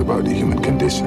about 0.00 0.24
the 0.24 0.32
human 0.32 0.60
condition. 0.62 1.06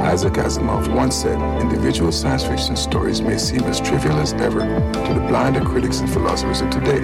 Isaac 0.00 0.34
Asimov 0.34 0.88
once 0.94 1.16
said 1.16 1.38
individual 1.60 2.12
science 2.12 2.44
fiction 2.44 2.76
stories 2.76 3.20
may 3.20 3.36
seem 3.36 3.62
as 3.64 3.80
trivial 3.80 4.16
as 4.18 4.32
ever 4.34 4.60
to 4.60 5.14
the 5.14 5.20
blinder 5.28 5.60
critics 5.60 6.00
and 6.00 6.08
philosophers 6.08 6.60
of 6.60 6.70
today. 6.70 7.00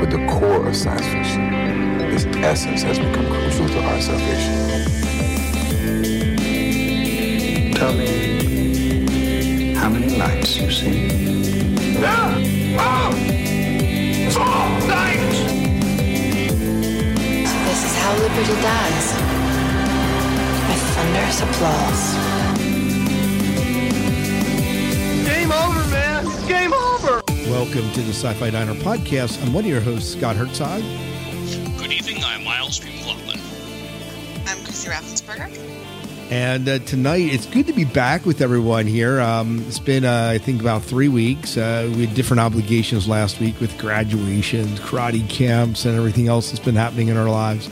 But 0.00 0.10
the 0.10 0.26
core 0.30 0.66
of 0.66 0.76
science 0.76 1.06
fiction, 1.06 1.52
its 2.12 2.24
essence, 2.36 2.82
has 2.82 2.98
become 2.98 3.26
crucial 3.26 3.68
to 3.68 3.82
our 3.82 4.00
salvation. 4.00 4.54
Tell 7.74 7.92
me 7.92 9.74
how 9.74 9.88
many 9.90 10.16
lights 10.16 10.56
you 10.56 10.70
see. 10.70 11.08
This 17.64 17.84
is 17.84 17.96
how 17.98 18.12
liberty 18.14 18.54
dies. 18.62 19.37
By 20.98 21.04
thunderous 21.04 21.40
applause. 21.42 22.14
Game 25.24 25.52
over, 25.52 25.90
man. 25.90 26.24
Game 26.48 26.72
over. 26.72 27.22
Welcome 27.48 27.88
to 27.92 28.00
the 28.00 28.12
Sci-Fi 28.12 28.50
Diner 28.50 28.74
podcast. 28.74 29.40
I'm 29.44 29.52
one 29.52 29.62
of 29.62 29.70
your 29.70 29.80
hosts, 29.80 30.12
Scott 30.14 30.34
Herzog. 30.34 30.82
Good 31.78 31.92
evening. 31.92 32.24
I'm 32.24 32.42
Miles 32.42 32.80
P. 32.80 32.90
McLaughlin. 32.96 33.38
I'm 34.46 34.64
Chrissy 34.64 34.88
Raffensperger. 34.88 35.56
And 36.32 36.68
uh, 36.68 36.80
tonight, 36.80 37.32
it's 37.32 37.46
good 37.46 37.68
to 37.68 37.72
be 37.72 37.84
back 37.84 38.26
with 38.26 38.40
everyone 38.40 38.88
here. 38.88 39.20
Um, 39.20 39.64
it's 39.68 39.78
been, 39.78 40.04
uh, 40.04 40.30
I 40.32 40.38
think, 40.38 40.60
about 40.60 40.82
three 40.82 41.08
weeks. 41.08 41.56
Uh, 41.56 41.92
we 41.94 42.06
had 42.06 42.16
different 42.16 42.40
obligations 42.40 43.06
last 43.06 43.38
week 43.38 43.60
with 43.60 43.78
graduations, 43.78 44.80
karate 44.80 45.28
camps, 45.30 45.84
and 45.84 45.96
everything 45.96 46.26
else 46.26 46.50
that's 46.50 46.64
been 46.64 46.74
happening 46.74 47.06
in 47.06 47.16
our 47.16 47.30
lives. 47.30 47.70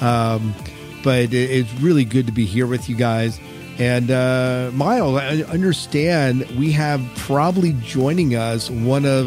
Um, 0.00 0.54
but 1.02 1.32
it's 1.32 1.72
really 1.74 2.04
good 2.04 2.26
to 2.26 2.32
be 2.32 2.44
here 2.44 2.66
with 2.66 2.88
you 2.88 2.96
guys. 2.96 3.40
And 3.78 4.10
uh, 4.10 4.70
Miles, 4.74 5.16
I 5.16 5.42
understand 5.44 6.46
we 6.58 6.72
have 6.72 7.02
probably 7.16 7.72
joining 7.80 8.34
us 8.34 8.70
one 8.70 9.04
of 9.06 9.26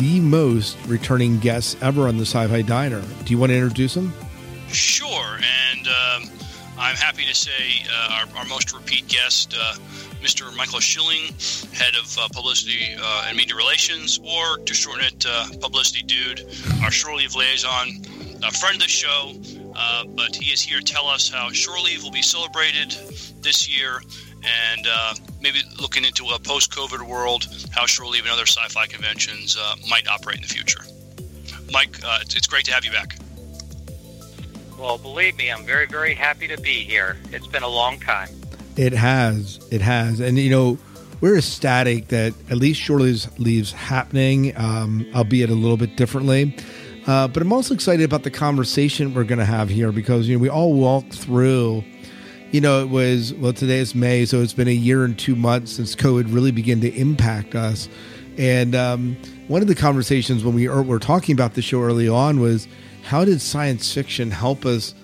the 0.00 0.20
most 0.20 0.76
returning 0.86 1.38
guests 1.38 1.76
ever 1.80 2.08
on 2.08 2.16
the 2.16 2.26
Sci-Fi 2.26 2.62
Diner. 2.62 3.02
Do 3.24 3.32
you 3.32 3.38
want 3.38 3.50
to 3.50 3.56
introduce 3.56 3.96
him? 3.96 4.12
Sure, 4.68 5.38
and 5.70 5.86
um, 5.86 6.30
I'm 6.78 6.96
happy 6.96 7.24
to 7.24 7.34
say 7.34 7.86
uh, 7.90 8.20
our, 8.20 8.38
our 8.38 8.44
most 8.46 8.74
repeat 8.74 9.06
guest, 9.08 9.54
uh, 9.58 9.74
Mr. 10.20 10.54
Michael 10.56 10.80
Schilling, 10.80 11.32
head 11.72 11.94
of 11.94 12.18
uh, 12.18 12.28
publicity 12.34 12.96
uh, 13.00 13.26
and 13.28 13.36
media 13.36 13.54
relations, 13.54 14.18
or 14.18 14.58
to 14.58 14.74
shorten 14.74 15.04
it, 15.04 15.24
uh, 15.26 15.46
Publicity 15.60 16.02
Dude, 16.02 16.44
our 16.82 16.90
shore 16.90 17.14
leave 17.14 17.34
liaison, 17.36 17.88
a 18.42 18.50
friend 18.50 18.74
of 18.76 18.82
the 18.82 18.88
show. 18.88 19.32
Uh, 19.78 20.04
but 20.06 20.34
he 20.34 20.50
is 20.50 20.62
here 20.62 20.80
to 20.80 20.84
tell 20.84 21.06
us 21.06 21.28
how 21.28 21.50
shore 21.52 21.78
leave 21.78 22.02
will 22.02 22.10
be 22.10 22.22
celebrated 22.22 22.92
this 23.42 23.68
year, 23.68 24.00
and 24.42 24.86
uh, 24.90 25.14
maybe 25.42 25.58
looking 25.78 26.04
into 26.04 26.24
a 26.28 26.38
post-COVID 26.38 27.06
world, 27.06 27.46
how 27.72 27.84
shore 27.84 28.06
leave 28.06 28.22
and 28.22 28.32
other 28.32 28.46
sci-fi 28.46 28.86
conventions 28.86 29.56
uh, 29.60 29.74
might 29.90 30.08
operate 30.08 30.36
in 30.36 30.42
the 30.42 30.48
future. 30.48 30.80
Mike, 31.70 31.98
uh, 32.02 32.20
it's, 32.22 32.34
it's 32.34 32.46
great 32.46 32.64
to 32.64 32.72
have 32.72 32.84
you 32.84 32.90
back. 32.90 33.18
Well, 34.78 34.98
believe 34.98 35.36
me, 35.36 35.50
I'm 35.50 35.64
very, 35.66 35.86
very 35.86 36.14
happy 36.14 36.48
to 36.48 36.60
be 36.60 36.84
here. 36.84 37.18
It's 37.32 37.46
been 37.46 37.62
a 37.62 37.68
long 37.68 38.00
time. 38.00 38.28
It 38.76 38.92
has. 38.92 39.66
It 39.70 39.80
has. 39.80 40.20
And, 40.20 40.38
you 40.38 40.50
know, 40.50 40.78
we're 41.20 41.38
ecstatic 41.38 42.08
that 42.08 42.34
at 42.50 42.58
least 42.58 42.80
Shore 42.80 43.00
Leaves, 43.00 43.28
leaves 43.38 43.72
happening, 43.72 44.56
um, 44.56 45.06
albeit 45.14 45.48
a 45.50 45.54
little 45.54 45.78
bit 45.78 45.96
differently. 45.96 46.56
Uh, 47.06 47.28
but 47.28 47.42
I'm 47.42 47.52
also 47.52 47.72
excited 47.72 48.04
about 48.04 48.24
the 48.24 48.30
conversation 48.30 49.14
we're 49.14 49.24
going 49.24 49.38
to 49.38 49.44
have 49.44 49.68
here 49.68 49.92
because, 49.92 50.28
you 50.28 50.36
know, 50.36 50.42
we 50.42 50.48
all 50.48 50.72
walked 50.72 51.14
through, 51.14 51.84
you 52.50 52.60
know, 52.60 52.82
it 52.82 52.88
was, 52.88 53.32
well, 53.34 53.52
today 53.52 53.78
is 53.78 53.94
May, 53.94 54.24
so 54.24 54.40
it's 54.40 54.52
been 54.52 54.66
a 54.66 54.72
year 54.72 55.04
and 55.04 55.16
two 55.16 55.36
months 55.36 55.72
since 55.72 55.94
COVID 55.94 56.34
really 56.34 56.50
began 56.50 56.80
to 56.80 56.92
impact 56.92 57.54
us. 57.54 57.88
And 58.38 58.74
um, 58.74 59.16
one 59.46 59.62
of 59.62 59.68
the 59.68 59.74
conversations 59.74 60.44
when 60.44 60.54
we 60.54 60.68
were 60.68 60.98
talking 60.98 61.32
about 61.32 61.54
the 61.54 61.62
show 61.62 61.80
early 61.80 62.08
on 62.08 62.40
was 62.40 62.66
how 63.04 63.24
did 63.24 63.40
science 63.40 63.92
fiction 63.92 64.32
help 64.32 64.66
us 64.66 64.94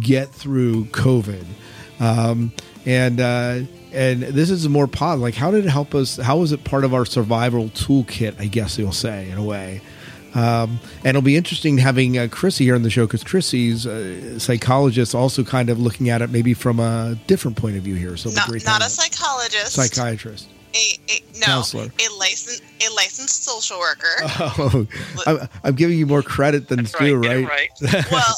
get 0.00 0.28
through 0.28 0.84
COVID? 0.86 1.44
Um, 2.00 2.52
and 2.84 3.20
uh, 3.20 3.60
and 3.92 4.22
this 4.22 4.50
is 4.50 4.68
more 4.68 4.86
positive. 4.86 5.22
Like, 5.22 5.34
how 5.34 5.50
did 5.50 5.64
it 5.64 5.70
help 5.70 5.94
us? 5.94 6.18
How 6.18 6.36
was 6.36 6.52
it 6.52 6.64
part 6.64 6.84
of 6.84 6.92
our 6.92 7.04
survival 7.06 7.70
toolkit? 7.70 8.38
I 8.38 8.46
guess 8.46 8.78
you'll 8.78 8.92
say 8.92 9.30
in 9.30 9.38
a 9.38 9.42
way. 9.42 9.80
Um, 10.36 10.78
and 10.98 11.06
it'll 11.06 11.22
be 11.22 11.36
interesting 11.36 11.78
having 11.78 12.18
uh, 12.18 12.28
Chrissy 12.30 12.64
here 12.64 12.74
on 12.74 12.82
the 12.82 12.90
show 12.90 13.06
because 13.06 13.24
Chrissy's 13.24 13.86
a 13.86 14.38
psychologist, 14.38 15.14
also 15.14 15.42
kind 15.44 15.70
of 15.70 15.80
looking 15.80 16.10
at 16.10 16.20
it 16.20 16.30
maybe 16.30 16.52
from 16.52 16.78
a 16.78 17.16
different 17.26 17.56
point 17.56 17.76
of 17.76 17.82
view 17.82 17.94
here. 17.94 18.16
So 18.16 18.30
Not, 18.30 18.48
great 18.48 18.64
not 18.66 18.82
a 18.82 18.88
psychologist. 18.90 19.72
psychiatrist. 19.72 20.48
a, 20.74 20.78
a, 21.10 21.20
no, 21.40 21.46
Counselor. 21.46 21.84
a 21.84 22.18
licensed 22.18 22.62
a 22.86 22.92
licensed 22.94 23.44
social 23.44 23.78
worker. 23.78 24.06
Oh, 24.58 24.86
I'm, 25.26 25.48
I'm 25.64 25.74
giving 25.74 25.98
you 25.98 26.06
more 26.06 26.22
credit 26.22 26.68
than 26.68 26.78
That's 26.84 26.92
due, 26.98 27.16
right. 27.16 27.46
right? 27.46 27.70
Right. 27.82 28.04
well, 28.12 28.34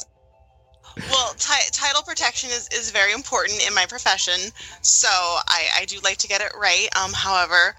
well, 1.10 1.32
ti- 1.34 1.70
title 1.72 2.02
protection 2.02 2.50
is, 2.50 2.68
is 2.72 2.90
very 2.90 3.12
important 3.12 3.60
in 3.66 3.74
my 3.74 3.86
profession, 3.86 4.34
so 4.82 5.08
I, 5.08 5.66
I 5.80 5.84
do 5.86 5.98
like 6.04 6.16
to 6.18 6.28
get 6.28 6.40
it 6.40 6.52
right. 6.60 6.88
Um, 7.00 7.12
however, 7.12 7.74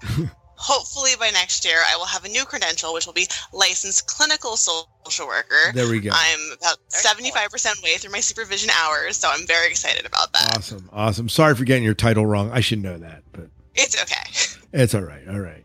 hopefully 0.60 1.12
by 1.18 1.30
next 1.30 1.64
year 1.64 1.78
I 1.88 1.96
will 1.96 2.04
have 2.04 2.24
a 2.24 2.28
new 2.28 2.44
credential, 2.44 2.92
which 2.92 3.06
will 3.06 3.14
be 3.14 3.26
licensed 3.52 4.06
clinical 4.06 4.56
social 4.56 5.26
worker. 5.26 5.72
There 5.74 5.88
we 5.88 6.00
go. 6.00 6.10
I'm 6.12 6.52
about 6.58 6.76
seventy 6.88 7.30
five 7.30 7.50
percent 7.50 7.82
way 7.82 7.96
through 7.96 8.12
my 8.12 8.20
supervision 8.20 8.70
hours, 8.82 9.16
so 9.16 9.28
I'm 9.32 9.46
very 9.46 9.68
excited 9.68 10.04
about 10.06 10.32
that. 10.34 10.56
Awesome, 10.58 10.88
awesome. 10.92 11.28
Sorry 11.28 11.54
for 11.54 11.64
getting 11.64 11.82
your 11.82 11.94
title 11.94 12.26
wrong. 12.26 12.50
I 12.52 12.60
should 12.60 12.82
know 12.82 12.98
that, 12.98 13.22
but 13.32 13.48
It's 13.74 14.00
okay. 14.02 14.60
it's 14.72 14.94
all 14.94 15.02
right. 15.02 15.26
All 15.28 15.40
right. 15.40 15.64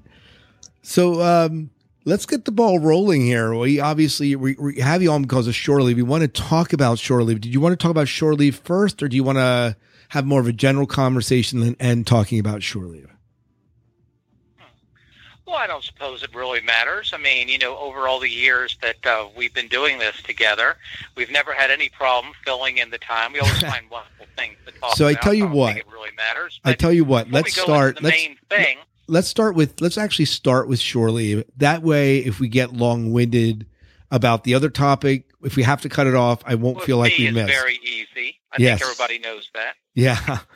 So 0.82 1.22
um, 1.22 1.72
let's 2.06 2.26
get 2.26 2.46
the 2.46 2.52
ball 2.52 2.80
rolling 2.80 3.22
here. 3.22 3.54
We 3.54 3.80
obviously 3.80 4.36
we, 4.36 4.56
we 4.60 4.80
have 4.80 5.02
you 5.04 5.12
on 5.12 5.24
because 5.24 5.48
of 5.48 5.56
shore 5.56 5.82
leave. 5.82 5.98
We 5.98 6.04
want 6.04 6.22
to 6.22 6.28
talk 6.28 6.72
about 6.72 7.00
shore 7.00 7.22
leave. 7.24 7.42
Did 7.42 7.54
you 7.54 7.60
want 7.60 7.74
to 7.74 7.84
talk 7.84 7.92
about 7.92 8.08
shore 8.08 8.34
leave 8.34 8.56
first, 8.58 9.04
or 9.04 9.10
do 9.10 9.16
you 9.16 9.24
want 9.24 9.40
to 9.40 9.76
have 10.10 10.26
more 10.26 10.40
of 10.40 10.48
a 10.48 10.54
general 10.54 10.86
conversation 10.88 11.62
and, 11.62 11.76
and 11.80 12.08
talking 12.08 12.40
about 12.40 12.64
shore 12.64 12.86
leave? 12.86 13.15
Well, 15.48 15.58
I 15.58 15.68
don't 15.68 15.84
suppose 15.84 16.24
it 16.24 16.34
really 16.34 16.62
matters. 16.62 17.12
I 17.14 17.18
mean, 17.18 17.48
you 17.50 17.58
know, 17.60 17.78
over 17.78 18.08
all 18.08 18.20
the 18.20 18.30
years 18.30 18.78
that 18.82 19.06
uh, 19.06 19.28
we've 19.38 19.54
been 19.54 19.68
doing 19.68 20.00
this 20.00 20.20
together, 20.24 20.76
we've 21.16 21.30
never 21.30 21.54
had 21.54 21.70
any 21.70 21.90
problem 21.90 22.34
filling 22.44 22.80
in 22.80 22.90
the 22.90 22.98
time. 22.98 23.32
We 23.34 23.40
always 23.40 23.62
find 23.62 23.88
wonderful 23.90 24.26
things 24.36 24.56
to 24.66 24.72
talk 24.72 24.78
about. 24.80 24.98
So 24.98 25.08
I 25.08 25.14
tell 25.14 25.34
you 25.36 25.44
don't 25.44 25.52
what. 25.54 25.78
it 25.78 25.86
really 25.92 26.10
matters. 26.18 26.60
I 26.64 26.74
tell 26.74 26.92
you 26.92 27.06
what. 27.06 27.30
Let's 27.30 27.54
start. 27.60 28.02
Let's 28.02 28.16
main 28.18 28.38
thing. 28.50 28.78
let's 29.08 29.28
start 29.28 29.56
with 29.56 29.80
let's 29.82 29.98
actually 30.00 30.26
start 30.26 30.68
with 30.68 30.80
shore 30.80 31.12
leave. 31.12 31.44
That 31.58 31.84
way, 31.84 32.18
if 32.20 32.40
we 32.40 32.48
get 32.48 32.74
long 32.74 33.12
winded 33.12 33.68
about 34.12 34.46
the 34.46 34.56
other 34.56 34.70
topic, 34.72 35.26
if 35.44 35.56
we 35.56 35.62
have 35.64 35.82
to 35.82 35.90
cut 35.90 36.08
it 36.08 36.16
off, 36.16 36.42
I 36.46 36.56
won't 36.56 36.78
with 36.78 36.86
feel 36.86 36.98
like 36.98 37.16
we 37.18 37.28
is 37.28 37.34
missed. 37.36 37.52
very 37.54 37.80
easy. 37.84 38.40
I 38.52 38.56
Yes. 38.58 38.80
think 38.80 38.92
everybody 38.92 39.20
knows 39.20 39.48
that. 39.54 39.76
Yeah. 39.94 40.40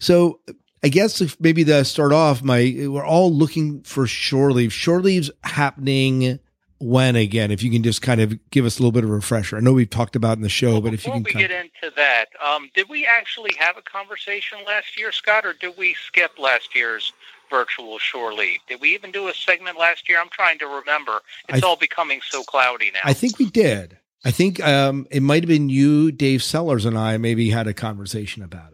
So 0.00 0.40
I 0.84 0.88
guess 0.88 1.22
if 1.22 1.40
maybe 1.40 1.64
to 1.64 1.82
start 1.84 2.12
off, 2.12 2.42
my 2.42 2.74
we're 2.88 3.06
all 3.06 3.32
looking 3.32 3.82
for 3.84 4.06
shore 4.06 4.52
leave. 4.52 4.70
Shore 4.70 5.00
leave's 5.00 5.30
happening 5.42 6.38
when 6.78 7.16
again? 7.16 7.50
If 7.50 7.62
you 7.62 7.70
can 7.70 7.82
just 7.82 8.02
kind 8.02 8.20
of 8.20 8.38
give 8.50 8.66
us 8.66 8.78
a 8.78 8.82
little 8.82 8.92
bit 8.92 9.02
of 9.02 9.08
a 9.08 9.14
refresher. 9.14 9.56
I 9.56 9.60
know 9.60 9.72
we've 9.72 9.88
talked 9.88 10.14
about 10.14 10.36
in 10.36 10.42
the 10.42 10.50
show, 10.50 10.72
Well, 10.72 10.80
but 10.82 10.94
if 10.94 11.06
you 11.06 11.12
before 11.12 11.14
can 11.14 11.22
we 11.22 11.32
kind 11.32 11.48
get 11.48 11.50
into 11.50 11.96
that, 11.96 12.26
um, 12.44 12.68
did 12.74 12.90
we 12.90 13.06
actually 13.06 13.54
have 13.58 13.78
a 13.78 13.82
conversation 13.82 14.58
last 14.66 14.98
year, 14.98 15.10
Scott, 15.10 15.46
or 15.46 15.54
did 15.54 15.74
we 15.78 15.94
skip 15.94 16.38
last 16.38 16.74
year's 16.74 17.14
virtual 17.48 17.98
shore 17.98 18.34
leave? 18.34 18.60
Did 18.68 18.82
we 18.82 18.94
even 18.94 19.10
do 19.10 19.28
a 19.28 19.34
segment 19.34 19.78
last 19.78 20.06
year? 20.06 20.20
I'm 20.20 20.28
trying 20.28 20.58
to 20.58 20.66
remember. 20.66 21.20
It's 21.48 21.64
I- 21.64 21.66
all 21.66 21.76
becoming 21.76 22.20
so 22.28 22.42
cloudy 22.42 22.90
now. 22.92 23.00
I 23.04 23.14
think 23.14 23.38
we 23.38 23.46
did. 23.46 23.96
I 24.22 24.30
think 24.30 24.62
um, 24.62 25.06
it 25.10 25.22
might 25.22 25.42
have 25.42 25.48
been 25.48 25.70
you, 25.70 26.12
Dave 26.12 26.42
Sellers, 26.42 26.84
and 26.84 26.98
I 26.98 27.16
maybe 27.16 27.50
had 27.50 27.66
a 27.66 27.74
conversation 27.74 28.42
about 28.42 28.72
it. 28.72 28.73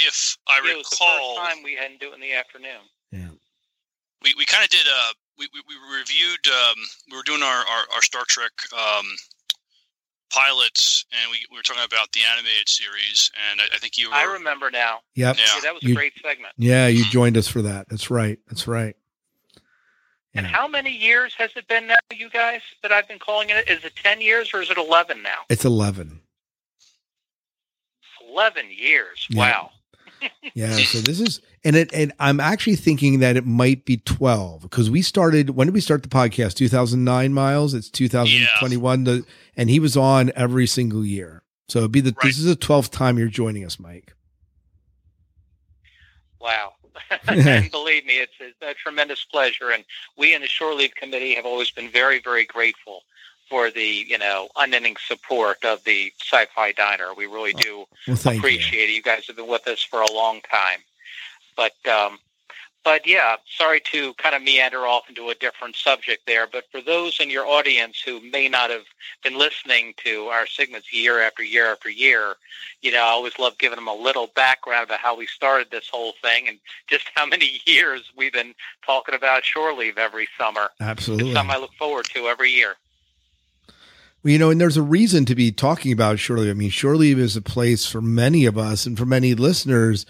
If 0.00 0.36
I 0.46 0.58
it 0.58 0.76
was 0.76 0.88
the 0.90 0.96
first 0.96 1.36
time 1.36 1.62
we 1.62 1.74
hadn't 1.74 2.00
do 2.00 2.10
it 2.10 2.14
in 2.14 2.20
the 2.20 2.34
afternoon. 2.34 2.82
Yeah. 3.10 3.28
we, 4.22 4.34
we 4.36 4.44
kind 4.44 4.62
of 4.64 4.70
did 4.70 4.86
uh 4.86 5.12
we, 5.38 5.48
we, 5.54 5.60
we 5.68 5.96
reviewed 5.98 6.46
um, 6.48 6.76
we 7.10 7.16
were 7.16 7.22
doing 7.22 7.42
our, 7.42 7.58
our, 7.58 7.84
our 7.94 8.02
Star 8.02 8.24
Trek 8.26 8.50
um, 8.72 9.06
pilots 10.30 11.04
and 11.12 11.30
we, 11.30 11.38
we 11.50 11.56
were 11.56 11.62
talking 11.62 11.82
about 11.84 12.10
the 12.12 12.20
animated 12.32 12.68
series 12.68 13.30
and 13.50 13.60
I, 13.60 13.64
I 13.74 13.78
think 13.78 13.96
you 13.98 14.08
were 14.10 14.14
I 14.16 14.24
remember 14.24 14.70
now. 14.70 14.98
Yep. 15.14 15.36
Yeah. 15.38 15.44
Yeah, 15.54 15.60
that 15.62 15.74
was 15.74 15.82
You- 15.84 15.92
a 15.92 15.94
great 15.94 16.12
segment. 16.22 16.54
Yeah, 16.56 16.86
you 16.88 17.04
joined 17.04 17.36
us 17.36 17.46
for 17.48 17.62
that. 17.62 17.88
That's 17.88 18.10
right. 18.10 18.38
That's 18.48 18.66
right. 18.66 18.96
And 20.34 20.46
how 20.46 20.68
many 20.68 20.90
years 20.90 21.34
has 21.38 21.50
it 21.56 21.66
been 21.66 21.88
now, 21.88 21.94
you 22.14 22.30
guys, 22.30 22.60
that 22.82 22.92
I've 22.92 23.08
been 23.08 23.18
calling 23.18 23.50
it? 23.50 23.68
Is 23.68 23.82
it 23.84 23.96
10 23.96 24.20
years 24.20 24.52
or 24.54 24.60
is 24.60 24.70
it 24.70 24.76
11 24.78 25.20
now? 25.22 25.38
It's 25.48 25.64
11. 25.64 26.20
11 28.30 28.66
years. 28.70 29.26
Yeah. 29.30 29.38
Wow. 29.38 29.70
Yeah, 30.54 30.76
so 30.76 30.98
this 30.98 31.20
is 31.20 31.40
and 31.64 31.76
it 31.76 31.92
and 31.92 32.12
I'm 32.18 32.40
actually 32.40 32.76
thinking 32.76 33.20
that 33.20 33.36
it 33.36 33.46
might 33.46 33.84
be 33.84 33.98
12 33.98 34.62
because 34.62 34.90
we 34.90 35.02
started 35.02 35.50
when 35.50 35.68
did 35.68 35.74
we 35.74 35.80
start 35.80 36.02
the 36.02 36.08
podcast? 36.08 36.54
2009 36.54 37.32
miles. 37.32 37.74
It's 37.74 37.90
2021 37.90 39.04
the, 39.04 39.24
and 39.56 39.70
he 39.70 39.78
was 39.78 39.96
on 39.96 40.32
every 40.34 40.66
single 40.66 41.04
year. 41.04 41.42
So 41.68 41.80
it'd 41.80 41.92
be 41.92 42.00
the 42.00 42.14
Right. 42.16 42.28
this 42.28 42.38
is 42.38 42.46
the 42.46 42.56
twelfth 42.56 42.90
time 42.90 43.18
you're 43.18 43.28
joining 43.28 43.64
us, 43.64 43.78
Mike. 43.78 44.14
Wow. 46.40 46.72
believe 47.70 48.04
me, 48.06 48.20
it's 48.20 48.32
a, 48.40 48.70
a 48.70 48.74
tremendous 48.74 49.24
pleasure. 49.24 49.70
And 49.70 49.84
we 50.16 50.34
in 50.34 50.40
the 50.40 50.48
Shore 50.48 50.74
Leave 50.74 50.94
Committee 50.94 51.34
have 51.34 51.46
always 51.46 51.70
been 51.70 51.90
very, 51.90 52.20
very 52.20 52.44
grateful 52.44 53.02
for 53.48 53.70
the, 53.70 54.04
you 54.06 54.18
know, 54.18 54.48
unending 54.56 54.96
support 55.06 55.64
of 55.64 55.82
the 55.84 56.12
Sci-Fi 56.20 56.72
Diner. 56.72 57.14
We 57.16 57.26
really 57.26 57.52
do 57.54 57.84
Well, 58.06 58.16
thank 58.16 58.34
you. 58.36 58.40
appreciate 58.40 58.90
it. 58.90 58.92
You 58.92 59.02
guys 59.02 59.26
have 59.26 59.36
been 59.36 59.48
with 59.48 59.66
us 59.66 59.82
for 59.82 60.00
a 60.02 60.12
long 60.12 60.40
time. 60.50 60.80
But 61.56 61.72
um, 61.90 62.18
but 62.84 63.06
yeah, 63.06 63.36
sorry 63.56 63.80
to 63.92 64.14
kind 64.14 64.34
of 64.34 64.42
meander 64.42 64.86
off 64.86 65.08
into 65.08 65.28
a 65.28 65.34
different 65.34 65.76
subject 65.76 66.22
there. 66.26 66.46
But 66.50 66.64
for 66.70 66.80
those 66.80 67.18
in 67.20 67.28
your 67.28 67.44
audience 67.46 68.00
who 68.00 68.20
may 68.30 68.48
not 68.48 68.70
have 68.70 68.84
been 69.22 69.36
listening 69.36 69.94
to 70.04 70.26
our 70.26 70.46
segments 70.46 70.92
year 70.92 71.20
after 71.20 71.42
year 71.42 71.70
after 71.72 71.90
year, 71.90 72.36
you 72.80 72.92
know, 72.92 73.00
I 73.00 73.08
always 73.08 73.38
love 73.38 73.58
giving 73.58 73.76
them 73.76 73.88
a 73.88 73.94
little 73.94 74.28
background 74.36 74.84
about 74.86 75.00
how 75.00 75.16
we 75.16 75.26
started 75.26 75.70
this 75.70 75.88
whole 75.90 76.12
thing 76.22 76.48
and 76.48 76.58
just 76.86 77.10
how 77.14 77.26
many 77.26 77.60
years 77.66 78.02
we've 78.16 78.32
been 78.32 78.54
talking 78.86 79.14
about 79.14 79.44
shore 79.44 79.72
leave 79.74 79.98
every 79.98 80.28
summer. 80.38 80.68
Absolutely. 80.80 81.30
It's 81.30 81.36
something 81.36 81.54
I 81.54 81.58
look 81.58 81.74
forward 81.74 82.06
to 82.14 82.26
every 82.28 82.50
year. 82.52 82.76
Well, 84.28 84.32
you 84.34 84.38
know, 84.38 84.50
and 84.50 84.60
there's 84.60 84.76
a 84.76 84.82
reason 84.82 85.24
to 85.24 85.34
be 85.34 85.50
talking 85.52 85.90
about 85.90 86.18
shore 86.18 86.36
leave. 86.36 86.50
I 86.50 86.52
mean, 86.52 86.68
shore 86.68 86.96
leave 86.96 87.18
is 87.18 87.34
a 87.34 87.40
place 87.40 87.86
for 87.86 88.02
many 88.02 88.44
of 88.44 88.58
us 88.58 88.84
and 88.84 88.98
for 88.98 89.06
many 89.06 89.34
listeners 89.34 90.04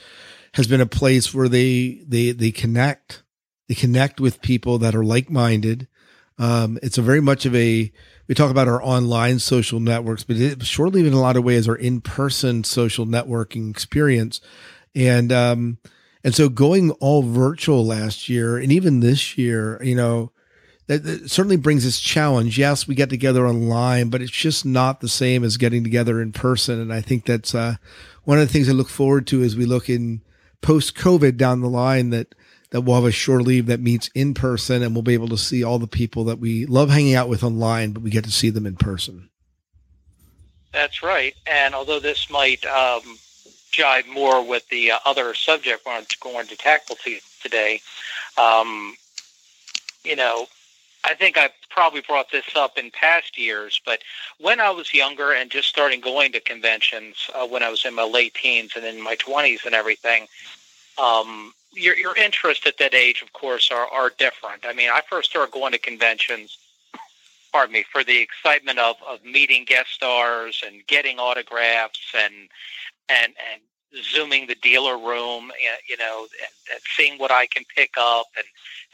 has 0.55 0.67
been 0.67 0.81
a 0.81 0.87
place 0.87 1.33
where 1.33 1.49
they 1.49 2.03
they 2.05 2.33
they 2.33 2.51
connect. 2.51 3.23
They 3.69 3.77
connect 3.77 4.21
with 4.21 4.43
people 4.43 4.77
that 4.79 4.97
are 4.97 5.05
like 5.05 5.31
minded. 5.31 5.87
Um, 6.37 6.81
it's 6.83 6.99
a 6.99 7.03
very 7.03 7.21
much 7.21 7.47
of 7.47 7.55
a 7.55 7.93
we 8.27 8.35
talk 8.35 8.51
about 8.51 8.67
our 8.67 8.83
online 8.83 9.39
social 9.39 9.79
networks, 9.79 10.25
but 10.25 10.35
it, 10.35 10.67
shore 10.67 10.89
leave 10.89 11.07
in 11.07 11.13
a 11.13 11.21
lot 11.21 11.37
of 11.37 11.45
ways 11.45 11.69
our 11.69 11.77
in 11.77 12.01
person 12.01 12.65
social 12.65 13.07
networking 13.07 13.71
experience, 13.71 14.41
and 14.97 15.31
um, 15.31 15.79
and 16.25 16.35
so 16.35 16.49
going 16.49 16.91
all 16.99 17.23
virtual 17.23 17.87
last 17.87 18.29
year 18.29 18.59
and 18.59 18.73
even 18.73 18.99
this 18.99 19.39
year, 19.39 19.81
you 19.81 19.95
know, 19.95 20.33
that, 20.89 21.05
that 21.05 21.31
certainly 21.31 21.57
brings 21.57 21.87
its 21.87 22.01
challenge. 22.01 22.59
Yes, 22.59 22.89
we 22.89 22.95
get 22.95 23.11
together 23.11 23.47
online, 23.47 24.09
but 24.09 24.21
it's 24.21 24.33
just 24.33 24.65
not 24.65 25.01
the 25.01 25.09
same 25.09 25.45
as 25.45 25.57
getting 25.57 25.85
together 25.85 26.21
in 26.21 26.33
person. 26.33 26.81
And 26.81 26.93
I 26.93 27.01
think 27.01 27.27
that's 27.27 27.55
uh, 27.55 27.77
one 28.25 28.39
of 28.39 28.47
the 28.47 28.53
things 28.53 28.69
I 28.69 28.73
look 28.73 28.89
forward 28.89 29.27
to 29.29 29.43
as 29.43 29.55
we 29.55 29.67
look 29.67 29.89
in 29.89 30.23
post 30.61 30.97
COVID 30.97 31.37
down 31.37 31.61
the 31.61 31.69
line 31.69 32.11
that 32.11 32.35
that 32.71 32.83
we'll 32.83 32.97
have 32.97 33.05
a 33.05 33.11
shore 33.11 33.41
leave 33.41 33.65
that 33.67 33.81
meets 33.81 34.09
in 34.15 34.35
person 34.35 34.83
and 34.83 34.95
we'll 34.95 35.01
be 35.01 35.15
able 35.15 35.29
to 35.29 35.39
see 35.39 35.65
all 35.65 35.79
the 35.79 35.87
people 35.87 36.25
that 36.25 36.39
we 36.39 36.67
love 36.67 36.91
hanging 36.91 37.15
out 37.15 37.27
with 37.29 37.43
online, 37.43 37.93
but 37.93 38.03
we 38.03 38.11
get 38.11 38.25
to 38.25 38.31
see 38.31 38.51
them 38.51 38.67
in 38.67 38.77
person. 38.77 39.31
That's 40.75 41.03
right. 41.03 41.35
And 41.47 41.75
although 41.75 41.99
this 41.99 42.29
might 42.29 42.67
um, 42.67 43.01
jive 43.73 44.07
more 44.07 44.47
with 44.47 44.69
the 44.69 44.91
uh, 44.91 44.99
other 45.07 45.33
subject 45.33 45.87
we're 45.87 46.03
going 46.23 46.47
to 46.47 46.57
tackle 46.57 46.97
to 47.05 47.19
today, 47.43 47.81
um, 48.37 48.95
you 50.05 50.15
know, 50.15 50.47
I 51.09 51.15
think 51.15 51.39
I've 51.39 51.53
probably 51.71 52.03
brought 52.03 52.31
this 52.31 52.45
up 52.55 52.77
in 52.77 52.91
past 52.91 53.39
years, 53.39 53.81
but 53.87 54.01
when 54.39 54.61
I 54.61 54.71
was 54.71 54.93
younger 54.93 55.33
and 55.33 55.51
just 55.51 55.69
starting 55.69 56.01
going 56.01 56.33
to 56.33 56.41
conventions 56.41 57.31
uh, 57.35 57.47
when 57.47 57.63
I 57.63 57.71
was 57.71 57.85
in 57.85 57.95
my 57.95 58.05
late 58.05 58.35
teens 58.35 58.73
and 58.77 58.85
in 58.85 59.03
my 59.03 59.17
20s 59.17 59.65
and 59.65 59.75
everything, 59.75 60.27
um, 61.03 61.55
your, 61.73 61.97
your 61.97 62.17
interests 62.17 62.67
at 62.67 62.79
that 62.79 62.95
age, 62.95 63.23
of 63.23 63.33
course, 63.33 63.71
are, 63.71 63.87
are 63.87 64.11
different. 64.19 64.67
I 64.67 64.73
mean, 64.75 64.91
I 64.91 65.01
first 65.09 65.31
started 65.31 65.53
going 65.53 65.73
to 65.73 65.79
conventions 65.79 66.59
pardon 67.53 67.73
me, 67.73 67.85
for 67.91 68.05
the 68.05 68.19
excitement 68.19 68.79
of, 68.79 68.97
of 69.09 69.25
meeting 69.25 69.65
guest 69.65 69.91
stars 69.91 70.63
and 70.67 70.87
getting 70.87 71.19
autographs 71.19 72.13
and 72.15 72.35
and 73.09 73.33
and 73.53 73.63
zooming 74.03 74.47
the 74.47 74.55
dealer 74.57 74.99
room, 74.99 75.45
and, 75.51 75.79
you 75.89 75.97
know, 75.97 76.27
and, 76.41 76.73
and 76.73 76.81
seeing 76.97 77.19
what 77.19 77.31
I 77.31 77.47
can 77.47 77.65
pick 77.75 77.93
up 77.99 78.27
and 78.37 78.47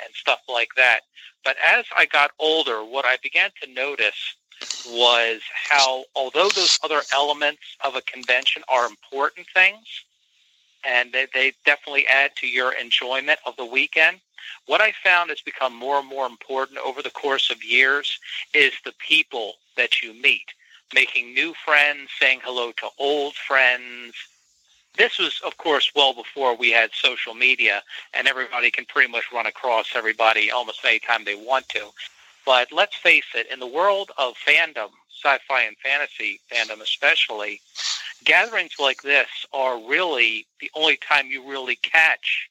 and 0.04 0.14
stuff 0.14 0.40
like 0.48 0.70
that. 0.76 1.00
But 1.44 1.56
as 1.64 1.84
I 1.96 2.06
got 2.06 2.32
older, 2.38 2.84
what 2.84 3.04
I 3.04 3.16
began 3.22 3.50
to 3.62 3.72
notice 3.72 4.34
was 4.88 5.40
how, 5.52 6.04
although 6.14 6.48
those 6.48 6.78
other 6.82 7.02
elements 7.12 7.62
of 7.84 7.96
a 7.96 8.02
convention 8.02 8.62
are 8.68 8.86
important 8.86 9.46
things, 9.52 10.04
and 10.86 11.12
they, 11.12 11.26
they 11.34 11.52
definitely 11.64 12.06
add 12.08 12.34
to 12.36 12.46
your 12.46 12.72
enjoyment 12.72 13.38
of 13.46 13.56
the 13.56 13.64
weekend, 13.64 14.20
what 14.66 14.80
I 14.80 14.92
found 15.02 15.30
has 15.30 15.40
become 15.40 15.74
more 15.74 15.98
and 15.98 16.08
more 16.08 16.26
important 16.26 16.78
over 16.78 17.02
the 17.02 17.10
course 17.10 17.50
of 17.50 17.62
years 17.64 18.18
is 18.52 18.72
the 18.84 18.94
people 18.98 19.54
that 19.76 20.02
you 20.02 20.14
meet, 20.14 20.46
making 20.94 21.34
new 21.34 21.54
friends, 21.64 22.10
saying 22.18 22.40
hello 22.42 22.72
to 22.72 22.88
old 22.98 23.34
friends. 23.34 24.14
This 24.96 25.18
was, 25.18 25.40
of 25.44 25.56
course, 25.56 25.90
well 25.94 26.14
before 26.14 26.56
we 26.56 26.70
had 26.70 26.90
social 26.92 27.34
media, 27.34 27.82
and 28.12 28.28
everybody 28.28 28.70
can 28.70 28.84
pretty 28.84 29.10
much 29.10 29.24
run 29.32 29.46
across 29.46 29.88
everybody 29.94 30.50
almost 30.50 30.84
anytime 30.84 31.24
they 31.24 31.34
want 31.34 31.68
to. 31.70 31.88
But 32.46 32.70
let's 32.70 32.94
face 32.94 33.24
it, 33.34 33.48
in 33.50 33.58
the 33.58 33.66
world 33.66 34.12
of 34.18 34.34
fandom, 34.36 34.90
sci-fi 35.22 35.62
and 35.62 35.76
fantasy 35.78 36.40
fandom 36.52 36.80
especially, 36.80 37.60
gatherings 38.24 38.74
like 38.78 39.02
this 39.02 39.28
are 39.52 39.78
really 39.88 40.46
the 40.60 40.70
only 40.74 40.96
time 40.96 41.26
you 41.26 41.48
really 41.48 41.76
catch, 41.76 42.48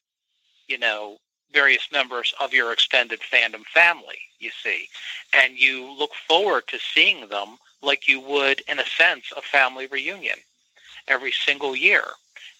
you 0.68 0.78
know, 0.78 1.18
various 1.52 1.88
members 1.92 2.34
of 2.40 2.52
your 2.52 2.72
extended 2.72 3.20
fandom 3.20 3.64
family, 3.72 4.18
you 4.38 4.50
see. 4.62 4.88
And 5.32 5.56
you 5.56 5.90
look 5.96 6.10
forward 6.28 6.66
to 6.68 6.78
seeing 6.78 7.28
them 7.28 7.56
like 7.80 8.08
you 8.08 8.20
would, 8.20 8.60
in 8.68 8.80
a 8.80 8.84
sense, 8.84 9.24
a 9.36 9.40
family 9.40 9.86
reunion 9.86 10.36
every 11.06 11.32
single 11.32 11.76
year, 11.76 12.04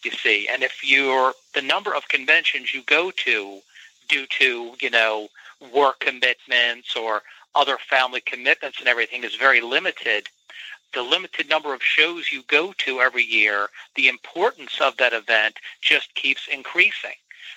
you 0.05 0.11
see. 0.13 0.49
And 0.49 0.63
if 0.63 0.81
you're 0.83 1.33
the 1.55 1.63
number 1.63 1.95
of 1.95 2.09
conventions 2.09 2.75
you 2.75 2.83
go 2.83 3.11
to 3.11 3.61
due 4.09 4.27
to, 4.39 4.75
you 4.81 4.91
know, 4.91 5.29
work 5.75 6.01
commitments 6.01 6.97
or 6.97 7.23
other 7.55 7.79
family 7.89 8.21
commitments 8.21 8.79
and 8.81 8.89
everything 8.89 9.25
is 9.25 9.35
very 9.35 9.61
limited, 9.61 10.29
the 10.93 11.03
limited 11.03 11.49
number 11.49 11.75
of 11.75 11.83
shows 11.83 12.31
you 12.33 12.43
go 12.49 12.73
to 12.79 13.01
every 13.01 13.25
year, 13.25 13.69
the 13.97 14.09
importance 14.09 14.81
of 14.81 14.97
that 14.97 15.13
event 15.13 15.57
just 15.81 16.15
keeps 16.15 16.49
increasing 16.53 17.15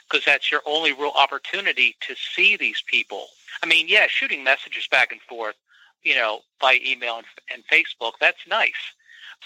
because 0.09 0.25
that's 0.25 0.51
your 0.51 0.61
only 0.65 0.93
real 0.93 1.13
opportunity 1.15 1.95
to 2.01 2.15
see 2.15 2.55
these 2.55 2.81
people. 2.87 3.27
I 3.63 3.65
mean, 3.65 3.87
yeah, 3.87 4.07
shooting 4.07 4.43
messages 4.43 4.87
back 4.87 5.11
and 5.11 5.21
forth, 5.21 5.55
you 6.03 6.15
know, 6.15 6.41
by 6.59 6.79
email 6.85 7.17
and, 7.17 7.25
and 7.53 7.63
Facebook, 7.67 8.13
that's 8.19 8.47
nice. 8.47 8.93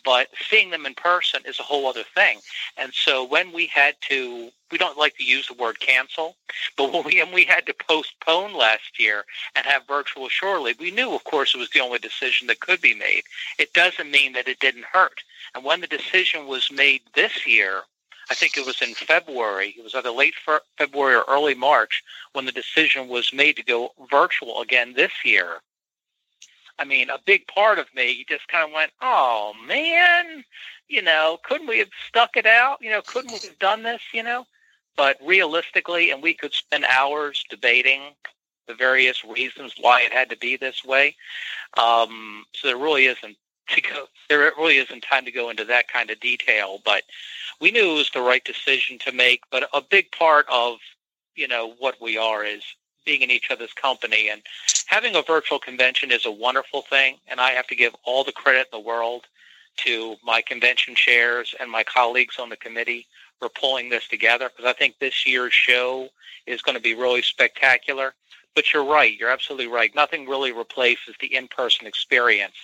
But 0.04 0.30
seeing 0.50 0.72
them 0.72 0.86
in 0.86 0.96
person 0.96 1.44
is 1.46 1.60
a 1.60 1.64
whole 1.64 1.88
other 1.88 2.04
thing. 2.16 2.40
And 2.78 2.94
so 2.94 3.24
when 3.24 3.52
we 3.52 3.68
had 3.68 3.96
to, 4.10 4.50
we 4.72 4.78
don't 4.78 4.98
like 4.98 5.16
to 5.18 5.24
use 5.24 5.48
the 5.48 5.54
word 5.54 5.80
cancel, 5.80 6.36
but 6.76 6.92
when 6.94 7.04
we, 7.04 7.24
we 7.34 7.46
had 7.46 7.66
to 7.68 7.74
postpone 7.74 8.54
last 8.56 9.00
year 9.00 9.26
and 9.56 9.66
have 9.66 9.88
virtual 9.88 10.30
shore 10.30 10.60
leave, 10.60 10.80
we 10.80 10.92
knew, 10.92 11.14
of 11.14 11.24
course, 11.24 11.54
it 11.54 11.60
was 11.60 11.70
the 11.70 11.82
only 11.82 12.00
decision 12.00 12.48
that 12.48 12.62
could 12.62 12.82
be 12.82 12.96
made. 12.96 13.24
It 13.60 13.74
doesn't 13.74 14.10
mean 14.10 14.34
that 14.34 14.48
it 14.48 14.60
didn't 14.60 14.86
hurt. 14.86 15.22
And 15.54 15.64
when 15.64 15.82
the 15.82 15.88
decision 15.88 16.48
was 16.48 16.72
made 16.72 17.02
this 17.14 17.46
year, 17.46 17.84
I 18.30 18.34
think 18.34 18.56
it 18.56 18.66
was 18.66 18.82
in 18.82 18.94
February. 18.94 19.76
It 19.78 19.84
was 19.84 19.94
either 19.94 20.10
late 20.10 20.36
February 20.78 21.16
or 21.16 21.26
early 21.28 21.54
March 21.54 22.02
when 22.32 22.46
the 22.46 22.52
decision 22.54 23.10
was 23.10 23.34
made 23.34 23.58
to 23.58 23.64
go 23.64 23.92
virtual 24.10 24.62
again 24.62 24.94
this 24.94 25.12
year. 25.26 25.58
I 26.82 26.84
mean, 26.84 27.12
a 27.12 27.20
big 27.24 27.46
part 27.46 27.78
of 27.78 27.94
me 27.94 28.26
just 28.28 28.48
kind 28.48 28.68
of 28.68 28.74
went, 28.74 28.92
"Oh 29.02 29.54
man, 29.68 30.44
you 30.88 31.04
know, 31.04 31.38
couldn't 31.44 31.68
we 31.68 31.78
have 31.78 31.92
stuck 32.08 32.36
it 32.36 32.48
out? 32.48 32.82
You 32.82 32.90
know, 32.90 33.04
couldn't 33.04 33.32
we 33.32 33.48
have 33.48 33.60
done 33.60 33.84
this? 33.84 34.02
You 34.14 34.24
know?" 34.24 34.48
But 34.98 35.18
realistically, 35.24 36.10
and 36.10 36.24
we 36.24 36.34
could 36.34 36.54
spend 36.54 36.86
hours 36.86 37.46
debating 37.52 38.16
the 38.66 38.74
various 38.74 39.24
reasons 39.24 39.76
why 39.80 40.02
it 40.02 40.12
had 40.12 40.32
to 40.32 40.38
be 40.38 40.58
this 40.58 40.84
way. 40.84 41.16
Um, 41.78 42.46
so 42.54 42.68
there 42.68 42.78
really 42.78 43.06
isn't 43.06 43.38
to 43.70 43.82
go. 43.82 44.08
There 44.28 44.52
really 44.58 44.78
isn't 44.78 45.04
time 45.04 45.26
to 45.26 45.32
go 45.32 45.52
into 45.52 45.66
that 45.66 45.88
kind 45.88 46.10
of 46.10 46.20
detail, 46.20 46.82
but 46.84 47.04
we 47.60 47.70
knew 47.70 47.92
it 47.92 47.98
was 47.98 48.10
the 48.10 48.22
right 48.22 48.44
decision 48.44 48.98
to 49.00 49.12
make. 49.12 49.44
But 49.52 49.70
a 49.72 49.82
big 49.82 50.12
part 50.12 50.48
of 50.52 50.80
you 51.36 51.48
know 51.48 51.76
what 51.78 52.02
we 52.02 52.18
are 52.18 52.44
is 52.44 52.64
being 53.06 53.22
in 53.22 53.32
each 53.32 53.52
other's 53.52 53.74
company 53.74 54.30
and 54.30 54.42
having 54.88 55.16
a 55.16 55.22
virtual 55.22 55.60
convention 55.60 56.12
is 56.12 56.26
a 56.26 56.32
wonderful 56.32 56.82
thing. 56.82 57.18
And 57.28 57.40
I 57.40 57.52
have 57.52 57.68
to 57.68 57.76
give 57.76 57.96
all 58.04 58.24
the 58.24 58.32
credit 58.32 58.68
in 58.72 58.80
the 58.80 58.86
world 58.86 59.24
to 59.78 60.16
my 60.24 60.42
convention 60.42 60.96
chairs 60.96 61.56
and 61.60 61.72
my 61.72 61.84
colleagues 61.84 62.38
on 62.40 62.50
the 62.50 62.58
committee 62.58 63.08
for 63.40 63.50
pulling 63.50 63.90
this 63.90 64.08
together 64.08 64.50
because 64.50 64.70
I 64.70 64.74
think 64.74 65.00
this 65.00 65.26
year's 65.26 65.54
show 65.54 66.10
is 66.46 66.62
going 66.62 66.76
to 66.76 66.82
be 66.82 66.94
really 66.94 67.22
spectacular. 67.22 68.14
But 68.54 68.74
you're 68.74 68.84
right. 68.84 69.18
You're 69.18 69.30
absolutely 69.30 69.68
right. 69.68 69.96
Nothing 69.96 70.28
really 70.28 70.52
replaces 70.52 71.16
the 71.22 71.34
in-person 71.34 71.88
experience. 71.88 72.56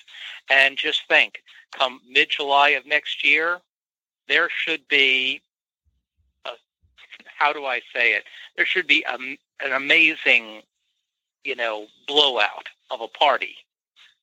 And 0.49 0.77
just 0.77 1.07
think, 1.07 1.43
come 1.71 2.01
mid-July 2.09 2.69
of 2.69 2.85
next 2.85 3.23
year, 3.23 3.61
there 4.27 4.49
should 4.49 4.85
be, 4.89 5.41
a, 6.45 6.49
how 7.37 7.53
do 7.53 7.63
I 7.65 7.79
say 7.95 8.11
it? 8.11 8.25
There 8.57 8.65
should 8.65 8.85
be 8.85 9.05
a, 9.07 9.17
an 9.63 9.71
amazing, 9.73 10.61
you 11.43 11.55
know, 11.55 11.87
blowout 12.07 12.67
of 12.91 13.01
a 13.01 13.07
party 13.07 13.55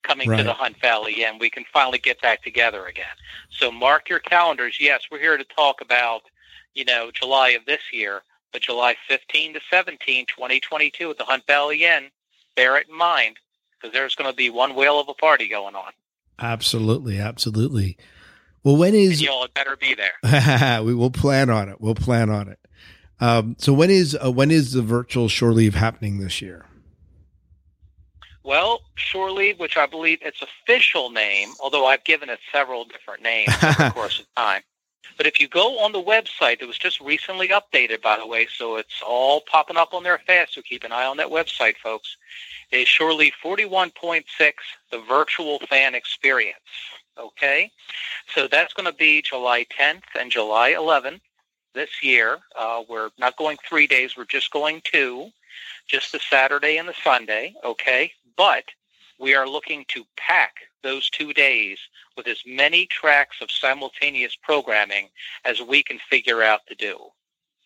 coming 0.03 0.29
Right. 0.29 0.37
to 0.39 0.43
the 0.45 0.53
Hunt 0.53 0.79
Valley 0.81 1.25
Inn. 1.25 1.39
We 1.39 1.51
can 1.51 1.65
finally 1.73 1.99
get 1.99 2.21
back 2.21 2.43
together 2.43 2.87
again. 2.87 3.07
So 3.51 3.71
mark 3.73 4.09
your 4.09 4.19
calendars. 4.19 4.77
Yes, 4.81 5.03
we're 5.11 5.19
here 5.19 5.37
to 5.37 5.45
talk 5.45 5.81
about, 5.81 6.23
you 6.75 6.85
know, 6.85 7.11
July 7.11 7.51
of 7.51 7.65
this 7.65 7.81
year, 7.93 8.23
but 8.53 8.63
July 8.63 8.97
15 9.09 9.55
to 9.55 9.61
17, 9.71 10.27
2022 10.27 11.11
at 11.11 11.19
the 11.19 11.25
Hunt 11.25 11.47
Valley 11.47 11.85
Inn. 11.85 12.11
Bear 12.55 12.77
it 12.77 12.89
in 12.89 12.97
mind 12.97 13.37
because 13.73 13.93
there's 13.93 14.15
going 14.15 14.31
to 14.31 14.37
be 14.37 14.51
one 14.51 14.75
whale 14.75 15.01
of 15.01 15.09
a 15.09 15.15
party 15.15 15.49
going 15.49 15.75
on. 15.75 15.93
Absolutely, 16.39 17.19
absolutely. 17.19 17.97
Well, 18.63 18.77
when 18.77 18.95
is 18.95 19.13
And 19.13 19.21
you 19.23 19.31
all 19.31 19.43
had 19.43 19.55
better 19.55 19.77
be 19.77 19.95
there. 19.95 20.83
we 20.83 20.95
will 20.95 21.11
plan 21.11 21.51
on 21.51 21.69
it. 21.69 21.81
We'll 21.81 21.95
plan 21.95 22.31
on 22.31 22.49
it. 22.49 22.59
Um, 23.21 23.57
so 23.59 23.73
when 23.73 23.91
is 23.91 24.17
uh, 24.23 24.31
when 24.31 24.51
is 24.51 24.73
the 24.73 24.83
virtual 24.83 25.29
shore 25.29 25.53
leave 25.53 25.75
happening 25.75 26.19
this 26.19 26.43
year? 26.43 26.67
Well, 28.45 28.83
Shore 28.95 29.31
Leave, 29.31 29.59
which 29.59 29.79
I 29.79 29.87
believe 29.87 30.19
its 30.21 30.43
official 30.43 31.09
name, 31.11 31.49
although 31.61 31.87
I've 31.87 32.05
given 32.05 32.29
it 32.29 32.39
several 32.53 32.85
different 32.85 33.23
names 33.23 33.49
over 33.63 33.85
the 33.85 33.91
course 33.91 34.21
of 34.21 34.27
time. 34.35 34.63
But 35.17 35.27
if 35.27 35.41
you 35.41 35.49
go 35.49 35.79
on 35.79 35.93
the 35.93 36.03
website, 36.03 36.61
it 36.61 36.67
was 36.67 36.77
just 36.77 37.01
recently 37.01 37.49
updated, 37.49 38.03
by 38.03 38.19
the 38.19 38.27
way, 38.27 38.47
so 38.55 38.77
it's 38.77 39.03
all 39.07 39.41
popping 39.41 39.79
up 39.79 39.95
on 39.95 40.03
there 40.03 40.21
fast. 40.27 40.55
So 40.55 40.63
keep 40.63 40.85
an 40.85 40.93
eye 40.93 41.07
on 41.07 41.17
that 41.17 41.29
website, 41.29 41.77
folks. 41.77 42.17
Is 42.71 42.87
Shore 42.87 43.15
Leave 43.15 43.33
41.6, 43.43 44.25
the 44.91 45.01
virtual 45.01 45.61
fan 45.61 45.95
experience. 45.95 46.59
Okay? 47.17 47.71
So 48.35 48.49
that's 48.49 48.75
going 48.75 48.91
to 48.91 48.97
be 48.97 49.23
July 49.23 49.65
10th 49.79 50.03
and 50.19 50.31
July 50.31 50.73
11th 50.73 51.21
this 51.75 52.03
year. 52.03 52.39
Uh, 52.59 52.83
we're 52.89 53.11
not 53.19 53.37
going 53.37 53.57
three 53.69 53.87
days, 53.87 54.17
we're 54.17 54.25
just 54.25 54.51
going 54.51 54.81
two, 54.85 55.31
just 55.87 56.13
the 56.13 56.19
Saturday 56.19 56.79
and 56.79 56.89
the 56.89 56.95
Sunday. 57.03 57.55
Okay? 57.65 58.13
But 58.37 58.65
we 59.19 59.35
are 59.35 59.49
looking 59.49 59.85
to 59.89 60.05
pack 60.17 60.55
those 60.83 61.09
two 61.11 61.33
days 61.33 61.79
with 62.17 62.27
as 62.27 62.43
many 62.47 62.87
tracks 62.87 63.39
of 63.41 63.51
simultaneous 63.51 64.37
programming 64.37 65.09
as 65.45 65.61
we 65.61 65.83
can 65.83 65.99
figure 65.99 66.43
out 66.43 66.61
to 66.69 66.75
do. 66.75 66.99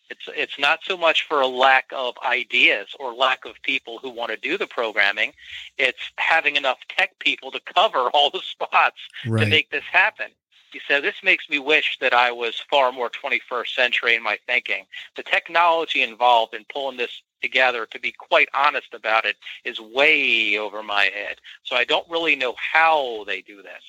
It's 0.09 0.27
it's 0.35 0.57
not 0.57 0.79
so 0.83 0.97
much 0.97 1.27
for 1.27 1.39
a 1.41 1.47
lack 1.47 1.85
of 1.95 2.15
ideas 2.25 2.87
or 2.99 3.13
lack 3.13 3.45
of 3.45 3.61
people 3.61 3.99
who 3.99 4.09
want 4.09 4.31
to 4.31 4.37
do 4.37 4.57
the 4.57 4.65
programming. 4.65 5.33
It's 5.77 6.11
having 6.17 6.55
enough 6.55 6.79
tech 6.89 7.17
people 7.19 7.51
to 7.51 7.59
cover 7.59 8.09
all 8.09 8.31
the 8.31 8.39
spots 8.43 8.97
to 9.23 9.45
make 9.45 9.69
this 9.69 9.83
happen. 9.91 10.31
You 10.71 10.79
said 10.87 11.03
this 11.03 11.23
makes 11.23 11.49
me 11.49 11.59
wish 11.59 11.97
that 11.99 12.13
I 12.13 12.31
was 12.31 12.61
far 12.69 12.91
more 12.91 13.09
21st 13.09 13.73
century 13.75 14.15
in 14.15 14.23
my 14.23 14.37
thinking. 14.45 14.85
The 15.15 15.23
technology 15.23 16.01
involved 16.01 16.53
in 16.53 16.65
pulling 16.71 16.97
this 16.97 17.21
together, 17.41 17.85
to 17.87 17.99
be 17.99 18.11
quite 18.11 18.49
honest 18.53 18.93
about 18.93 19.25
it, 19.25 19.37
is 19.63 19.79
way 19.79 20.57
over 20.57 20.83
my 20.83 21.05
head. 21.05 21.37
So 21.63 21.75
I 21.75 21.85
don't 21.85 22.09
really 22.09 22.35
know 22.35 22.55
how 22.57 23.23
they 23.25 23.41
do 23.41 23.61
this. 23.61 23.81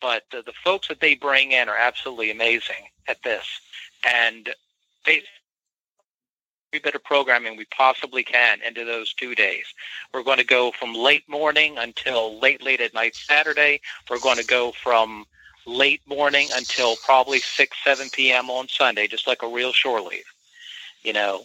But 0.00 0.24
the, 0.30 0.42
the 0.42 0.52
folks 0.64 0.88
that 0.88 1.00
they 1.00 1.14
bring 1.14 1.52
in 1.52 1.68
are 1.68 1.76
absolutely 1.76 2.30
amazing 2.30 2.90
at 3.08 3.22
this. 3.22 3.46
And 4.04 4.52
they 5.04 5.22
every 6.72 6.82
bit 6.82 6.94
of 6.94 7.04
programming 7.04 7.56
we 7.56 7.64
possibly 7.66 8.22
can 8.22 8.58
into 8.66 8.84
those 8.84 9.14
two 9.14 9.34
days. 9.34 9.64
We're 10.12 10.22
going 10.22 10.38
to 10.38 10.44
go 10.44 10.72
from 10.72 10.94
late 10.94 11.26
morning 11.28 11.78
until 11.78 12.38
late, 12.40 12.62
late 12.62 12.80
at 12.80 12.92
night 12.92 13.14
Saturday. 13.14 13.80
We're 14.10 14.18
going 14.18 14.36
to 14.36 14.44
go 14.44 14.72
from 14.72 15.24
late 15.66 16.00
morning 16.06 16.48
until 16.54 16.96
probably 16.96 17.40
6, 17.40 17.76
7 17.84 18.08
p.m. 18.10 18.50
on 18.50 18.68
Sunday, 18.68 19.06
just 19.06 19.26
like 19.26 19.42
a 19.42 19.48
real 19.48 19.72
shore 19.72 20.00
leave. 20.00 20.24
You 21.02 21.12
know, 21.12 21.42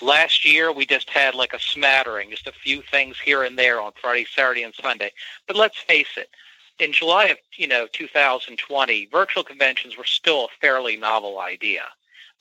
last 0.00 0.44
year 0.44 0.72
we 0.72 0.86
just 0.86 1.10
had 1.10 1.34
like 1.34 1.52
a 1.52 1.60
smattering, 1.60 2.30
just 2.30 2.46
a 2.46 2.52
few 2.52 2.82
things 2.82 3.18
here 3.18 3.42
and 3.44 3.58
there 3.58 3.80
on 3.80 3.92
Friday, 4.00 4.26
Saturday, 4.34 4.62
and 4.62 4.74
Sunday. 4.74 5.12
But 5.46 5.56
let's 5.56 5.78
face 5.78 6.16
it, 6.16 6.30
in 6.78 6.92
July 6.92 7.26
of, 7.26 7.38
you 7.56 7.66
know, 7.66 7.86
2020, 7.92 9.06
virtual 9.06 9.42
conventions 9.42 9.96
were 9.96 10.04
still 10.04 10.44
a 10.44 10.48
fairly 10.60 10.96
novel 10.96 11.40
idea. 11.40 11.82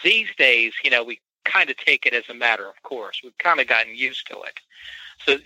These 0.03 0.29
days, 0.37 0.73
you 0.83 0.91
know, 0.91 1.03
we 1.03 1.19
kind 1.43 1.69
of 1.69 1.77
take 1.77 2.05
it 2.05 2.13
as 2.13 2.29
a 2.29 2.33
matter 2.33 2.67
of 2.67 2.81
course. 2.83 3.21
We've 3.23 3.37
kind 3.37 3.59
of 3.59 3.67
gotten 3.67 3.95
used 3.95 4.27
to 4.27 4.41
it. 4.41 4.59
So 5.25 5.37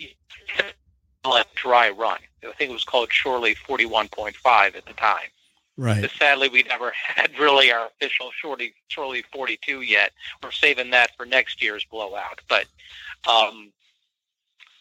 dry 1.55 1.89
run. 1.91 2.19
I 2.43 2.51
think 2.53 2.71
it 2.71 2.73
was 2.73 2.83
called 2.83 3.11
Shore 3.11 3.39
Leave 3.39 3.59
41.5 3.67 4.75
at 4.75 4.85
the 4.85 4.93
time. 4.93 5.29
Right. 5.77 6.01
But 6.01 6.11
sadly, 6.11 6.49
we 6.49 6.63
never 6.63 6.91
had 7.15 7.31
really 7.39 7.71
our 7.71 7.87
official 7.87 8.31
Shorty 8.39 8.73
Shore 8.89 9.07
Leave 9.07 9.25
42 9.33 9.81
yet. 9.81 10.11
We're 10.43 10.51
saving 10.51 10.91
that 10.91 11.15
for 11.15 11.25
next 11.25 11.61
year's 11.61 11.85
blowout. 11.85 12.41
But, 12.47 12.65
um, 13.27 13.71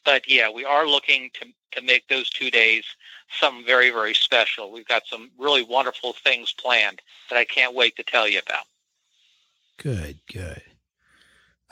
but 0.05 0.29
yeah, 0.29 0.51
we 0.51 0.65
are 0.65 0.87
looking 0.87 1.31
to 1.35 1.47
to 1.73 1.83
make 1.83 2.09
those 2.09 2.29
two 2.29 2.51
days 2.51 2.85
something 3.39 3.65
very 3.65 3.91
very 3.91 4.15
special. 4.15 4.73
We've 4.73 4.89
got 4.89 5.07
some 5.07 5.31
really 5.39 5.63
wonderful 5.63 6.15
things 6.15 6.53
planned 6.53 7.01
that 7.29 7.37
I 7.37 7.45
can't 7.45 7.75
wait 7.75 7.97
to 7.97 8.03
tell 8.03 8.27
you 8.29 8.41
about. 8.41 8.65
Good, 9.77 10.19
good. 10.31 10.63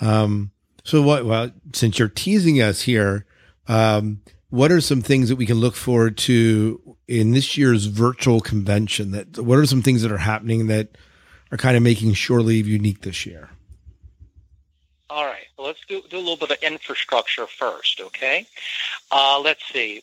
Um, 0.00 0.52
so 0.84 1.02
what, 1.02 1.26
well, 1.26 1.50
since 1.74 1.98
you're 1.98 2.08
teasing 2.08 2.62
us 2.62 2.82
here, 2.82 3.26
um, 3.66 4.22
what 4.50 4.72
are 4.72 4.80
some 4.80 5.02
things 5.02 5.28
that 5.28 5.36
we 5.36 5.46
can 5.46 5.58
look 5.58 5.74
forward 5.74 6.16
to 6.16 6.96
in 7.06 7.32
this 7.32 7.56
year's 7.56 7.86
virtual 7.86 8.40
convention 8.40 9.10
that, 9.10 9.38
what 9.38 9.58
are 9.58 9.66
some 9.66 9.82
things 9.82 10.02
that 10.02 10.12
are 10.12 10.18
happening 10.18 10.68
that 10.68 10.88
are 11.52 11.58
kind 11.58 11.76
of 11.76 11.82
making 11.82 12.14
Shore 12.14 12.42
Leave 12.42 12.66
unique 12.66 13.02
this 13.02 13.26
year? 13.26 13.50
All 15.10 15.24
right. 15.24 15.46
Let's 15.58 15.80
do, 15.88 16.02
do 16.08 16.16
a 16.16 16.18
little 16.18 16.36
bit 16.36 16.50
of 16.50 16.62
infrastructure 16.62 17.46
first, 17.46 18.00
okay? 18.00 18.46
Uh, 19.10 19.40
let's 19.42 19.64
see. 19.72 20.02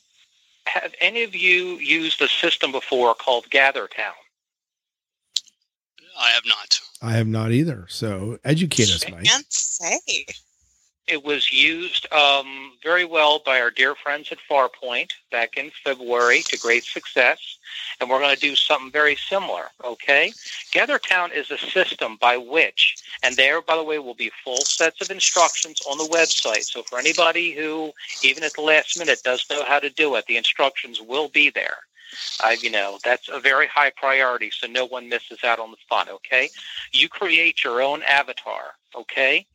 Have 0.68 0.94
any 1.00 1.24
of 1.24 1.36
you 1.36 1.78
used 1.78 2.22
a 2.22 2.28
system 2.28 2.72
before 2.72 3.14
called 3.14 3.50
GatherTown? 3.50 4.14
I 6.20 6.30
have 6.30 6.44
not. 6.46 6.82
I 7.02 7.12
have 7.14 7.28
not 7.28 7.52
either. 7.52 7.86
So 7.90 8.40
educate 8.44 8.90
us, 8.90 9.10
Mike. 9.10 9.26
Can't 9.26 9.52
say. 9.52 10.26
It 11.08 11.24
was 11.24 11.52
used 11.52 12.12
um, 12.12 12.74
very 12.82 13.06
well 13.06 13.38
by 13.38 13.62
our 13.62 13.70
dear 13.70 13.94
friends 13.94 14.32
at 14.32 14.40
Farpoint 14.50 15.12
back 15.30 15.56
in 15.56 15.70
February 15.84 16.42
to 16.42 16.58
great 16.58 16.84
success, 16.84 17.60
and 18.00 18.10
we're 18.10 18.20
going 18.20 18.34
to 18.34 18.42
do 18.42 18.56
something 18.56 18.92
very 18.92 19.16
similar. 19.16 19.66
Okay, 19.84 20.34
GatherTown 20.72 21.32
is 21.32 21.52
a 21.52 21.60
system 21.60 22.18
by 22.20 22.38
which, 22.38 22.96
and 23.22 23.36
there, 23.36 23.62
by 23.62 23.76
the 23.76 23.84
way, 23.84 24.00
will 24.00 24.16
be 24.16 24.32
full 24.44 24.62
sets 24.62 25.00
of 25.00 25.12
instructions 25.12 25.80
on 25.88 26.00
the 26.00 26.06
website. 26.06 26.64
So 26.64 26.82
for 26.82 26.98
anybody 26.98 27.52
who, 27.52 27.92
even 28.24 28.44
at 28.44 28.54
the 28.54 28.62
last 28.62 28.98
minute, 28.98 29.22
does 29.24 29.46
know 29.48 29.64
how 29.64 29.80
to 29.80 29.92
do 29.92 30.16
it, 30.16 30.26
the 30.26 30.38
instructions 30.38 31.00
will 31.00 31.28
be 31.28 31.52
there. 31.52 31.78
Uh, 32.44 32.56
you 32.60 32.72
know, 32.72 32.98
that's 33.04 33.30
a 33.30 33.40
very 33.40 33.68
high 33.68 33.92
priority, 33.92 34.50
so 34.50 34.66
no 34.66 34.86
one 34.86 35.08
misses 35.08 35.44
out 35.44 35.60
on 35.60 35.70
the 35.70 35.78
fun. 35.88 36.10
Okay, 36.10 36.50
you 36.92 37.10
create 37.10 37.64
your 37.64 37.84
own 37.84 38.02
avatar. 38.02 38.74
Okay 38.96 39.46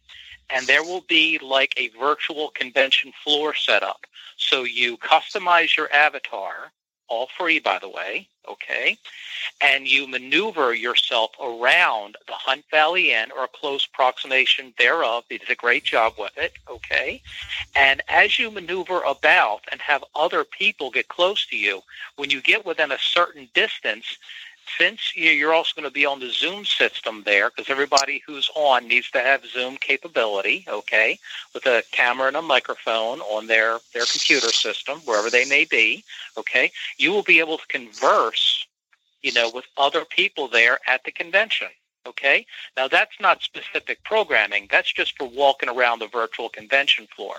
and 0.53 0.67
there 0.67 0.83
will 0.83 1.05
be 1.09 1.39
like 1.39 1.75
a 1.77 1.89
virtual 1.99 2.49
convention 2.51 3.13
floor 3.23 3.55
set 3.55 3.83
up. 3.83 4.07
So 4.37 4.65
you 4.65 4.97
customize 4.97 5.77
your 5.77 5.93
avatar, 5.93 6.73
all 7.09 7.29
free, 7.37 7.59
by 7.59 7.79
the 7.79 7.89
way, 7.89 8.29
okay, 8.49 8.97
and 9.61 9.87
you 9.87 10.07
maneuver 10.07 10.73
yourself 10.73 11.33
around 11.41 12.17
the 12.27 12.33
Hunt 12.33 12.65
Valley 12.71 13.13
Inn 13.13 13.31
or 13.37 13.45
a 13.45 13.49
close 13.49 13.87
approximation 13.87 14.73
thereof. 14.79 15.25
They 15.29 15.39
did 15.39 15.51
a 15.51 15.57
great 15.57 15.85
job 15.85 16.15
with 16.19 16.37
it, 16.39 16.53
okay, 16.71 17.21
and 17.75 18.01
as 18.09 18.39
you 18.39 18.51
maneuver 18.51 19.01
about 19.03 19.63
and 19.71 19.81
have 19.81 20.05
other 20.15 20.45
people 20.45 20.91
get 20.91 21.09
close 21.09 21.47
to 21.47 21.57
you, 21.57 21.83
when 22.17 22.31
you 22.31 22.41
get 22.41 22.65
within 22.65 22.93
a 22.93 22.99
certain 22.99 23.49
distance, 23.55 24.19
since 24.79 25.15
you- 25.15 25.31
you're 25.31 25.55
also 25.55 25.73
going 25.75 25.85
to 25.85 25.91
be 25.91 26.07
on 26.07 26.21
the 26.21 26.31
Zoom 26.31 26.65
system 26.65 27.23
there, 27.25 27.51
because 27.51 27.71
everybody 27.71 28.23
who's 28.27 28.51
on 28.55 28.87
needs 28.87 29.11
to 29.11 29.21
have 29.21 29.47
Zoom 29.47 29.77
capability, 29.77 30.65
okay, 30.69 31.19
with 31.55 31.67
a 31.67 31.83
camera 31.91 32.29
and 32.29 32.37
a 32.37 32.43
microphone 32.43 33.21
on 33.23 33.47
their, 33.47 33.81
their 33.93 34.07
computer 34.07 34.53
system, 34.53 35.01
wherever 35.01 35.31
they 35.31 35.45
may 35.45 35.65
be, 35.65 36.05
okay, 36.37 36.71
you 36.97 37.11
will 37.13 37.23
be 37.23 37.39
able 37.39 37.59
to 37.59 37.67
converse, 37.67 38.67
you 39.23 39.33
know, 39.33 39.51
with 39.51 39.67
other 39.77 40.05
people 40.05 40.49
there 40.49 40.79
at 40.87 41.05
the 41.05 41.13
convention. 41.13 41.69
Okay. 42.07 42.47
Now 42.79 42.89
that's 42.89 43.21
not 43.21 43.43
specific 43.43 44.03
programming. 44.05 44.69
That's 44.71 44.91
just 44.91 45.19
for 45.19 45.29
walking 45.29 45.69
around 45.69 45.99
the 45.99 46.07
virtual 46.07 46.49
convention 46.49 47.07
floor. 47.15 47.37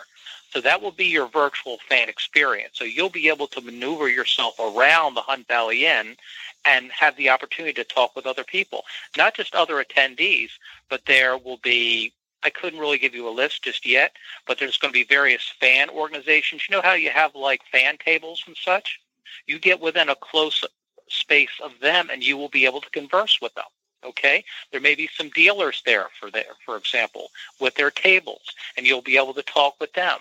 So 0.51 0.59
that 0.61 0.81
will 0.81 0.91
be 0.91 1.05
your 1.05 1.27
virtual 1.27 1.77
fan 1.87 2.09
experience. 2.09 2.77
So 2.77 2.83
you'll 2.83 3.09
be 3.09 3.29
able 3.29 3.47
to 3.47 3.61
maneuver 3.61 4.09
yourself 4.09 4.59
around 4.59 5.13
the 5.13 5.21
Hunt 5.21 5.47
Valley 5.47 5.85
Inn 5.85 6.17
and 6.65 6.91
have 6.91 7.15
the 7.15 7.29
opportunity 7.29 7.73
to 7.73 7.83
talk 7.85 8.15
with 8.15 8.25
other 8.25 8.43
people, 8.43 8.83
not 9.17 9.33
just 9.33 9.55
other 9.55 9.83
attendees, 9.83 10.49
but 10.89 11.05
there 11.05 11.37
will 11.37 11.57
be, 11.63 12.13
I 12.43 12.49
couldn't 12.49 12.79
really 12.79 12.97
give 12.97 13.15
you 13.15 13.27
a 13.27 13.31
list 13.31 13.63
just 13.63 13.85
yet, 13.85 14.11
but 14.45 14.59
there's 14.59 14.77
going 14.77 14.93
to 14.93 14.99
be 14.99 15.05
various 15.05 15.53
fan 15.59 15.89
organizations. 15.89 16.63
You 16.67 16.75
know 16.75 16.81
how 16.81 16.93
you 16.93 17.11
have 17.11 17.33
like 17.33 17.61
fan 17.71 17.97
tables 17.97 18.43
and 18.45 18.57
such? 18.57 18.99
You 19.47 19.57
get 19.57 19.79
within 19.79 20.09
a 20.09 20.15
close 20.15 20.65
space 21.07 21.59
of 21.63 21.71
them 21.79 22.09
and 22.11 22.23
you 22.23 22.35
will 22.37 22.49
be 22.49 22.65
able 22.65 22.81
to 22.81 22.89
converse 22.89 23.39
with 23.41 23.53
them. 23.55 23.65
Okay, 24.03 24.43
there 24.71 24.81
may 24.81 24.95
be 24.95 25.07
some 25.15 25.29
dealers 25.29 25.83
there 25.85 26.07
for 26.19 26.31
there, 26.31 26.55
for 26.65 26.75
example, 26.75 27.29
with 27.59 27.75
their 27.75 27.91
tables, 27.91 28.41
and 28.75 28.83
you'll 28.85 29.03
be 29.03 29.15
able 29.15 29.35
to 29.35 29.43
talk 29.43 29.79
with 29.79 29.93
them. 29.93 30.17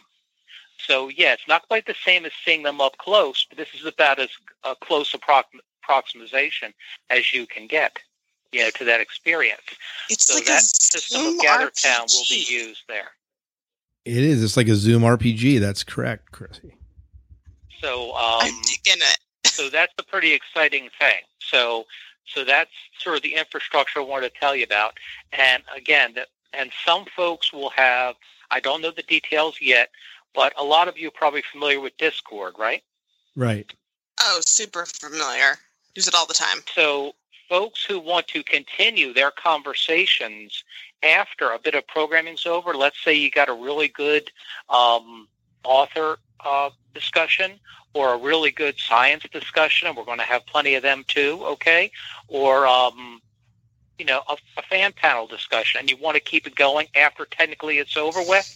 So 0.86 1.08
yeah, 1.08 1.32
it's 1.32 1.48
not 1.48 1.66
quite 1.68 1.86
the 1.86 1.94
same 2.04 2.24
as 2.24 2.32
seeing 2.44 2.62
them 2.62 2.80
up 2.80 2.96
close, 2.98 3.46
but 3.48 3.58
this 3.58 3.68
is 3.74 3.86
about 3.86 4.18
as 4.18 4.30
a 4.64 4.74
close 4.76 5.12
approx- 5.12 5.44
approximation 5.82 6.72
as 7.08 7.32
you 7.32 7.46
can 7.46 7.66
get, 7.66 7.98
you 8.52 8.62
know, 8.62 8.70
to 8.70 8.84
that 8.84 9.00
experience. 9.00 9.62
It's 10.08 10.26
so 10.26 10.34
like 10.34 10.46
that 10.46 10.62
a 10.62 10.66
system 10.66 11.20
Zoom 11.20 11.38
of 11.38 11.44
GatherTown 11.44 12.12
will 12.12 12.24
be 12.28 12.44
used 12.48 12.82
there. 12.88 13.12
It 14.04 14.18
is. 14.18 14.42
It's 14.42 14.56
like 14.56 14.68
a 14.68 14.74
Zoom 14.74 15.02
RPG. 15.02 15.60
That's 15.60 15.84
correct, 15.84 16.32
Chrissy. 16.32 16.74
So 17.80 18.10
um, 18.14 18.40
I'm 18.42 18.62
digging 18.62 19.00
it. 19.02 19.18
so 19.46 19.68
that's 19.70 19.92
a 19.98 20.02
pretty 20.02 20.32
exciting 20.32 20.88
thing. 20.98 21.20
So 21.38 21.86
so 22.26 22.44
that's 22.44 22.70
sort 22.98 23.16
of 23.16 23.22
the 23.22 23.34
infrastructure 23.34 24.00
I 24.00 24.04
wanted 24.04 24.32
to 24.32 24.40
tell 24.40 24.54
you 24.54 24.64
about. 24.64 24.94
And 25.32 25.62
again, 25.76 26.12
that 26.14 26.28
and 26.52 26.70
some 26.84 27.04
folks 27.16 27.52
will 27.52 27.70
have 27.70 28.16
I 28.50 28.60
don't 28.60 28.82
know 28.82 28.90
the 28.90 29.02
details 29.02 29.58
yet, 29.60 29.90
but 30.34 30.52
a 30.58 30.64
lot 30.64 30.88
of 30.88 30.98
you 30.98 31.08
are 31.08 31.12
probably 31.12 31.42
familiar 31.42 31.80
with 31.80 31.96
Discord, 31.96 32.54
right? 32.58 32.82
Right. 33.36 33.72
Oh, 34.20 34.40
super 34.44 34.84
familiar. 34.86 35.58
Use 35.94 36.08
it 36.08 36.14
all 36.14 36.26
the 36.26 36.34
time. 36.34 36.58
So 36.74 37.14
folks 37.48 37.84
who 37.84 37.98
want 37.98 38.28
to 38.28 38.42
continue 38.42 39.12
their 39.12 39.30
conversations 39.30 40.64
after 41.02 41.50
a 41.50 41.58
bit 41.58 41.74
of 41.74 41.86
programming's 41.86 42.46
over, 42.46 42.74
let's 42.74 43.02
say 43.02 43.14
you 43.14 43.30
got 43.30 43.48
a 43.48 43.52
really 43.52 43.88
good 43.88 44.30
um, 44.68 45.26
author 45.64 46.18
uh, 46.44 46.70
discussion 46.94 47.58
or 47.92 48.14
a 48.14 48.18
really 48.18 48.52
good 48.52 48.78
science 48.78 49.24
discussion, 49.32 49.88
and 49.88 49.96
we're 49.96 50.04
going 50.04 50.18
to 50.18 50.24
have 50.24 50.46
plenty 50.46 50.74
of 50.74 50.82
them 50.82 51.04
too, 51.08 51.40
okay? 51.42 51.90
Or, 52.28 52.66
um, 52.66 53.20
you 54.00 54.06
know, 54.06 54.22
a, 54.30 54.36
a 54.56 54.62
fan 54.62 54.94
panel 54.94 55.26
discussion, 55.26 55.78
and 55.78 55.90
you 55.90 55.96
want 55.98 56.14
to 56.14 56.20
keep 56.20 56.46
it 56.46 56.56
going 56.56 56.86
after 56.94 57.26
technically 57.26 57.76
it's 57.76 57.98
over 57.98 58.20
with. 58.26 58.48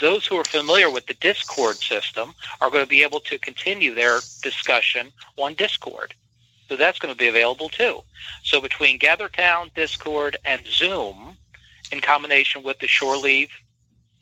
Those 0.00 0.26
who 0.26 0.36
are 0.36 0.44
familiar 0.44 0.90
with 0.90 1.06
the 1.06 1.12
Discord 1.14 1.76
system 1.76 2.34
are 2.62 2.70
going 2.70 2.82
to 2.82 2.88
be 2.88 3.02
able 3.02 3.20
to 3.20 3.38
continue 3.38 3.94
their 3.94 4.20
discussion 4.42 5.12
on 5.36 5.52
Discord. 5.52 6.14
So 6.70 6.76
that's 6.76 6.98
going 6.98 7.12
to 7.12 7.18
be 7.18 7.28
available 7.28 7.68
too. 7.68 8.00
So 8.42 8.58
between 8.58 8.98
GatherTown, 8.98 9.72
Discord, 9.74 10.38
and 10.46 10.62
Zoom, 10.66 11.36
in 11.92 12.00
combination 12.00 12.62
with 12.62 12.78
the 12.78 12.88
Shore 12.88 13.18
Leave 13.18 13.50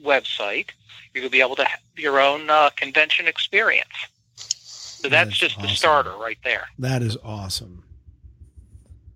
website, 0.02 0.70
you're 1.12 1.22
going 1.22 1.28
to 1.28 1.30
be 1.30 1.40
able 1.40 1.56
to 1.56 1.64
have 1.64 1.80
your 1.96 2.18
own 2.18 2.50
uh, 2.50 2.70
convention 2.74 3.28
experience. 3.28 3.94
So 4.36 5.08
that's 5.08 5.28
That's 5.28 5.38
just 5.38 5.60
the 5.60 5.68
starter 5.68 6.16
right 6.16 6.38
there. 6.42 6.66
That 6.80 7.00
is 7.02 7.16
awesome. 7.22 7.84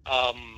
Um, 0.07 0.58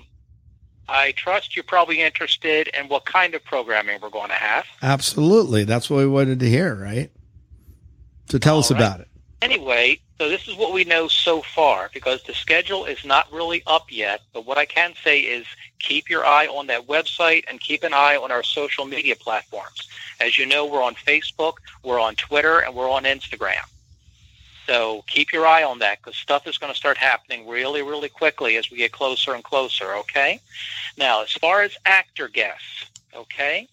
I 0.90 1.12
trust 1.12 1.54
you're 1.54 1.62
probably 1.62 2.00
interested 2.00 2.68
in 2.68 2.88
what 2.88 3.04
kind 3.04 3.35
of 3.35 3.44
programming 3.44 4.00
we're 4.02 4.11
going 4.11 4.30
to 4.30 4.35
have. 4.35 4.66
Absolutely. 4.82 5.62
That's 5.62 5.88
what 5.88 5.99
we 5.99 6.06
wanted 6.09 6.40
to 6.40 6.49
hear, 6.49 6.75
right? 6.75 7.11
So 8.28 8.38
tell 8.38 8.59
us 8.59 8.70
All 8.70 8.76
right. 8.76 8.85
about 8.85 9.00
it. 9.00 9.09
Anyway, 9.40 10.00
so 10.18 10.28
this 10.28 10.49
is 10.49 10.56
what 10.56 10.75
we 10.75 10.85
know 10.85 11.06
so 11.06 11.42
far 11.42 11.90
because 11.94 12.23
the 12.25 12.35
schedule 12.35 12.85
is 12.85 13.04
not 13.04 13.32
really 13.32 13.62
up 13.66 13.87
yet. 13.88 14.20
But 14.32 14.44
what 14.47 14.59
I 14.59 14.66
can 14.66 14.94
say 15.02 15.20
is 15.20 15.47
keep 15.78 16.11
your 16.11 16.26
eye 16.26 16.47
on 16.47 16.66
that 16.66 16.88
website 16.88 17.44
and 17.49 17.61
keep 17.61 17.85
an 17.85 17.94
eye 17.94 18.16
on 18.16 18.32
our 18.32 18.42
social 18.42 18.85
media 18.85 19.14
platforms. 19.16 19.88
As 20.20 20.37
you 20.37 20.44
know, 20.44 20.66
we're 20.66 20.82
on 20.82 20.94
Facebook, 20.94 21.54
we're 21.85 22.00
on 22.00 22.16
Twitter, 22.16 22.59
and 22.59 22.75
we're 22.75 22.90
on 22.90 23.04
Instagram. 23.04 23.64
So 24.71 25.03
keep 25.09 25.33
your 25.33 25.49
eye 25.49 25.65
on 25.65 25.81
that 25.81 25.99
because 25.99 26.17
stuff 26.17 26.47
is 26.47 26.57
going 26.57 26.73
to 26.73 26.79
start 26.79 26.97
happening 26.97 27.49
really, 27.49 27.83
really 27.83 28.09
quickly 28.09 28.57
as 28.57 28.71
we 28.71 28.77
get 28.77 28.93
closer 28.93 29.35
and 29.35 29.43
closer, 29.43 29.97
okay? 29.97 30.39
Now, 30.97 31.25
as 31.25 31.33
far 31.33 31.62
as 31.62 31.77
actor 31.87 32.29
guests, 32.29 32.87
okay, 33.12 33.67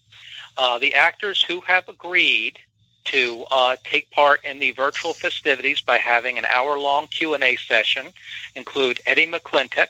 uh, 0.58 0.80
the 0.80 0.96
actors 0.96 1.40
who 1.40 1.62
have 1.62 1.88
agreed 1.88 2.58
to 3.06 3.46
uh, 3.52 3.76
take 3.84 4.10
part 4.10 4.44
in 4.44 4.58
the 4.58 4.72
virtual 4.72 5.14
festivities 5.14 5.82
by 5.82 6.00
having 6.00 6.40
an 6.40 6.46
hour-long 6.46 7.06
Q&A 7.10 7.58
session 7.58 8.08
include 8.56 9.00
Eddie 9.06 9.28
McClintock, 9.28 9.90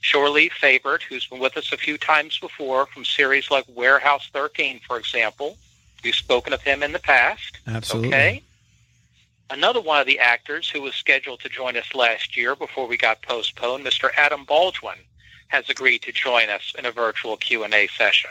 Shore 0.00 0.30
Leave 0.30 0.52
Favored, 0.52 1.04
who's 1.04 1.28
been 1.28 1.38
with 1.38 1.56
us 1.56 1.70
a 1.70 1.76
few 1.76 1.96
times 1.96 2.40
before 2.40 2.86
from 2.86 3.04
series 3.04 3.52
like 3.52 3.66
Warehouse 3.72 4.28
13, 4.32 4.80
for 4.84 4.98
example. 4.98 5.56
We've 6.02 6.12
spoken 6.12 6.52
of 6.52 6.62
him 6.62 6.82
in 6.82 6.90
the 6.90 6.98
past. 6.98 7.60
Absolutely. 7.68 8.08
Okay. 8.08 8.42
Another 9.50 9.80
one 9.80 10.00
of 10.00 10.06
the 10.06 10.18
actors 10.18 10.68
who 10.68 10.82
was 10.82 10.94
scheduled 10.94 11.40
to 11.40 11.48
join 11.48 11.76
us 11.76 11.94
last 11.94 12.36
year 12.36 12.54
before 12.54 12.86
we 12.86 12.96
got 12.96 13.22
postponed, 13.22 13.84
Mr. 13.84 14.10
Adam 14.16 14.44
Baldwin, 14.44 14.98
has 15.48 15.70
agreed 15.70 16.02
to 16.02 16.12
join 16.12 16.50
us 16.50 16.74
in 16.78 16.84
a 16.84 16.92
virtual 16.92 17.36
Q&A 17.36 17.88
session. 17.88 18.30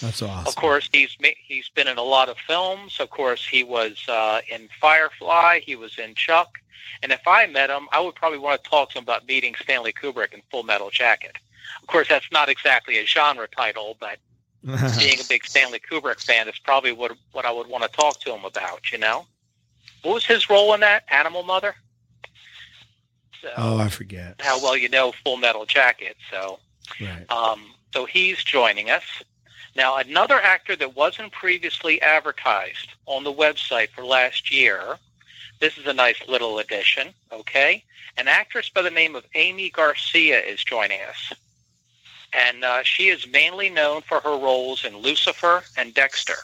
That's 0.00 0.22
awesome. 0.22 0.46
Of 0.46 0.56
course, 0.56 0.88
he's 0.92 1.16
he's 1.46 1.68
been 1.68 1.88
in 1.88 1.98
a 1.98 2.02
lot 2.02 2.28
of 2.28 2.36
films. 2.38 3.00
Of 3.00 3.10
course, 3.10 3.46
he 3.46 3.64
was 3.64 4.02
uh, 4.08 4.40
in 4.50 4.68
Firefly. 4.80 5.60
He 5.60 5.76
was 5.76 5.98
in 5.98 6.14
Chuck. 6.14 6.58
And 7.02 7.12
if 7.12 7.26
I 7.26 7.46
met 7.46 7.70
him, 7.70 7.88
I 7.92 8.00
would 8.00 8.14
probably 8.14 8.38
want 8.38 8.62
to 8.62 8.70
talk 8.70 8.90
to 8.90 8.98
him 8.98 9.04
about 9.04 9.26
meeting 9.26 9.54
Stanley 9.60 9.92
Kubrick 9.92 10.32
in 10.32 10.42
Full 10.50 10.62
Metal 10.62 10.90
Jacket. 10.90 11.36
Of 11.80 11.88
course, 11.88 12.08
that's 12.08 12.30
not 12.32 12.48
exactly 12.48 12.98
a 12.98 13.06
genre 13.06 13.48
title, 13.48 13.96
but 13.98 14.18
being 14.98 15.20
a 15.20 15.24
big 15.28 15.46
Stanley 15.46 15.80
Kubrick 15.80 16.20
fan 16.20 16.48
is 16.48 16.58
probably 16.58 16.92
what 16.92 17.12
what 17.32 17.44
I 17.44 17.52
would 17.52 17.66
want 17.66 17.84
to 17.84 17.90
talk 17.90 18.20
to 18.20 18.34
him 18.34 18.44
about. 18.44 18.92
You 18.92 18.98
know, 18.98 19.26
what 20.02 20.14
was 20.14 20.24
his 20.24 20.48
role 20.48 20.74
in 20.74 20.80
that 20.80 21.04
Animal 21.10 21.42
Mother? 21.42 21.74
So, 23.42 23.50
oh, 23.56 23.78
I 23.78 23.88
forget. 23.88 24.36
how 24.40 24.60
well 24.62 24.76
you 24.76 24.88
know 24.88 25.12
Full 25.24 25.36
Metal 25.36 25.66
Jacket. 25.66 26.16
So. 26.30 26.58
Right. 27.00 27.30
Um, 27.30 27.72
so 27.92 28.04
he's 28.04 28.42
joining 28.42 28.90
us. 28.90 29.04
Now, 29.76 29.96
another 29.98 30.40
actor 30.40 30.74
that 30.76 30.96
wasn't 30.96 31.32
previously 31.32 32.00
advertised 32.02 32.88
on 33.06 33.24
the 33.24 33.32
website 33.32 33.90
for 33.90 34.04
last 34.04 34.52
year, 34.52 34.98
this 35.60 35.78
is 35.78 35.86
a 35.86 35.92
nice 35.92 36.16
little 36.26 36.58
addition, 36.58 37.08
okay? 37.32 37.84
An 38.16 38.26
actress 38.26 38.68
by 38.68 38.82
the 38.82 38.90
name 38.90 39.14
of 39.14 39.24
Aimee 39.34 39.70
Garcia 39.70 40.40
is 40.40 40.62
joining 40.64 41.00
us. 41.02 41.32
And 42.32 42.64
uh, 42.64 42.82
she 42.82 43.08
is 43.08 43.26
mainly 43.28 43.70
known 43.70 44.02
for 44.02 44.20
her 44.20 44.36
roles 44.36 44.84
in 44.84 44.96
Lucifer 44.96 45.62
and 45.76 45.94
Dexter. 45.94 46.36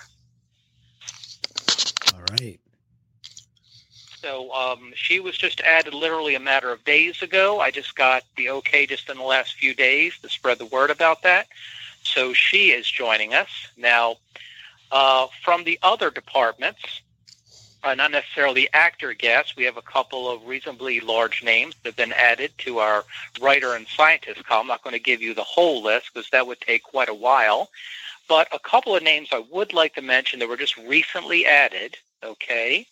All 2.14 2.22
right. 2.40 2.58
So 4.26 4.52
um, 4.52 4.92
she 4.96 5.20
was 5.20 5.38
just 5.38 5.60
added 5.60 5.94
literally 5.94 6.34
a 6.34 6.40
matter 6.40 6.72
of 6.72 6.84
days 6.84 7.22
ago. 7.22 7.60
I 7.60 7.70
just 7.70 7.94
got 7.94 8.24
the 8.36 8.50
okay 8.50 8.84
just 8.84 9.08
in 9.08 9.18
the 9.18 9.22
last 9.22 9.54
few 9.54 9.72
days 9.72 10.18
to 10.18 10.28
spread 10.28 10.58
the 10.58 10.66
word 10.66 10.90
about 10.90 11.22
that. 11.22 11.46
So 12.02 12.32
she 12.32 12.72
is 12.72 12.90
joining 12.90 13.34
us. 13.34 13.48
Now, 13.76 14.16
uh, 14.90 15.28
from 15.44 15.62
the 15.62 15.78
other 15.80 16.10
departments, 16.10 17.02
uh, 17.84 17.94
not 17.94 18.10
necessarily 18.10 18.68
actor 18.72 19.14
guests, 19.14 19.54
we 19.54 19.62
have 19.62 19.76
a 19.76 19.82
couple 19.82 20.28
of 20.28 20.44
reasonably 20.44 20.98
large 20.98 21.44
names 21.44 21.76
that 21.76 21.90
have 21.90 21.96
been 21.96 22.12
added 22.12 22.50
to 22.58 22.78
our 22.78 23.04
writer 23.40 23.76
and 23.76 23.86
scientist 23.86 24.44
column. 24.44 24.62
I'm 24.62 24.66
not 24.66 24.82
going 24.82 24.94
to 24.94 24.98
give 24.98 25.22
you 25.22 25.34
the 25.34 25.44
whole 25.44 25.84
list 25.84 26.10
because 26.12 26.28
that 26.30 26.48
would 26.48 26.60
take 26.60 26.82
quite 26.82 27.08
a 27.08 27.14
while. 27.14 27.70
But 28.28 28.48
a 28.52 28.58
couple 28.58 28.96
of 28.96 29.04
names 29.04 29.28
I 29.30 29.44
would 29.52 29.72
like 29.72 29.94
to 29.94 30.02
mention 30.02 30.40
that 30.40 30.48
were 30.48 30.56
just 30.56 30.76
recently 30.78 31.46
added, 31.46 31.96
okay? 32.26 32.86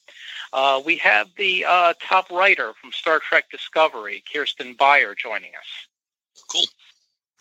Uh, 0.53 0.81
we 0.85 0.97
have 0.97 1.29
the 1.37 1.65
uh, 1.67 1.95
top 2.01 2.31
writer 2.31 2.73
from 2.81 2.93
Star 2.93 3.19
Trek 3.19 3.51
Discovery, 3.51 4.23
Kirsten 4.33 4.75
Beyer, 4.79 5.15
joining 5.15 5.51
us. 5.57 6.43
Cool. 6.51 6.65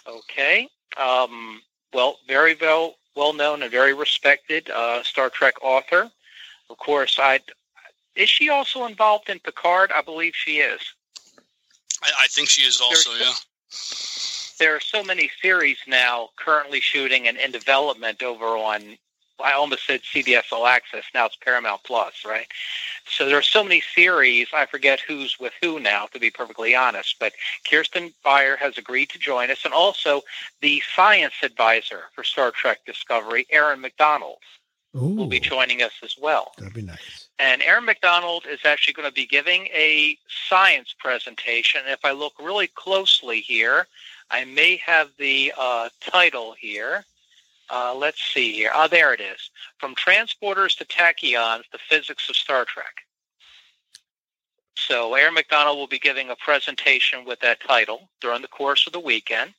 Okay. 0.08 0.68
Um, 0.98 1.62
well, 1.94 2.18
very 2.28 2.56
well 2.60 2.96
well 3.16 3.34
known 3.34 3.62
and 3.62 3.72
very 3.72 3.94
respected 3.94 4.70
uh, 4.70 5.04
Star 5.04 5.30
Trek 5.30 5.56
author. 5.62 6.10
Of 6.70 6.78
course, 6.78 7.18
I 7.20 7.40
is 8.16 8.30
she 8.30 8.50
also 8.50 8.86
involved 8.86 9.30
in 9.30 9.40
Picard? 9.40 9.92
I 9.92 10.02
believe 10.02 10.34
she 10.36 10.58
is. 10.58 10.82
I, 12.04 12.10
I 12.24 12.28
think 12.28 12.50
she 12.50 12.62
is 12.64 12.82
also, 12.82 13.12
There's- 13.12 13.46
yeah. 14.60 14.60
There 14.60 14.76
are 14.76 14.80
so 14.80 15.04
many 15.04 15.30
series 15.42 15.78
now 15.88 16.30
currently 16.38 16.80
shooting 16.80 17.28
and 17.28 17.38
in 17.38 17.52
development 17.52 18.22
over 18.22 18.46
on. 18.46 18.98
I 19.44 19.54
almost 19.54 19.86
said 19.86 20.02
CBS 20.02 20.52
All 20.52 20.68
Access. 20.68 21.04
Now 21.14 21.26
it's 21.26 21.36
Paramount 21.36 21.84
Plus, 21.84 22.26
right? 22.26 22.48
So 23.06 23.26
there 23.26 23.38
are 23.38 23.42
so 23.42 23.64
many 23.64 23.82
series. 23.96 24.48
I 24.54 24.66
forget 24.66 25.00
who's 25.00 25.40
with 25.40 25.54
who 25.62 25.80
now, 25.80 26.06
to 26.08 26.20
be 26.20 26.30
perfectly 26.30 26.76
honest. 26.76 27.18
But 27.20 27.34
Kirsten 27.70 28.14
Beyer 28.24 28.56
has 28.58 28.78
agreed 28.78 29.10
to 29.10 29.20
join 29.20 29.52
us, 29.52 29.66
and 29.66 29.74
also 29.74 30.22
the 30.62 30.82
science 30.96 31.34
advisor 31.42 32.04
for 32.14 32.24
Star 32.24 32.52
Trek 32.52 32.80
Discovery, 32.86 33.46
Erin 33.50 33.82
Macdonald, 33.82 34.38
Ooh, 34.96 35.16
will 35.16 35.28
be 35.28 35.40
joining 35.40 35.82
us 35.82 35.94
as 36.04 36.16
well. 36.20 36.54
that'd 36.58 36.74
be 36.74 36.82
nice. 36.82 37.28
And 37.40 37.62
Erin 37.64 37.86
Macdonald 37.86 38.46
is 38.50 38.60
actually 38.64 38.94
going 38.94 39.10
to 39.10 39.14
be 39.14 39.26
giving 39.26 39.66
a 39.68 40.18
science 40.48 40.94
presentation. 40.98 41.82
If 41.88 42.06
I 42.06 42.12
look 42.12 42.34
really 42.40 42.68
closely 42.68 43.42
here, 43.42 43.88
I 44.30 44.46
may 44.46 44.78
have 44.78 45.10
the 45.18 45.52
uh, 45.58 45.90
title 46.00 46.54
here. 46.58 47.06
Uh, 47.74 47.96
let's 47.96 48.22
see 48.22 48.54
here. 48.54 48.70
Ah, 48.72 48.88
there 48.88 49.16
it 49.16 49.20
is. 49.20 49.50
From 49.80 49.96
transporters 49.96 50.78
to 50.78 50.86
tachyons, 50.86 51.64
the 51.72 51.80
physics 51.90 52.30
of 52.30 52.36
Star 52.36 52.66
Trek. 52.66 53.02
So 54.76 55.16
Erin 55.16 55.34
Macdonald 55.34 55.80
will 55.80 55.88
be 55.88 55.98
giving 55.98 56.30
a 56.30 56.36
presentation 56.36 57.26
with 57.26 57.40
that 57.40 57.62
title 57.62 58.10
during 58.22 58.44
the 58.44 58.48
course 58.48 58.86
of 58.86 58.94
the 58.94 59.00
weekend. 59.00 59.56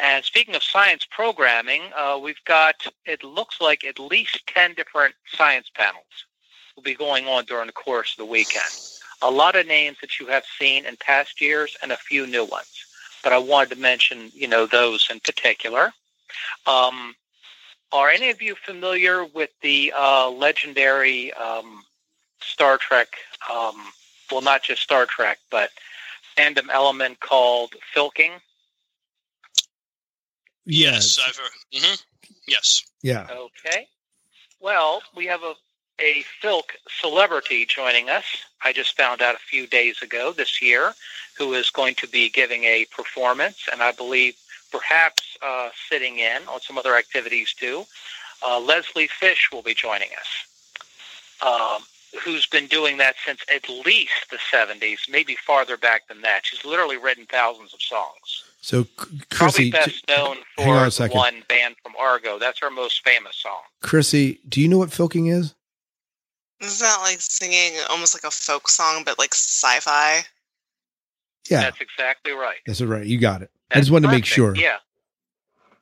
And 0.00 0.24
speaking 0.24 0.56
of 0.56 0.64
science 0.64 1.06
programming, 1.08 1.82
uh, 1.96 2.18
we've 2.20 2.42
got, 2.44 2.88
it 3.06 3.22
looks 3.22 3.60
like 3.60 3.84
at 3.84 4.00
least 4.00 4.44
10 4.48 4.74
different 4.74 5.14
science 5.28 5.70
panels 5.72 6.26
will 6.74 6.82
be 6.82 6.96
going 6.96 7.28
on 7.28 7.44
during 7.44 7.68
the 7.68 7.72
course 7.72 8.14
of 8.14 8.16
the 8.16 8.32
weekend. 8.32 8.64
A 9.22 9.30
lot 9.30 9.54
of 9.54 9.68
names 9.68 9.98
that 10.00 10.18
you 10.18 10.26
have 10.26 10.44
seen 10.58 10.86
in 10.86 10.96
past 10.96 11.40
years 11.40 11.76
and 11.84 11.92
a 11.92 11.96
few 11.96 12.26
new 12.26 12.44
ones, 12.44 12.84
but 13.22 13.32
I 13.32 13.38
wanted 13.38 13.76
to 13.76 13.80
mention, 13.80 14.32
you 14.34 14.48
know, 14.48 14.66
those 14.66 15.06
in 15.08 15.20
particular. 15.20 15.92
Um, 16.66 17.14
are 17.94 18.10
any 18.10 18.28
of 18.30 18.42
you 18.42 18.56
familiar 18.56 19.24
with 19.24 19.50
the 19.62 19.92
uh, 19.96 20.28
legendary 20.28 21.32
um, 21.32 21.84
Star 22.40 22.76
Trek? 22.76 23.08
Um, 23.50 23.76
well, 24.30 24.42
not 24.42 24.62
just 24.64 24.82
Star 24.82 25.06
Trek, 25.06 25.38
but 25.50 25.70
fandom 26.36 26.68
element 26.70 27.20
called 27.20 27.74
filking. 27.94 28.32
Yes, 30.66 31.18
I've 31.24 31.36
heard. 31.36 31.50
hmm 31.72 31.94
Yes. 32.48 32.82
Yeah. 33.02 33.26
Okay. 33.30 33.86
Well, 34.60 35.02
we 35.14 35.26
have 35.26 35.42
a 35.42 35.54
a 36.00 36.24
Filk 36.42 36.70
celebrity 37.00 37.64
joining 37.66 38.10
us. 38.10 38.24
I 38.64 38.72
just 38.72 38.96
found 38.96 39.22
out 39.22 39.36
a 39.36 39.38
few 39.38 39.66
days 39.68 40.02
ago 40.02 40.32
this 40.32 40.60
year 40.60 40.92
who 41.38 41.54
is 41.54 41.70
going 41.70 41.94
to 41.96 42.08
be 42.08 42.28
giving 42.28 42.64
a 42.64 42.86
performance, 42.86 43.68
and 43.70 43.80
I 43.82 43.92
believe 43.92 44.36
perhaps 44.74 45.38
uh, 45.40 45.68
sitting 45.88 46.18
in 46.18 46.42
on 46.48 46.60
some 46.60 46.76
other 46.76 46.96
activities 46.96 47.54
too. 47.54 47.84
Uh, 48.44 48.58
Leslie 48.58 49.06
Fish 49.06 49.48
will 49.52 49.62
be 49.62 49.72
joining 49.72 50.08
us, 50.18 51.46
um, 51.46 51.82
who's 52.20 52.46
been 52.46 52.66
doing 52.66 52.96
that 52.96 53.14
since 53.24 53.40
at 53.54 53.68
least 53.86 54.30
the 54.30 54.38
70s, 54.52 55.08
maybe 55.08 55.36
farther 55.46 55.76
back 55.76 56.08
than 56.08 56.20
that. 56.22 56.44
She's 56.44 56.64
literally 56.64 56.96
written 56.96 57.24
thousands 57.26 57.72
of 57.72 57.80
songs. 57.80 58.44
So, 58.60 58.84
Probably 59.30 59.70
Chrissy, 59.70 59.70
best 59.70 60.08
known 60.08 60.38
hang 60.56 60.70
on 60.70 60.80
for 60.80 60.86
a 60.86 60.90
second. 60.90 61.16
one 61.16 61.42
Banned 61.48 61.76
from 61.82 61.92
Argo. 61.98 62.38
That's 62.40 62.58
her 62.58 62.70
most 62.70 63.04
famous 63.04 63.36
song. 63.36 63.60
Chrissy, 63.80 64.40
do 64.48 64.60
you 64.60 64.66
know 64.66 64.78
what 64.78 64.88
filking 64.90 65.30
is? 65.30 65.54
Isn't 66.60 66.80
that 66.80 66.98
like 67.02 67.20
singing 67.20 67.78
almost 67.90 68.14
like 68.14 68.24
a 68.24 68.30
folk 68.30 68.68
song, 68.68 69.02
but 69.04 69.18
like 69.18 69.34
sci-fi? 69.34 70.24
Yeah, 71.50 71.60
That's 71.60 71.80
exactly 71.80 72.32
right. 72.32 72.58
that's 72.66 72.80
right. 72.80 73.06
You 73.06 73.18
got 73.18 73.42
it. 73.42 73.50
I 73.70 73.78
just 73.78 73.90
wanted 73.90 74.06
to 74.08 74.12
make 74.12 74.24
sure. 74.24 74.54
Yeah. 74.56 74.78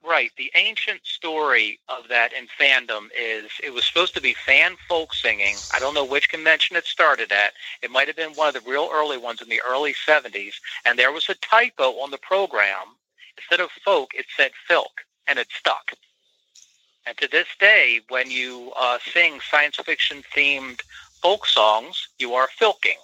Right. 0.04 0.32
The 0.36 0.50
ancient 0.56 1.06
story 1.06 1.78
of 1.88 2.08
that 2.08 2.32
in 2.32 2.48
fandom 2.60 3.08
is 3.16 3.50
it 3.62 3.72
was 3.72 3.84
supposed 3.84 4.14
to 4.14 4.20
be 4.20 4.34
fan 4.34 4.74
folk 4.88 5.14
singing. 5.14 5.54
I 5.72 5.78
don't 5.78 5.94
know 5.94 6.04
which 6.04 6.28
convention 6.28 6.76
it 6.76 6.84
started 6.84 7.30
at. 7.30 7.52
It 7.82 7.90
might 7.92 8.08
have 8.08 8.16
been 8.16 8.32
one 8.32 8.48
of 8.48 8.54
the 8.54 8.68
real 8.68 8.90
early 8.92 9.16
ones 9.16 9.40
in 9.40 9.48
the 9.48 9.62
early 9.68 9.94
70s. 9.94 10.54
And 10.84 10.98
there 10.98 11.12
was 11.12 11.28
a 11.28 11.34
typo 11.34 12.00
on 12.00 12.10
the 12.10 12.18
program. 12.18 12.96
Instead 13.38 13.60
of 13.60 13.70
folk, 13.84 14.10
it 14.14 14.26
said 14.36 14.50
filk, 14.68 15.04
and 15.28 15.38
it 15.38 15.48
stuck. 15.56 15.92
And 17.06 17.16
to 17.18 17.28
this 17.28 17.48
day, 17.58 18.00
when 18.08 18.30
you 18.30 18.72
uh, 18.76 18.98
sing 19.12 19.40
science 19.50 19.76
fiction 19.76 20.22
themed 20.34 20.80
folk 21.22 21.46
songs, 21.46 22.08
you 22.18 22.34
are 22.34 22.48
filking. 22.60 22.98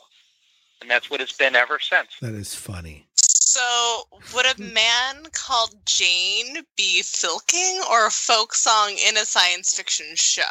And 0.80 0.90
that's 0.90 1.10
what 1.10 1.20
it's 1.20 1.32
been 1.32 1.56
ever 1.56 1.78
since. 1.80 2.08
That 2.22 2.34
is 2.34 2.54
funny. 2.54 3.06
So, 3.16 4.04
would 4.34 4.46
a 4.46 4.60
man 4.62 5.24
called 5.32 5.74
Jane 5.86 6.58
be 6.76 7.02
filking 7.02 7.80
or 7.90 8.06
a 8.06 8.10
folk 8.10 8.54
song 8.54 8.94
in 9.08 9.16
a 9.16 9.24
science 9.24 9.74
fiction 9.74 10.06
show? 10.14 10.42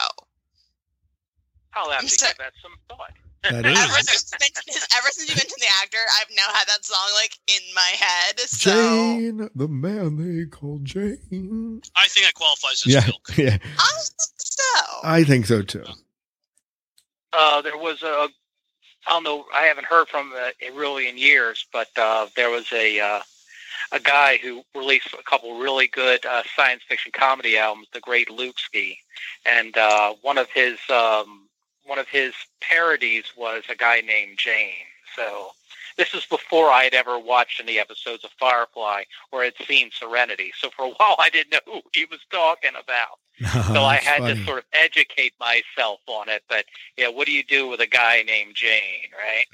I'll 1.74 1.90
have 1.92 2.02
to 2.02 2.10
So- 2.10 2.28
give 2.28 2.38
that 2.38 2.54
some 2.62 2.74
thought. 2.90 3.12
That 3.44 3.66
is. 3.68 3.78
Ever 3.80 3.94
since, 4.02 4.32
you 4.34 4.38
mentioned, 4.42 4.86
ever 4.98 5.08
since 5.12 5.30
you 5.30 5.36
mentioned 5.36 5.60
the 5.62 5.68
actor, 5.82 6.00
I've 6.20 6.36
now 6.36 6.52
had 6.54 6.68
that 6.68 6.84
song 6.84 7.08
like 7.14 7.38
in 7.48 7.62
my 7.76 7.94
head. 7.98 8.40
So, 8.40 8.72
Jane, 8.72 9.50
the 9.56 9.68
man 9.68 10.18
they 10.18 10.46
call 10.48 10.80
Jane. 10.80 11.82
I 11.96 12.08
think 12.08 12.26
that 12.26 12.34
qualifies 12.34 12.84
as 12.86 12.94
Yeah, 12.94 13.02
filk. 13.02 13.38
yeah. 13.38 13.58
I 13.78 13.94
think 13.94 14.40
so. 14.40 14.86
I 15.04 15.24
think 15.24 15.46
so 15.46 15.62
too. 15.62 15.86
Uh, 17.32 17.62
there 17.62 17.78
was 17.78 18.02
a, 18.04 18.28
I 19.08 19.12
don't 19.12 19.24
know, 19.24 19.46
I 19.54 19.64
haven't 19.64 19.86
heard 19.86 20.10
from 20.10 20.34
uh, 20.34 20.50
it 20.60 20.74
really 20.74 21.08
in 21.08 21.18
years, 21.18 21.66
but 21.72 21.88
uh, 21.98 22.28
there 22.36 22.50
was 22.50 22.72
a 22.74 23.00
uh, 23.00 23.22
a 23.94 24.00
guy 24.00 24.38
who 24.38 24.64
released 24.76 25.14
a 25.14 25.24
couple 25.24 25.60
really 25.60 25.88
good 25.88 26.26
uh, 26.26 26.44
science 26.56 26.84
fiction 26.88 27.12
comedy 27.14 27.58
albums, 27.58 27.88
The 27.94 28.02
Great 28.02 28.30
Luke 28.30 28.60
Ski, 28.60 29.00
and 29.46 29.78
uh, 29.78 30.14
one 30.22 30.38
of 30.38 30.50
his 30.50 30.78
um, 30.90 31.48
one 31.86 32.00
of 32.00 32.08
his 32.10 32.34
parodies 32.62 33.24
was 33.38 33.64
a 33.70 33.76
guy 33.76 34.02
named 34.02 34.38
Jane. 34.38 34.74
So 35.16 35.52
this 35.98 36.14
is 36.14 36.26
before 36.26 36.70
I 36.70 36.84
had 36.84 36.94
ever 36.94 37.20
watched 37.20 37.60
any 37.60 37.80
episodes 37.80 38.24
of 38.24 38.32
Firefly 38.40 39.04
or 39.32 39.44
had 39.44 39.54
seen 39.68 39.90
Serenity. 39.92 40.54
So 40.58 40.70
for 40.70 40.86
a 40.86 40.90
while, 40.98 41.16
I 41.20 41.30
didn't 41.30 41.52
know 41.52 41.60
who 41.66 41.82
he 41.94 42.06
was 42.06 42.20
talking 42.32 42.72
about. 42.72 43.20
So 43.68 43.84
I 43.84 43.98
had 43.98 44.22
funny. 44.22 44.36
to 44.36 44.46
sort 44.46 44.60
of 44.60 44.64
educate 44.74 45.34
myself 45.40 46.00
on 46.08 46.28
it. 46.28 46.42
But 46.50 46.66
yeah, 46.98 47.10
what 47.10 47.28
do 47.28 47.34
you 47.34 47.44
do 47.44 47.68
with 47.68 47.82
a 47.82 47.88
guy 47.88 48.24
named 48.26 48.56
Jane, 48.56 49.12
right? 49.16 49.46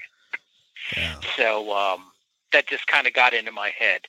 Yeah. 0.95 1.15
So 1.35 1.75
um, 1.75 2.05
that 2.53 2.67
just 2.67 2.87
kind 2.87 3.07
of 3.07 3.13
got 3.13 3.33
into 3.33 3.51
my 3.51 3.71
head. 3.77 4.01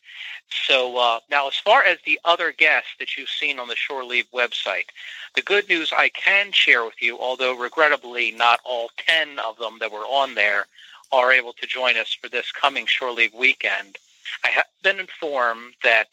So 0.67 0.97
uh, 0.97 1.19
now, 1.29 1.49
as 1.49 1.57
far 1.57 1.83
as 1.83 1.99
the 2.07 2.21
other 2.25 2.53
guests 2.53 2.91
that 3.01 3.17
you've 3.17 3.29
seen 3.29 3.59
on 3.59 3.67
the 3.67 3.75
Shore 3.75 4.05
Leave 4.05 4.31
website, 4.33 4.85
the 5.35 5.43
good 5.43 5.69
news 5.69 5.93
I 5.93 6.11
can 6.11 6.53
share 6.53 6.85
with 6.85 7.01
you, 7.03 7.19
although 7.19 7.59
regrettably 7.59 8.31
not 8.31 8.61
all 8.65 8.91
10 8.99 9.41
of 9.41 9.59
them 9.59 9.79
that 9.81 9.91
were 9.91 9.99
on 10.01 10.35
there 10.35 10.67
are 11.13 11.33
able 11.33 11.53
to 11.55 11.67
join 11.67 11.97
us 11.97 12.17
for 12.21 12.29
this 12.29 12.51
coming 12.53 12.87
Shore 12.87 13.13
Leave 13.13 13.35
weekend, 13.35 13.99
I 14.43 14.49
have 14.49 14.67
been 14.83 15.01
informed 15.01 15.75
that 15.83 16.09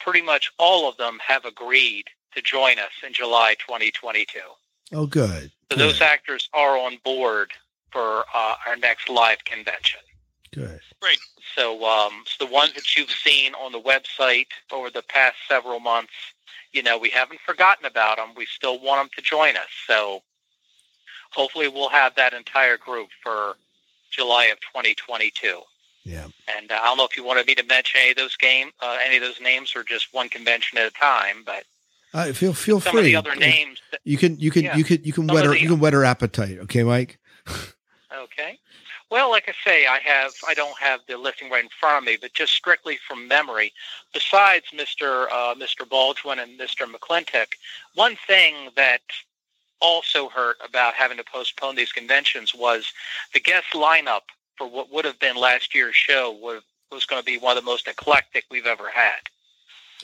pretty 0.00 0.22
much 0.22 0.52
all 0.58 0.88
of 0.88 0.96
them 0.96 1.18
have 1.26 1.44
agreed 1.44 2.06
to 2.34 2.42
join 2.42 2.78
us 2.78 2.92
in 3.06 3.12
July 3.12 3.54
2022. 3.60 4.40
Oh, 4.92 5.06
good. 5.06 5.50
So 5.70 5.76
good. 5.76 5.78
those 5.78 6.00
actors 6.00 6.48
are 6.52 6.76
on 6.76 6.98
board 7.04 7.52
for 7.90 8.24
uh, 8.34 8.54
our 8.66 8.76
next 8.76 9.08
live 9.08 9.44
convention. 9.44 10.00
Good. 10.52 10.80
Great. 11.00 11.18
So, 11.54 11.84
um, 11.84 12.24
so 12.26 12.44
the 12.44 12.52
ones 12.52 12.74
that 12.74 12.96
you've 12.96 13.10
seen 13.10 13.54
on 13.54 13.72
the 13.72 13.80
website 13.80 14.48
over 14.70 14.90
the 14.90 15.02
past 15.02 15.36
several 15.48 15.80
months, 15.80 16.12
you 16.72 16.82
know, 16.82 16.98
we 16.98 17.10
haven't 17.10 17.40
forgotten 17.40 17.86
about 17.86 18.16
them. 18.16 18.30
We 18.36 18.46
still 18.46 18.80
want 18.80 19.00
them 19.00 19.10
to 19.16 19.22
join 19.22 19.56
us. 19.56 19.68
So 19.86 20.22
hopefully 21.30 21.68
we'll 21.68 21.88
have 21.88 22.14
that 22.16 22.34
entire 22.34 22.76
group 22.76 23.08
for 23.22 23.56
July 24.12 24.46
of 24.46 24.60
2022. 24.60 25.60
Yeah. 26.04 26.26
And 26.58 26.70
uh, 26.70 26.78
I 26.82 26.86
don't 26.86 26.96
know 26.98 27.04
if 27.04 27.16
you 27.16 27.24
wanted 27.24 27.46
me 27.46 27.54
to 27.54 27.62
mention 27.64 28.00
any 28.00 28.10
of 28.10 28.16
those 28.16 28.36
game, 28.36 28.70
uh, 28.80 28.98
any 29.04 29.16
of 29.16 29.22
those 29.22 29.40
names, 29.40 29.74
or 29.76 29.82
just 29.84 30.12
one 30.12 30.28
convention 30.28 30.78
at 30.78 30.86
a 30.86 30.90
time. 30.90 31.42
But 31.44 31.64
Uh, 32.14 32.32
feel 32.32 32.52
feel 32.52 32.80
some 32.80 32.92
free. 32.92 33.00
of 33.00 33.04
the 33.06 33.16
other 33.16 33.36
names. 33.36 33.80
That, 33.90 34.00
You 34.04 34.18
can 34.18 34.38
you 34.38 34.50
can 34.50 34.64
Yeah. 34.64 34.76
you 34.76 34.84
can 34.84 35.02
you 35.04 35.12
can 35.12 35.26
whet 35.26 35.44
her 35.44 35.52
the- 35.52 35.60
you 35.60 35.68
can 35.68 35.78
whet 35.80 35.92
her 35.92 36.04
appetite. 36.04 36.58
Okay, 36.64 36.82
Mike. 36.82 37.18
Okay. 38.14 38.58
Well, 39.10 39.30
like 39.30 39.48
I 39.48 39.54
say, 39.64 39.86
I 39.86 39.98
have 40.00 40.32
I 40.46 40.52
don't 40.54 40.76
have 40.78 41.00
the 41.08 41.16
listing 41.16 41.50
right 41.50 41.64
in 41.64 41.70
front 41.80 41.98
of 41.98 42.04
me, 42.04 42.18
but 42.20 42.32
just 42.34 42.52
strictly 42.52 42.98
from 43.08 43.26
memory, 43.26 43.72
besides 44.12 44.66
Mr. 44.74 45.28
Uh, 45.30 45.54
Mr. 45.54 45.88
Baldwin 45.88 46.38
and 46.38 46.58
Mr. 46.60 46.86
McClintock, 46.90 47.54
one 47.94 48.16
thing 48.26 48.54
that 48.76 49.00
also 49.82 50.28
hurt 50.28 50.56
about 50.64 50.94
having 50.94 51.18
to 51.18 51.24
postpone 51.24 51.76
these 51.76 51.92
conventions 51.92 52.54
was 52.54 52.92
the 53.34 53.40
guest 53.40 53.72
lineup 53.74 54.22
for 54.56 54.66
what 54.66 54.92
would 54.92 55.04
have 55.04 55.18
been 55.18 55.36
last 55.36 55.74
year's 55.74 55.96
show 55.96 56.30
was, 56.30 56.62
was 56.90 57.04
going 57.04 57.20
to 57.20 57.26
be 57.26 57.38
one 57.38 57.56
of 57.56 57.62
the 57.62 57.70
most 57.70 57.88
eclectic 57.88 58.44
we've 58.50 58.66
ever 58.66 58.88
had 58.88 59.18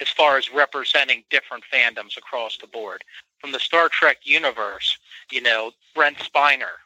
as 0.01 0.09
far 0.09 0.37
as 0.37 0.53
representing 0.53 1.25
different 1.31 1.65
fandoms 1.73 2.17
across 2.17 2.57
the 2.59 2.67
board. 2.67 3.03
From 3.39 3.53
the 3.53 3.61
Star 3.61 3.89
Trek 3.89 4.19
universe, 4.23 4.99
you 5.31 5.41
know, 5.41 5.73
Brent 5.95 6.19
Spiner 6.19 6.77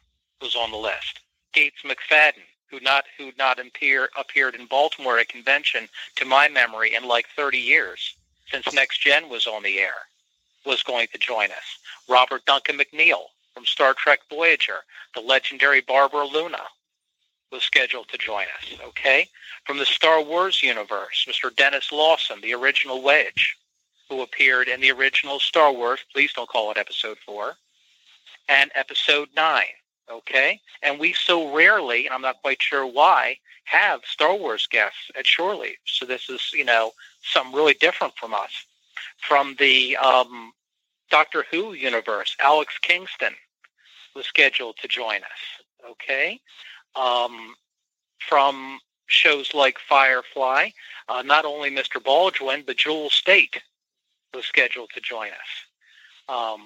was 0.41 0.55
on 0.55 0.71
the 0.71 0.77
list. 0.77 1.19
Gates 1.53 1.81
McFadden, 1.83 2.43
who 2.69 2.79
not 2.79 3.05
who 3.17 3.31
not 3.37 3.59
appear, 3.59 4.09
appeared 4.17 4.55
in 4.55 4.65
Baltimore 4.65 5.17
at 5.17 5.23
a 5.23 5.27
convention, 5.27 5.87
to 6.15 6.25
my 6.25 6.47
memory, 6.47 6.95
in 6.95 7.07
like 7.07 7.27
30 7.35 7.57
years 7.57 8.15
since 8.51 8.73
Next 8.73 9.01
Gen 9.01 9.29
was 9.29 9.47
on 9.47 9.63
the 9.63 9.79
air, 9.79 10.07
was 10.65 10.83
going 10.83 11.07
to 11.11 11.17
join 11.17 11.51
us. 11.51 11.77
Robert 12.07 12.45
Duncan 12.45 12.77
McNeill 12.77 13.25
from 13.53 13.65
Star 13.65 13.93
Trek 13.93 14.19
Voyager, 14.29 14.79
the 15.15 15.21
legendary 15.21 15.81
Barbara 15.81 16.25
Luna, 16.25 16.61
was 17.51 17.63
scheduled 17.63 18.09
to 18.09 18.17
join 18.17 18.45
us. 18.59 18.79
Okay, 18.87 19.27
from 19.65 19.77
the 19.77 19.85
Star 19.85 20.21
Wars 20.21 20.63
universe, 20.63 21.27
Mr. 21.29 21.55
Denis 21.55 21.91
Lawson, 21.91 22.41
the 22.41 22.53
original 22.53 23.01
Wedge, 23.01 23.55
who 24.09 24.21
appeared 24.21 24.67
in 24.67 24.81
the 24.81 24.91
original 24.91 25.39
Star 25.39 25.71
Wars. 25.71 25.99
Please 26.11 26.33
don't 26.33 26.49
call 26.49 26.71
it 26.71 26.77
Episode 26.77 27.17
Four, 27.25 27.55
and 28.49 28.71
Episode 28.75 29.29
Nine 29.35 29.65
okay? 30.09 30.59
And 30.81 30.99
we 30.99 31.13
so 31.13 31.53
rarely, 31.53 32.05
and 32.05 32.13
I'm 32.13 32.21
not 32.21 32.41
quite 32.41 32.61
sure 32.61 32.85
why, 32.85 33.37
have 33.65 34.01
Star 34.05 34.35
Wars 34.35 34.67
guests 34.67 35.11
at 35.17 35.25
Shore 35.25 35.55
Leave. 35.55 35.77
So 35.85 36.05
this 36.05 36.29
is, 36.29 36.51
you 36.53 36.65
know, 36.65 36.91
something 37.21 37.55
really 37.55 37.75
different 37.75 38.15
from 38.15 38.33
us. 38.33 38.51
From 39.17 39.55
the 39.59 39.97
um, 39.97 40.53
Doctor 41.09 41.45
Who 41.51 41.73
universe, 41.73 42.35
Alex 42.39 42.77
Kingston 42.81 43.33
was 44.15 44.25
scheduled 44.25 44.77
to 44.77 44.87
join 44.87 45.17
us, 45.17 45.89
okay? 45.91 46.39
Um, 46.95 47.55
from 48.19 48.79
shows 49.07 49.53
like 49.53 49.77
Firefly, 49.79 50.69
uh, 51.09 51.21
not 51.21 51.45
only 51.45 51.69
Mr. 51.69 52.03
Baldwin, 52.03 52.63
but 52.65 52.77
Jewel 52.77 53.09
Staite 53.09 53.61
was 54.33 54.45
scheduled 54.45 54.89
to 54.93 55.01
join 55.01 55.29
us. 55.29 56.29
Um, 56.29 56.61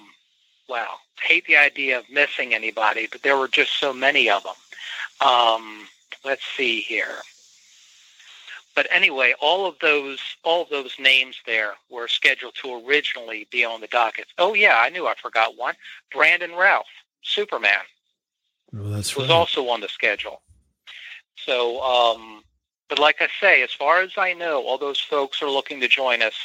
wow, 0.68 0.96
hate 1.22 1.46
the 1.46 1.56
idea 1.56 1.98
of 1.98 2.08
missing 2.10 2.54
anybody, 2.54 3.08
but 3.10 3.22
there 3.22 3.36
were 3.36 3.48
just 3.48 3.78
so 3.78 3.92
many 3.92 4.30
of 4.30 4.44
them. 4.44 5.28
Um, 5.28 5.88
let's 6.24 6.44
see 6.56 6.80
here. 6.80 7.16
But 8.78 8.86
anyway, 8.92 9.34
all 9.40 9.66
of 9.66 9.74
those 9.80 10.20
all 10.44 10.62
of 10.62 10.68
those 10.68 10.94
names 11.00 11.34
there 11.46 11.72
were 11.90 12.06
scheduled 12.06 12.54
to 12.62 12.80
originally 12.86 13.48
be 13.50 13.64
on 13.64 13.80
the 13.80 13.88
docket. 13.88 14.28
Oh 14.38 14.54
yeah, 14.54 14.76
I 14.78 14.88
knew 14.88 15.08
I 15.08 15.14
forgot 15.20 15.56
one. 15.56 15.74
Brandon 16.12 16.52
Routh, 16.52 16.86
Superman, 17.22 17.80
Oh, 18.78 18.88
that's 18.90 19.16
was 19.16 19.30
right. 19.30 19.34
also 19.34 19.68
on 19.68 19.80
the 19.80 19.88
schedule. 19.88 20.42
So, 21.34 21.82
um, 21.82 22.44
but 22.88 23.00
like 23.00 23.16
I 23.20 23.26
say, 23.40 23.64
as 23.64 23.72
far 23.72 24.00
as 24.00 24.12
I 24.16 24.32
know, 24.32 24.62
all 24.62 24.78
those 24.78 25.00
folks 25.00 25.42
are 25.42 25.50
looking 25.50 25.80
to 25.80 25.88
join 25.88 26.22
us 26.22 26.36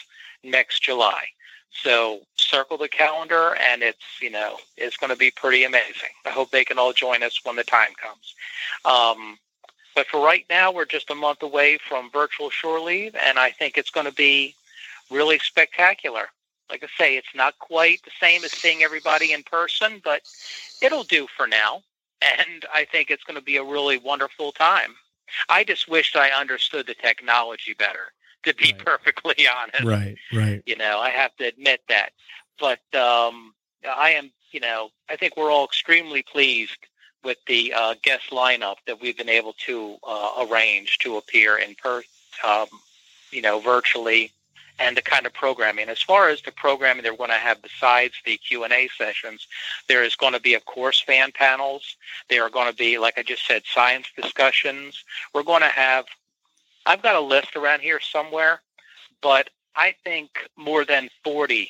next 0.44 0.82
July. 0.82 1.26
So 1.84 2.22
circle 2.36 2.80
the 2.80 2.90
calendar, 2.90 3.56
and 3.58 3.84
it's 3.84 4.20
you 4.20 4.32
know 4.32 4.58
it's 4.76 4.98
going 4.98 5.12
to 5.12 5.16
be 5.16 5.30
pretty 5.30 5.66
amazing. 5.66 6.16
I 6.26 6.32
hope 6.32 6.50
they 6.50 6.66
can 6.66 6.80
all 6.80 6.94
join 6.94 7.22
us 7.22 7.40
when 7.44 7.58
the 7.58 7.64
time 7.64 7.94
comes. 8.02 8.34
Um, 8.86 9.38
but 9.96 10.08
for 10.08 10.24
right 10.24 10.46
now, 10.50 10.72
we're 10.72 10.86
just 10.86 11.10
a 11.10 11.16
month 11.16 11.44
away 11.44 11.78
from 11.78 12.10
virtual 12.12 12.50
shore 12.50 12.80
leave, 12.80 13.16
and 13.16 13.38
I 13.40 13.52
think 13.52 13.78
it's 13.78 13.90
going 13.90 14.08
to 14.08 14.14
be 14.14 14.56
really 15.10 15.40
spectacular. 15.40 16.28
Like 16.70 16.84
I 16.84 16.88
say, 16.98 17.18
it's 17.18 17.36
not 17.36 17.60
quite 17.60 18.02
the 18.04 18.12
same 18.20 18.44
as 18.44 18.52
seeing 18.52 18.84
everybody 18.84 19.34
in 19.34 19.44
person, 19.44 20.02
but 20.04 20.22
it'll 20.82 21.04
do 21.04 21.28
for 21.36 21.48
now. 21.48 21.84
And 22.22 22.66
I 22.74 22.86
think 22.86 23.12
it's 23.12 23.24
going 23.24 23.36
to 23.38 23.44
be 23.44 23.58
a 23.58 23.64
really 23.64 23.98
wonderful 23.98 24.52
time. 24.54 24.96
I 25.50 25.64
just 25.64 25.88
wished 25.90 26.16
I 26.16 26.30
understood 26.30 26.88
the 26.88 26.94
technology 26.96 27.74
better, 27.74 28.14
to 28.44 28.54
be 28.56 28.74
Right. 28.74 28.86
perfectly 28.86 29.48
honest. 29.56 29.84
Right, 29.84 30.18
right. 30.34 30.64
You 30.66 30.78
know, 30.78 31.00
I 31.00 31.10
have 31.10 31.36
to 31.38 31.46
admit 31.46 31.82
that. 31.90 32.14
But 32.60 32.80
um, 32.96 33.54
I 33.86 34.12
am, 34.12 34.32
you 34.52 34.60
know, 34.60 34.90
I 35.10 35.16
think 35.18 35.36
we're 35.36 35.52
all 35.52 35.66
extremely 35.66 36.24
pleased 36.24 36.78
with 37.24 37.38
the 37.48 37.74
uh, 37.74 37.96
guest 38.02 38.30
lineup 38.32 38.76
that 38.88 39.02
we've 39.02 39.18
been 39.18 39.30
able 39.30 39.54
to 39.66 39.98
uh, 40.04 40.46
arrange 40.50 40.98
to 41.00 41.18
appear 41.18 41.58
in 41.58 41.76
per, 41.76 42.04
um, 42.46 42.68
you 43.32 43.42
know, 43.42 43.60
virtually, 43.60 44.32
and 44.80 44.98
the 44.98 45.02
kind 45.02 45.26
of 45.26 45.34
programming. 45.34 45.90
As 45.90 46.02
far 46.02 46.30
as 46.30 46.42
the 46.42 46.52
programming 46.52 47.04
they're 47.04 47.16
going 47.16 47.30
to 47.30 47.36
have 47.36 47.62
besides 47.62 48.16
the 48.26 48.38
Q 48.38 48.64
and 48.64 48.74
A 48.74 48.90
sessions, 48.98 49.48
there 49.88 50.04
is 50.04 50.16
going 50.16 50.34
to 50.34 50.40
be, 50.40 50.54
of 50.56 50.66
course, 50.66 51.02
fan 51.02 51.32
panels. 51.32 51.96
There 52.30 52.44
are 52.44 52.50
going 52.50 52.70
to 52.70 52.76
be, 52.76 52.98
like 52.98 53.18
I 53.18 53.24
just 53.24 53.46
said, 53.46 53.64
science 53.66 54.08
discussions. 54.20 55.04
We're 55.34 55.44
going 55.44 55.62
to 55.62 55.68
have. 55.68 56.06
I've 56.86 57.02
got 57.02 57.16
a 57.16 57.22
list 57.22 57.56
around 57.56 57.80
here 57.80 58.00
somewhere, 58.00 58.62
but 59.22 59.50
I 59.76 59.96
think 60.04 60.50
more 60.58 60.84
than 60.84 61.10
40 61.24 61.70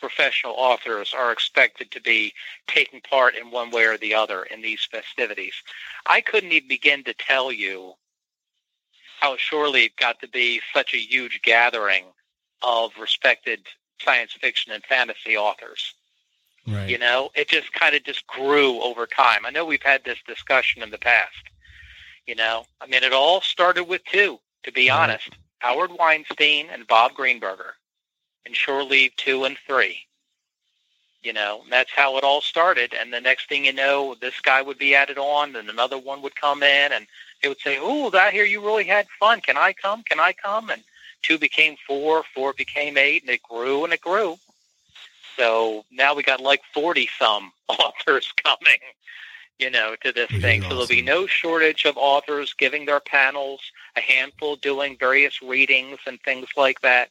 professional 0.00 0.54
authors 0.56 1.12
are 1.14 1.32
expected 1.32 1.90
to 1.92 2.00
be 2.00 2.32
taking 2.66 3.00
part 3.00 3.34
in 3.34 3.50
one 3.50 3.70
way 3.70 3.84
or 3.84 3.96
the 3.98 4.14
other 4.14 4.44
in 4.44 4.62
these 4.62 4.84
festivities. 4.84 5.54
I 6.06 6.20
couldn't 6.20 6.52
even 6.52 6.68
begin 6.68 7.04
to 7.04 7.14
tell 7.14 7.52
you 7.52 7.94
how 9.20 9.36
surely 9.36 9.84
it 9.84 9.96
got 9.96 10.20
to 10.20 10.28
be 10.28 10.60
such 10.74 10.94
a 10.94 10.98
huge 10.98 11.40
gathering 11.42 12.04
of 12.62 12.92
respected 13.00 13.66
science 14.00 14.32
fiction 14.32 14.72
and 14.72 14.84
fantasy 14.84 15.36
authors. 15.36 15.94
Right. 16.66 16.88
You 16.88 16.98
know, 16.98 17.30
it 17.34 17.48
just 17.48 17.72
kind 17.72 17.94
of 17.94 18.04
just 18.04 18.26
grew 18.26 18.80
over 18.82 19.06
time. 19.06 19.46
I 19.46 19.50
know 19.50 19.64
we've 19.64 19.82
had 19.82 20.04
this 20.04 20.18
discussion 20.26 20.82
in 20.82 20.90
the 20.90 20.98
past. 20.98 21.32
You 22.26 22.34
know, 22.34 22.64
I 22.80 22.86
mean, 22.86 23.04
it 23.04 23.12
all 23.12 23.40
started 23.40 23.84
with 23.84 24.04
two, 24.04 24.40
to 24.64 24.72
be 24.72 24.88
Right. 24.88 25.00
honest. 25.00 25.30
Howard 25.60 25.92
Weinstein 25.92 26.68
and 26.70 26.86
Bob 26.86 27.12
Greenberger 27.12 27.72
in 28.46 28.54
Shore 28.54 28.84
Leave 28.84 29.14
2 29.16 29.44
and 29.44 29.58
3. 29.66 29.98
You 31.22 31.32
know, 31.32 31.62
and 31.64 31.72
that's 31.72 31.90
how 31.90 32.16
it 32.16 32.24
all 32.24 32.40
started. 32.40 32.94
And 32.98 33.12
the 33.12 33.20
next 33.20 33.48
thing 33.48 33.64
you 33.64 33.72
know, 33.72 34.14
this 34.20 34.38
guy 34.40 34.62
would 34.62 34.78
be 34.78 34.94
added 34.94 35.18
on, 35.18 35.56
and 35.56 35.68
another 35.68 35.98
one 35.98 36.22
would 36.22 36.36
come 36.36 36.62
in, 36.62 36.92
and 36.92 37.06
they 37.42 37.48
would 37.48 37.58
say, 37.58 37.78
"Oh, 37.80 38.10
that 38.10 38.32
here 38.32 38.44
you 38.44 38.64
really 38.64 38.84
had 38.84 39.08
fun. 39.18 39.40
Can 39.40 39.56
I 39.56 39.72
come? 39.72 40.04
Can 40.04 40.20
I 40.20 40.32
come?" 40.32 40.70
And 40.70 40.84
two 41.22 41.36
became 41.36 41.76
four, 41.84 42.22
four 42.32 42.52
became 42.52 42.96
eight, 42.96 43.22
and 43.22 43.30
it 43.30 43.42
grew 43.42 43.82
and 43.82 43.92
it 43.92 44.00
grew. 44.00 44.38
So 45.36 45.84
now 45.90 46.14
we 46.14 46.22
got 46.22 46.40
like 46.40 46.62
forty 46.72 47.08
some 47.18 47.52
authors 47.68 48.32
coming, 48.44 48.78
you 49.58 49.70
know, 49.70 49.96
to 50.02 50.12
this 50.12 50.30
Which 50.30 50.42
thing. 50.42 50.62
So 50.62 50.68
there'll 50.68 50.86
be 50.86 51.02
no 51.02 51.26
shortage 51.26 51.86
of 51.86 51.96
authors 51.96 52.54
giving 52.54 52.86
their 52.86 53.00
panels, 53.00 53.60
a 53.96 54.00
handful 54.00 54.54
doing 54.54 54.96
various 54.96 55.42
readings 55.42 55.98
and 56.06 56.20
things 56.20 56.46
like 56.56 56.80
that. 56.82 57.10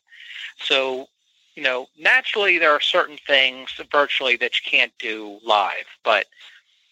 So, 0.61 1.09
you 1.55 1.63
know, 1.63 1.87
naturally 1.97 2.57
there 2.57 2.71
are 2.71 2.81
certain 2.81 3.17
things 3.25 3.69
virtually 3.91 4.35
that 4.37 4.59
you 4.59 4.69
can't 4.69 4.93
do 4.99 5.39
live, 5.43 5.85
but 6.03 6.25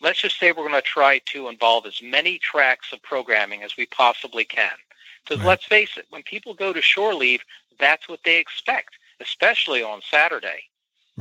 let's 0.02 0.22
just 0.22 0.40
say 0.40 0.52
we're 0.52 0.68
going 0.68 0.74
to 0.74 0.82
try 0.82 1.20
to 1.34 1.50
involve 1.50 1.86
as 1.86 2.02
many 2.02 2.38
tracks 2.40 2.92
of 2.94 3.02
programming 3.04 3.64
as 3.64 3.78
we 3.78 3.86
possibly 3.88 4.46
can. 4.46 4.72
Because 5.24 5.44
Right. 5.44 5.48
let's 5.50 5.66
face 5.66 5.98
it, 5.98 6.06
when 6.10 6.24
people 6.24 6.54
go 6.54 6.74
to 6.74 6.82
shore 6.82 7.14
leave, 7.14 7.42
that's 7.80 8.08
what 8.10 8.20
they 8.24 8.38
expect, 8.38 8.98
especially 9.20 9.84
on 9.84 10.02
Saturday. 10.10 10.64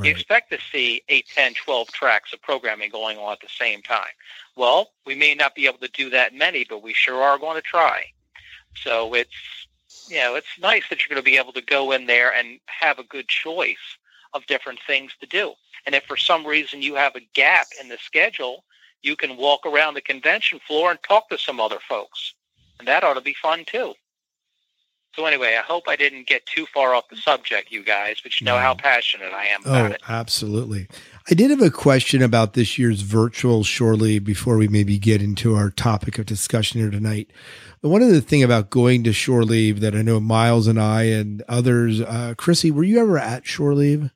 You 0.02 0.10
expect 0.10 0.50
to 0.50 0.58
see 0.72 1.02
8, 1.08 1.26
10, 1.34 1.54
12 1.54 1.88
tracks 1.92 2.32
of 2.32 2.42
programming 2.42 2.90
going 2.90 3.18
on 3.18 3.32
at 3.32 3.40
the 3.40 3.48
same 3.48 3.82
time. 3.82 4.10
Well, 4.56 4.90
we 5.06 5.14
may 5.14 5.34
not 5.34 5.54
be 5.54 5.66
able 5.66 5.78
to 5.78 5.88
do 5.88 6.10
that 6.10 6.34
many, 6.34 6.64
but 6.68 6.82
we 6.82 6.92
sure 6.92 7.22
are 7.22 7.38
going 7.38 7.56
to 7.56 7.62
try. 7.62 8.04
So 8.74 9.14
it's, 9.14 9.61
you 10.08 10.16
know, 10.18 10.34
it's 10.34 10.46
nice 10.60 10.84
that 10.90 11.00
you're 11.00 11.14
going 11.14 11.24
to 11.24 11.30
be 11.30 11.36
able 11.38 11.52
to 11.52 11.62
go 11.62 11.92
in 11.92 12.06
there 12.06 12.32
and 12.34 12.58
have 12.66 12.98
a 12.98 13.04
good 13.04 13.28
choice 13.28 13.76
of 14.34 14.46
different 14.46 14.80
things 14.86 15.12
to 15.20 15.26
do. 15.26 15.52
And 15.86 15.94
if 15.94 16.04
for 16.04 16.16
some 16.16 16.46
reason 16.46 16.82
you 16.82 16.94
have 16.94 17.16
a 17.16 17.20
gap 17.34 17.66
in 17.80 17.88
the 17.88 17.98
schedule, 17.98 18.64
you 19.02 19.16
can 19.16 19.36
walk 19.36 19.66
around 19.66 19.94
the 19.94 20.00
convention 20.00 20.60
floor 20.66 20.90
and 20.90 20.98
talk 21.02 21.28
to 21.30 21.38
some 21.38 21.60
other 21.60 21.78
folks. 21.88 22.34
And 22.78 22.88
that 22.88 23.04
ought 23.04 23.14
to 23.14 23.20
be 23.20 23.34
fun 23.40 23.64
too. 23.66 23.94
So 25.14 25.26
anyway, 25.26 25.56
I 25.58 25.62
hope 25.62 25.84
I 25.88 25.96
didn't 25.96 26.26
get 26.26 26.46
too 26.46 26.64
far 26.72 26.94
off 26.94 27.08
the 27.10 27.16
subject, 27.16 27.70
you 27.70 27.84
guys, 27.84 28.16
but 28.22 28.40
you 28.40 28.46
know 28.46 28.54
No. 28.56 28.62
how 28.62 28.74
passionate 28.74 29.34
I 29.34 29.44
am 29.46 29.60
oh, 29.66 29.70
about 29.70 29.90
Oh, 29.90 29.94
it. 29.94 30.02
absolutely. 30.08 30.88
I 31.30 31.34
did 31.34 31.50
have 31.50 31.60
a 31.60 31.70
question 31.70 32.22
about 32.22 32.54
this 32.54 32.78
year's 32.78 33.02
virtual 33.02 33.62
shore 33.62 33.94
leave 33.94 34.24
before 34.24 34.56
we 34.56 34.68
maybe 34.68 34.98
get 34.98 35.20
into 35.20 35.54
our 35.54 35.68
topic 35.70 36.18
of 36.18 36.24
discussion 36.24 36.80
here 36.80 36.90
tonight. 36.90 37.30
One 37.82 38.00
of 38.00 38.10
the 38.10 38.20
thing 38.20 38.44
about 38.44 38.70
going 38.70 39.02
to 39.04 39.12
shore 39.12 39.44
leave 39.44 39.80
that 39.80 39.94
I 39.94 40.02
know 40.02 40.20
Miles 40.20 40.68
and 40.68 40.80
I 40.80 41.02
and 41.04 41.42
others, 41.48 42.00
uh, 42.00 42.34
Chrissy, 42.38 42.70
were 42.70 42.84
you 42.84 43.00
ever 43.00 43.18
at 43.18 43.44
shore 43.44 43.74
leave? 43.74 44.12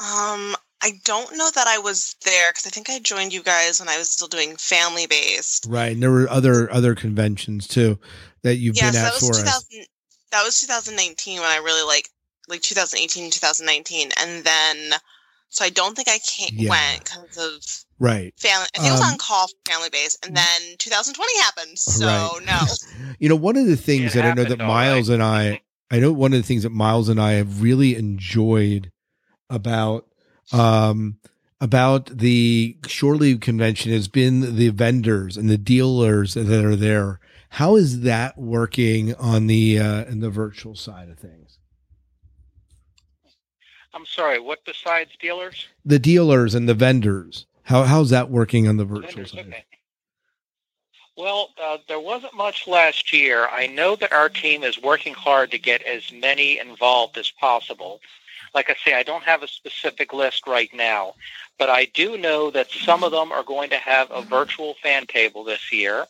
Um, 0.00 0.54
I 0.82 0.92
don't 1.04 1.36
know 1.36 1.50
that 1.54 1.66
I 1.66 1.78
was 1.78 2.14
there 2.24 2.50
because 2.50 2.66
I 2.66 2.70
think 2.70 2.88
I 2.90 2.98
joined 3.00 3.32
you 3.32 3.42
guys 3.42 3.80
when 3.80 3.88
I 3.88 3.98
was 3.98 4.10
still 4.10 4.28
doing 4.28 4.56
family 4.56 5.06
based. 5.06 5.66
Right. 5.68 5.92
And 5.92 6.02
there 6.02 6.10
were 6.10 6.28
other 6.30 6.72
other 6.72 6.94
conventions 6.94 7.66
too 7.68 7.98
that 8.42 8.56
you've 8.56 8.76
Yes, 8.76 8.94
been 8.94 9.02
that 9.02 9.08
at 9.08 9.12
was 9.14 9.20
for 9.20 9.38
us. 9.38 9.42
2000. 9.44 9.86
That 10.30 10.44
was 10.44 10.60
2019 10.60 11.40
when 11.40 11.48
I 11.50 11.56
really 11.58 11.86
like 11.86 12.08
like 12.48 12.62
2018 12.62 13.30
2019, 13.30 14.10
and 14.18 14.44
then 14.44 14.92
so 15.50 15.64
I 15.64 15.70
don't 15.70 15.94
think 15.94 16.08
I 16.08 16.18
came 16.18 16.50
Yeah. 16.58 16.70
went 16.70 17.04
because 17.04 17.36
of 17.36 17.84
Right. 18.02 18.34
family. 18.36 18.66
I 18.74 18.78
think 18.78 18.88
it 18.88 18.92
was 18.92 19.00
Um, 19.00 19.12
on 19.12 19.18
call 19.18 19.46
for 19.46 19.54
family 19.70 19.88
base, 19.90 20.18
and 20.24 20.36
then 20.36 20.60
2020 20.78 21.38
happened. 21.38 21.78
So 21.78 22.04
Right. 22.04 22.40
no. 22.44 22.66
You 23.20 23.28
know, 23.28 23.36
one 23.36 23.56
of 23.56 23.66
the 23.66 23.76
things 23.76 24.16
It 24.16 24.18
that 24.18 24.24
I 24.24 24.34
know 24.34 24.42
that 24.44 24.58
Miles 24.58 25.08
right. 25.08 25.14
and 25.14 25.22
I, 25.22 25.60
I 25.90 26.00
know 26.00 26.10
one 26.10 26.32
of 26.32 26.38
the 26.40 26.46
things 26.46 26.64
that 26.64 26.70
Miles 26.70 27.08
and 27.08 27.20
I 27.20 27.32
have 27.34 27.62
really 27.62 27.94
enjoyed 27.94 28.90
about, 29.48 30.08
um, 30.52 31.18
about 31.60 32.06
the 32.06 32.76
shore 32.88 33.14
leave 33.14 33.38
convention 33.38 33.92
has 33.92 34.08
been 34.08 34.56
the 34.56 34.70
vendors 34.70 35.36
and 35.36 35.48
the 35.48 35.58
dealers 35.58 36.34
that 36.34 36.64
are 36.64 36.74
there. 36.74 37.20
How 37.50 37.76
is 37.76 38.00
that 38.00 38.36
working 38.36 39.14
on 39.14 39.46
the 39.46 39.78
uh, 39.78 40.04
in 40.06 40.18
the 40.20 40.30
virtual 40.30 40.74
side 40.74 41.08
of 41.08 41.18
things? 41.20 41.58
I'm 43.94 44.06
sorry, 44.06 44.40
what 44.40 44.64
besides 44.64 45.10
dealers? 45.20 45.68
The 45.84 45.98
dealers 46.00 46.54
and 46.56 46.68
the 46.68 46.74
vendors. 46.74 47.46
How 47.64 47.84
how's 47.84 48.10
that 48.10 48.30
working 48.30 48.68
on 48.68 48.76
the 48.76 48.84
virtual 48.84 49.26
side? 49.26 49.64
Well, 51.16 51.50
uh, 51.62 51.78
there 51.88 52.00
wasn't 52.00 52.34
much 52.34 52.66
last 52.66 53.12
year. 53.12 53.46
I 53.48 53.66
know 53.66 53.96
that 53.96 54.12
our 54.12 54.28
team 54.28 54.64
is 54.64 54.80
working 54.80 55.12
hard 55.12 55.50
to 55.50 55.58
get 55.58 55.82
as 55.82 56.10
many 56.10 56.58
involved 56.58 57.18
as 57.18 57.30
possible. 57.30 58.00
Like 58.54 58.70
I 58.70 58.76
say, 58.84 58.94
I 58.94 59.02
don't 59.02 59.24
have 59.24 59.42
a 59.42 59.48
specific 59.48 60.12
list 60.12 60.46
right 60.46 60.70
now, 60.74 61.14
but 61.58 61.70
I 61.70 61.86
do 61.86 62.18
know 62.18 62.50
that 62.50 62.70
some 62.70 63.04
of 63.04 63.12
them 63.12 63.30
are 63.30 63.42
going 63.42 63.70
to 63.70 63.78
have 63.78 64.10
a 64.10 64.22
virtual 64.22 64.74
fan 64.82 65.06
table 65.06 65.44
this 65.44 65.72
year. 65.72 66.06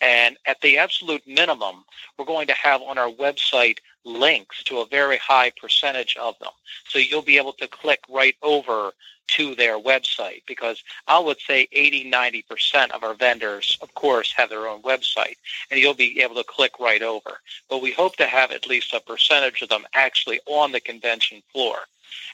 And 0.00 0.36
at 0.46 0.60
the 0.60 0.78
absolute 0.78 1.26
minimum, 1.26 1.84
we're 2.18 2.24
going 2.24 2.46
to 2.48 2.54
have 2.54 2.82
on 2.82 2.98
our 2.98 3.10
website 3.10 3.78
links 4.06 4.62
to 4.64 4.78
a 4.78 4.86
very 4.86 5.18
high 5.18 5.52
percentage 5.60 6.16
of 6.16 6.38
them. 6.38 6.52
So 6.88 6.98
you'll 6.98 7.22
be 7.22 7.38
able 7.38 7.52
to 7.54 7.68
click 7.68 8.00
right 8.08 8.36
over 8.42 8.92
to 9.28 9.54
their 9.56 9.78
website 9.78 10.42
because 10.46 10.82
I 11.08 11.18
would 11.18 11.38
say 11.40 11.68
80, 11.72 12.10
90% 12.10 12.90
of 12.92 13.02
our 13.02 13.14
vendors, 13.14 13.76
of 13.82 13.92
course, 13.94 14.32
have 14.36 14.48
their 14.48 14.68
own 14.68 14.82
website 14.82 15.36
and 15.70 15.80
you'll 15.80 15.94
be 15.94 16.20
able 16.22 16.36
to 16.36 16.44
click 16.44 16.78
right 16.78 17.02
over. 17.02 17.40
But 17.68 17.82
we 17.82 17.90
hope 17.92 18.16
to 18.16 18.26
have 18.26 18.52
at 18.52 18.68
least 18.68 18.94
a 18.94 19.00
percentage 19.00 19.62
of 19.62 19.68
them 19.68 19.84
actually 19.94 20.40
on 20.46 20.72
the 20.72 20.80
convention 20.80 21.42
floor. 21.52 21.76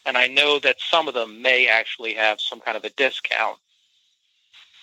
And 0.04 0.16
I 0.16 0.26
know 0.26 0.58
that 0.58 0.80
some 0.80 1.08
of 1.08 1.14
them 1.14 1.40
may 1.40 1.68
actually 1.68 2.14
have 2.14 2.40
some 2.40 2.60
kind 2.60 2.76
of 2.76 2.84
a 2.84 2.90
discount 2.90 3.58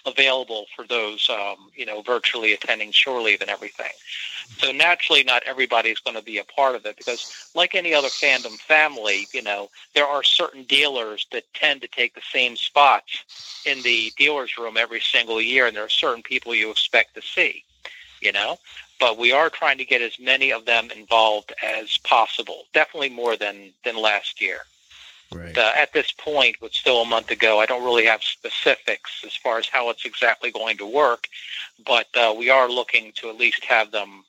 available 0.05 0.65
for 0.75 0.85
those, 0.85 1.29
um, 1.29 1.69
you 1.75 1.85
know, 1.85 2.01
virtually 2.01 2.53
attending 2.53 2.91
shore 2.91 3.21
leave 3.21 3.41
and 3.41 3.49
everything. 3.49 3.91
So 4.57 4.71
naturally, 4.71 5.23
not 5.23 5.43
everybody 5.45 5.89
is 5.89 5.99
going 5.99 6.17
to 6.17 6.23
be 6.23 6.39
a 6.39 6.43
part 6.43 6.75
of 6.75 6.85
it 6.85 6.97
because, 6.97 7.49
like 7.53 7.75
any 7.75 7.93
other 7.93 8.07
fandom 8.07 8.57
family, 8.59 9.27
you 9.33 9.41
know, 9.41 9.69
there 9.93 10.07
are 10.07 10.23
certain 10.23 10.63
dealers 10.63 11.27
that 11.31 11.53
tend 11.53 11.81
to 11.81 11.87
take 11.87 12.15
the 12.15 12.21
same 12.33 12.55
spots 12.55 13.61
in 13.65 13.81
the 13.83 14.11
dealer's 14.17 14.57
room 14.57 14.77
every 14.77 15.01
single 15.01 15.41
year, 15.41 15.67
and 15.67 15.75
there 15.75 15.85
are 15.85 15.89
certain 15.89 16.23
people 16.23 16.55
you 16.55 16.71
expect 16.71 17.15
to 17.15 17.21
see, 17.21 17.63
you 18.21 18.31
know. 18.31 18.57
But 18.99 19.17
we 19.17 19.31
are 19.31 19.49
trying 19.49 19.77
to 19.77 19.85
get 19.85 20.01
as 20.01 20.19
many 20.19 20.51
of 20.51 20.65
them 20.65 20.89
involved 20.91 21.53
as 21.63 21.97
possible. 21.99 22.65
Definitely 22.73 23.09
more 23.09 23.37
than 23.37 23.71
than 23.85 23.95
last 23.95 24.41
year. 24.41 24.59
Right. 25.31 25.55
At 25.55 25.93
this 25.93 26.11
point, 26.11 26.59
with 26.59 26.73
still 26.73 27.01
a 27.01 27.05
month 27.05 27.29
ago, 27.29 27.59
I 27.59 27.67
don't 27.67 27.83
really 27.83 28.05
have 28.05 28.23
specifics 28.23 29.23
as 29.23 29.35
far 29.35 29.59
as 29.59 29.67
how 29.67 29.91
it's 29.91 30.05
exactly 30.05 30.49
going 30.49 30.77
to 30.77 30.87
work, 30.87 31.27
but 31.85 32.07
uh, 32.15 32.33
we 32.35 32.49
are 32.49 32.67
looking 32.67 33.11
to 33.17 33.29
at 33.29 33.37
least 33.37 33.63
have 33.65 33.91
them, 33.91 34.23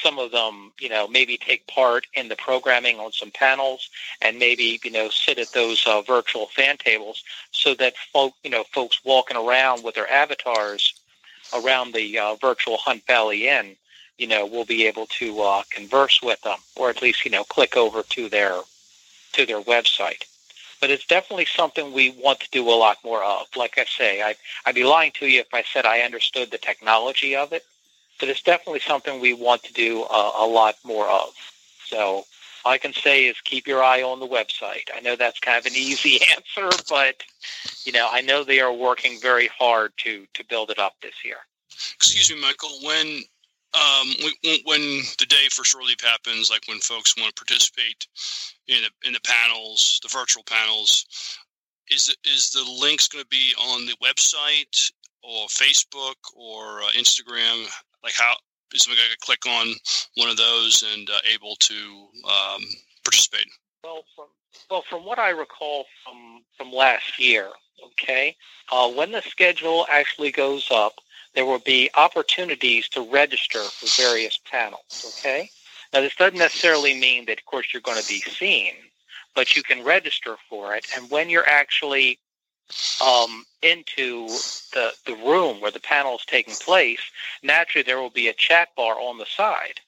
some 0.00 0.20
of 0.20 0.30
them, 0.30 0.72
you 0.78 0.88
know, 0.88 1.08
maybe 1.08 1.36
take 1.36 1.66
part 1.66 2.06
in 2.14 2.28
the 2.28 2.36
programming 2.36 3.00
on 3.00 3.10
some 3.10 3.32
panels, 3.32 3.90
and 4.22 4.38
maybe 4.38 4.78
you 4.84 4.92
know 4.92 5.08
sit 5.08 5.38
at 5.40 5.50
those 5.52 5.84
uh, 5.84 6.00
virtual 6.02 6.46
fan 6.46 6.76
tables, 6.76 7.24
so 7.50 7.74
that 7.74 7.96
folk, 8.12 8.34
you 8.44 8.50
know, 8.50 8.62
folks 8.70 9.04
walking 9.04 9.36
around 9.36 9.82
with 9.82 9.96
their 9.96 10.10
avatars 10.10 10.94
around 11.52 11.92
the 11.92 12.18
uh, 12.20 12.36
virtual 12.36 12.76
Hunt 12.76 13.04
Valley 13.04 13.48
Inn, 13.48 13.74
you 14.16 14.28
know, 14.28 14.46
will 14.46 14.64
be 14.64 14.86
able 14.86 15.06
to 15.06 15.40
uh, 15.40 15.62
converse 15.70 16.22
with 16.22 16.40
them, 16.42 16.58
or 16.76 16.88
at 16.88 17.02
least 17.02 17.24
you 17.24 17.32
know 17.32 17.42
click 17.42 17.76
over 17.76 18.04
to 18.04 18.28
their 18.28 18.60
to 19.32 19.46
their 19.46 19.60
website. 19.60 20.24
But 20.80 20.90
it's 20.90 21.06
definitely 21.06 21.46
something 21.46 21.92
we 21.92 22.10
want 22.10 22.40
to 22.40 22.50
do 22.50 22.68
a 22.68 22.72
lot 22.72 22.98
more 23.04 23.22
of. 23.22 23.46
Like 23.54 23.76
I 23.76 23.84
say, 23.84 24.22
I, 24.22 24.34
I'd 24.64 24.74
be 24.74 24.84
lying 24.84 25.12
to 25.16 25.26
you 25.26 25.40
if 25.40 25.52
I 25.52 25.62
said 25.62 25.84
I 25.84 26.00
understood 26.00 26.50
the 26.50 26.58
technology 26.58 27.36
of 27.36 27.52
it, 27.52 27.64
but 28.18 28.28
it's 28.28 28.42
definitely 28.42 28.80
something 28.80 29.20
we 29.20 29.34
want 29.34 29.62
to 29.64 29.72
do 29.72 30.04
a, 30.04 30.32
a 30.38 30.46
lot 30.46 30.76
more 30.84 31.08
of. 31.08 31.34
So 31.86 32.24
all 32.64 32.72
I 32.72 32.78
can 32.78 32.92
say 32.92 33.26
is 33.26 33.40
keep 33.42 33.66
your 33.66 33.82
eye 33.82 34.02
on 34.02 34.20
the 34.20 34.26
website. 34.26 34.88
I 34.94 35.00
know 35.00 35.16
that's 35.16 35.38
kind 35.40 35.58
of 35.58 35.66
an 35.66 35.76
easy 35.76 36.20
answer, 36.36 36.70
but 36.88 37.22
you 37.84 37.92
know, 37.92 38.08
I 38.10 38.20
know 38.20 38.44
they 38.44 38.60
are 38.60 38.72
working 38.72 39.18
very 39.20 39.48
hard 39.48 39.92
to 39.98 40.26
to 40.34 40.44
build 40.44 40.70
it 40.70 40.78
up 40.78 40.94
this 41.02 41.24
year. 41.24 41.38
Excuse 41.96 42.30
me, 42.30 42.40
Michael. 42.40 42.70
When 42.82 43.22
um, 43.72 44.14
when, 44.64 45.02
the 45.18 45.26
day 45.28 45.48
for 45.50 45.64
shore 45.64 45.82
leave 45.82 46.00
happens, 46.00 46.50
like 46.50 46.66
when 46.66 46.80
folks 46.80 47.16
want 47.16 47.34
to 47.34 47.44
participate 47.44 48.06
in 48.66 48.78
the, 48.82 49.08
in 49.08 49.12
the 49.12 49.20
panels, 49.20 50.00
the 50.02 50.08
virtual 50.08 50.42
panels, 50.44 51.06
is 51.90 52.14
is 52.24 52.50
the 52.50 52.64
links 52.80 53.08
going 53.08 53.24
to 53.24 53.28
be 53.28 53.52
on 53.58 53.84
the 53.86 53.96
website 54.02 54.90
or 55.22 55.46
Facebook 55.48 56.14
or 56.34 56.82
uh, 56.82 56.86
Instagram? 56.96 57.66
Like 58.02 58.14
how 58.16 58.34
is 58.72 58.82
somebody 58.82 59.02
going 59.02 59.10
to 59.10 59.18
click 59.18 59.46
on 59.46 59.74
one 60.16 60.30
of 60.30 60.36
those 60.36 60.84
and 60.94 61.10
uh, 61.10 61.18
able 61.32 61.56
to 61.56 62.08
um, 62.24 62.62
participate? 63.04 63.46
Well, 63.84 64.04
from 64.14 64.26
well, 64.70 64.84
from 64.88 65.04
what 65.04 65.18
I 65.18 65.30
recall 65.30 65.86
from 66.04 66.42
from 66.56 66.72
last 66.72 67.18
year, 67.18 67.48
okay, 67.84 68.36
uh, 68.70 68.88
when 68.88 69.12
the 69.12 69.22
schedule 69.22 69.86
actually 69.90 70.30
goes 70.30 70.68
up, 70.70 70.94
there 71.34 71.46
will 71.46 71.60
be 71.60 71.90
opportunities 71.94 72.88
to 72.90 73.02
register 73.02 73.62
for 73.62 74.02
various 74.02 74.38
panels, 74.50 75.18
okay? 75.18 75.50
Now, 75.92 76.00
this 76.00 76.16
doesn't 76.16 76.38
necessarily 76.38 76.98
mean 76.98 77.26
that, 77.26 77.38
of 77.38 77.46
course, 77.46 77.68
you're 77.72 77.82
going 77.82 78.00
to 78.00 78.08
be 78.08 78.20
seen, 78.20 78.72
but 79.34 79.56
you 79.56 79.62
can 79.62 79.84
register 79.84 80.36
for 80.48 80.74
it. 80.74 80.86
And 80.96 81.10
when 81.10 81.30
you're 81.30 81.48
actually 81.48 82.18
um, 83.04 83.44
into 83.62 84.28
the, 84.72 84.92
the 85.06 85.16
room 85.24 85.60
where 85.60 85.70
the 85.70 85.80
panel 85.80 86.14
is 86.14 86.24
taking 86.26 86.54
place, 86.54 87.00
naturally 87.42 87.82
there 87.82 88.00
will 88.00 88.10
be 88.10 88.28
a 88.28 88.32
chat 88.32 88.68
bar 88.76 88.94
on 88.94 89.18
the 89.18 89.26
side. 89.26 89.80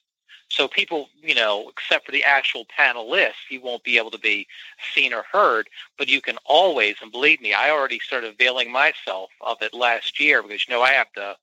So 0.53 0.67
people, 0.67 1.09
you 1.19 1.33
know, 1.33 1.67
except 1.69 2.05
for 2.05 2.11
the 2.11 2.23
actual 2.23 2.65
panelists, 2.79 3.49
you 3.49 3.59
won't 3.59 3.83
be 3.83 3.97
able 3.97 4.11
to 4.11 4.19
be 4.19 4.45
seen 4.93 5.11
or 5.11 5.23
heard, 5.23 5.67
but 5.97 6.07
you 6.07 6.21
can 6.21 6.37
always, 6.45 6.97
and 7.01 7.11
believe 7.11 7.41
me, 7.41 7.55
I 7.55 7.71
already 7.71 7.97
started 7.97 8.33
availing 8.33 8.71
myself 8.71 9.31
of 9.41 9.63
it 9.63 9.73
last 9.73 10.19
year 10.19 10.43
because, 10.43 10.67
you 10.67 10.75
know, 10.75 10.83
I 10.83 10.91
have 10.91 11.11
to, 11.13 11.35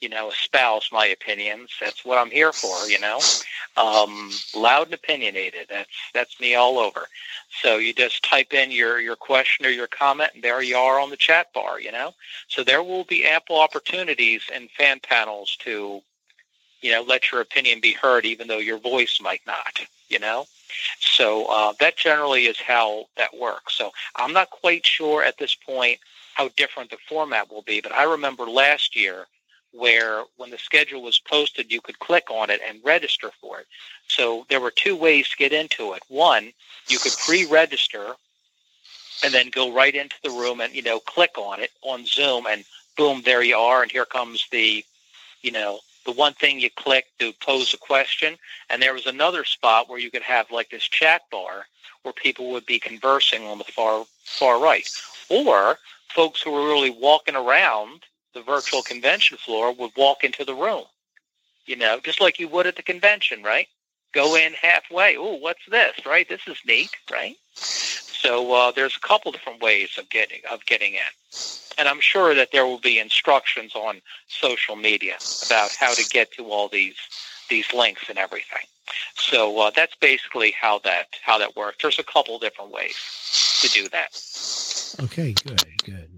you 0.00 0.08
know, 0.08 0.30
espouse 0.30 0.90
my 0.92 1.06
opinions. 1.06 1.72
That's 1.80 2.04
what 2.04 2.16
I'm 2.16 2.30
here 2.30 2.52
for, 2.52 2.86
you 2.86 3.00
know. 3.00 3.18
Um, 3.76 4.30
loud 4.54 4.86
and 4.86 4.94
opinionated. 4.94 5.66
That's 5.68 5.90
that's 6.12 6.38
me 6.38 6.54
all 6.54 6.78
over. 6.78 7.08
So 7.60 7.78
you 7.78 7.92
just 7.92 8.22
type 8.22 8.54
in 8.54 8.70
your 8.70 9.00
your 9.00 9.16
question 9.16 9.66
or 9.66 9.70
your 9.70 9.88
comment, 9.88 10.30
and 10.34 10.44
there 10.44 10.62
you 10.62 10.76
are 10.76 11.00
on 11.00 11.10
the 11.10 11.16
chat 11.16 11.52
bar, 11.52 11.80
you 11.80 11.90
know. 11.90 12.14
So 12.46 12.62
there 12.62 12.84
will 12.84 13.04
be 13.04 13.24
ample 13.24 13.58
opportunities 13.58 14.42
in 14.54 14.68
fan 14.68 15.00
panels 15.00 15.56
to 15.60 16.02
you 16.84 16.92
know, 16.92 17.02
let 17.02 17.32
your 17.32 17.40
opinion 17.40 17.80
be 17.80 17.92
heard, 17.92 18.26
even 18.26 18.46
though 18.46 18.58
your 18.58 18.76
voice 18.76 19.18
might 19.18 19.40
not, 19.46 19.80
you 20.10 20.18
know? 20.18 20.44
So 21.00 21.46
uh, 21.46 21.72
that 21.80 21.96
generally 21.96 22.44
is 22.44 22.60
how 22.60 23.06
that 23.16 23.34
works. 23.34 23.74
So 23.74 23.90
I'm 24.16 24.34
not 24.34 24.50
quite 24.50 24.84
sure 24.84 25.24
at 25.24 25.38
this 25.38 25.54
point 25.54 25.98
how 26.34 26.50
different 26.58 26.90
the 26.90 26.98
format 27.08 27.50
will 27.50 27.62
be, 27.62 27.80
but 27.80 27.92
I 27.92 28.02
remember 28.02 28.44
last 28.44 28.94
year 28.94 29.24
where 29.72 30.24
when 30.36 30.50
the 30.50 30.58
schedule 30.58 31.00
was 31.00 31.18
posted, 31.18 31.72
you 31.72 31.80
could 31.80 31.98
click 32.00 32.30
on 32.30 32.50
it 32.50 32.60
and 32.68 32.80
register 32.84 33.30
for 33.40 33.60
it. 33.60 33.66
So 34.08 34.44
there 34.50 34.60
were 34.60 34.70
two 34.70 34.94
ways 34.94 35.26
to 35.30 35.36
get 35.38 35.54
into 35.54 35.94
it. 35.94 36.02
One, 36.08 36.52
you 36.88 36.98
could 36.98 37.14
pre-register 37.24 38.14
and 39.24 39.32
then 39.32 39.48
go 39.48 39.72
right 39.72 39.94
into 39.94 40.16
the 40.22 40.30
room 40.30 40.60
and, 40.60 40.74
you 40.74 40.82
know, 40.82 41.00
click 41.00 41.38
on 41.38 41.60
it 41.60 41.70
on 41.80 42.04
Zoom 42.04 42.44
and 42.46 42.62
boom, 42.98 43.22
there 43.24 43.42
you 43.42 43.56
are. 43.56 43.82
And 43.82 43.90
here 43.90 44.04
comes 44.04 44.46
the, 44.52 44.84
you 45.40 45.50
know, 45.50 45.80
the 46.04 46.12
one 46.12 46.34
thing 46.34 46.60
you 46.60 46.70
click 46.70 47.06
to 47.18 47.32
pose 47.40 47.74
a 47.74 47.78
question. 47.78 48.36
And 48.70 48.82
there 48.82 48.94
was 48.94 49.06
another 49.06 49.44
spot 49.44 49.88
where 49.88 49.98
you 49.98 50.10
could 50.10 50.22
have 50.22 50.50
like 50.50 50.70
this 50.70 50.84
chat 50.84 51.22
bar 51.30 51.66
where 52.02 52.12
people 52.12 52.50
would 52.50 52.66
be 52.66 52.78
conversing 52.78 53.46
on 53.46 53.58
the 53.58 53.64
far 53.64 54.04
far 54.24 54.60
right. 54.60 54.88
Or 55.28 55.78
folks 56.08 56.42
who 56.42 56.52
were 56.52 56.66
really 56.66 56.90
walking 56.90 57.36
around 57.36 58.04
the 58.34 58.42
virtual 58.42 58.82
convention 58.82 59.36
floor 59.38 59.72
would 59.72 59.92
walk 59.96 60.24
into 60.24 60.44
the 60.44 60.54
room. 60.54 60.84
You 61.66 61.76
know, 61.76 61.98
just 62.00 62.20
like 62.20 62.38
you 62.38 62.48
would 62.48 62.66
at 62.66 62.76
the 62.76 62.82
convention, 62.82 63.42
right? 63.42 63.68
Go 64.12 64.36
in 64.36 64.52
halfway. 64.52 65.16
Oh, 65.16 65.36
what's 65.36 65.64
this? 65.68 65.94
Right? 66.04 66.28
This 66.28 66.42
is 66.46 66.58
neat, 66.66 66.90
right? 67.10 67.36
So 68.24 68.52
uh, 68.54 68.70
there's 68.70 68.96
a 68.96 69.00
couple 69.00 69.32
different 69.32 69.60
ways 69.60 69.98
of 69.98 70.08
getting 70.08 70.40
of 70.50 70.64
getting 70.64 70.94
in 70.94 71.00
and 71.78 71.88
I'm 71.88 72.00
sure 72.00 72.34
that 72.34 72.50
there 72.52 72.66
will 72.66 72.78
be 72.78 72.98
instructions 72.98 73.74
on 73.74 74.00
social 74.28 74.76
media 74.76 75.16
about 75.46 75.70
how 75.72 75.92
to 75.94 76.04
get 76.10 76.32
to 76.32 76.44
all 76.50 76.68
these 76.68 76.96
these 77.50 77.72
links 77.74 78.08
and 78.08 78.18
everything. 78.18 78.66
So 79.16 79.58
uh, 79.60 79.70
that's 79.74 79.94
basically 79.96 80.54
how 80.58 80.80
that 80.80 81.08
how 81.22 81.38
that 81.38 81.56
works. 81.56 81.78
There's 81.82 81.98
a 81.98 82.04
couple 82.04 82.38
different 82.38 82.70
ways 82.70 82.96
to 83.62 83.68
do 83.68 83.88
that. 83.88 84.20
Okay, 85.04 85.34
good, 85.44 85.62
good. 85.84 86.08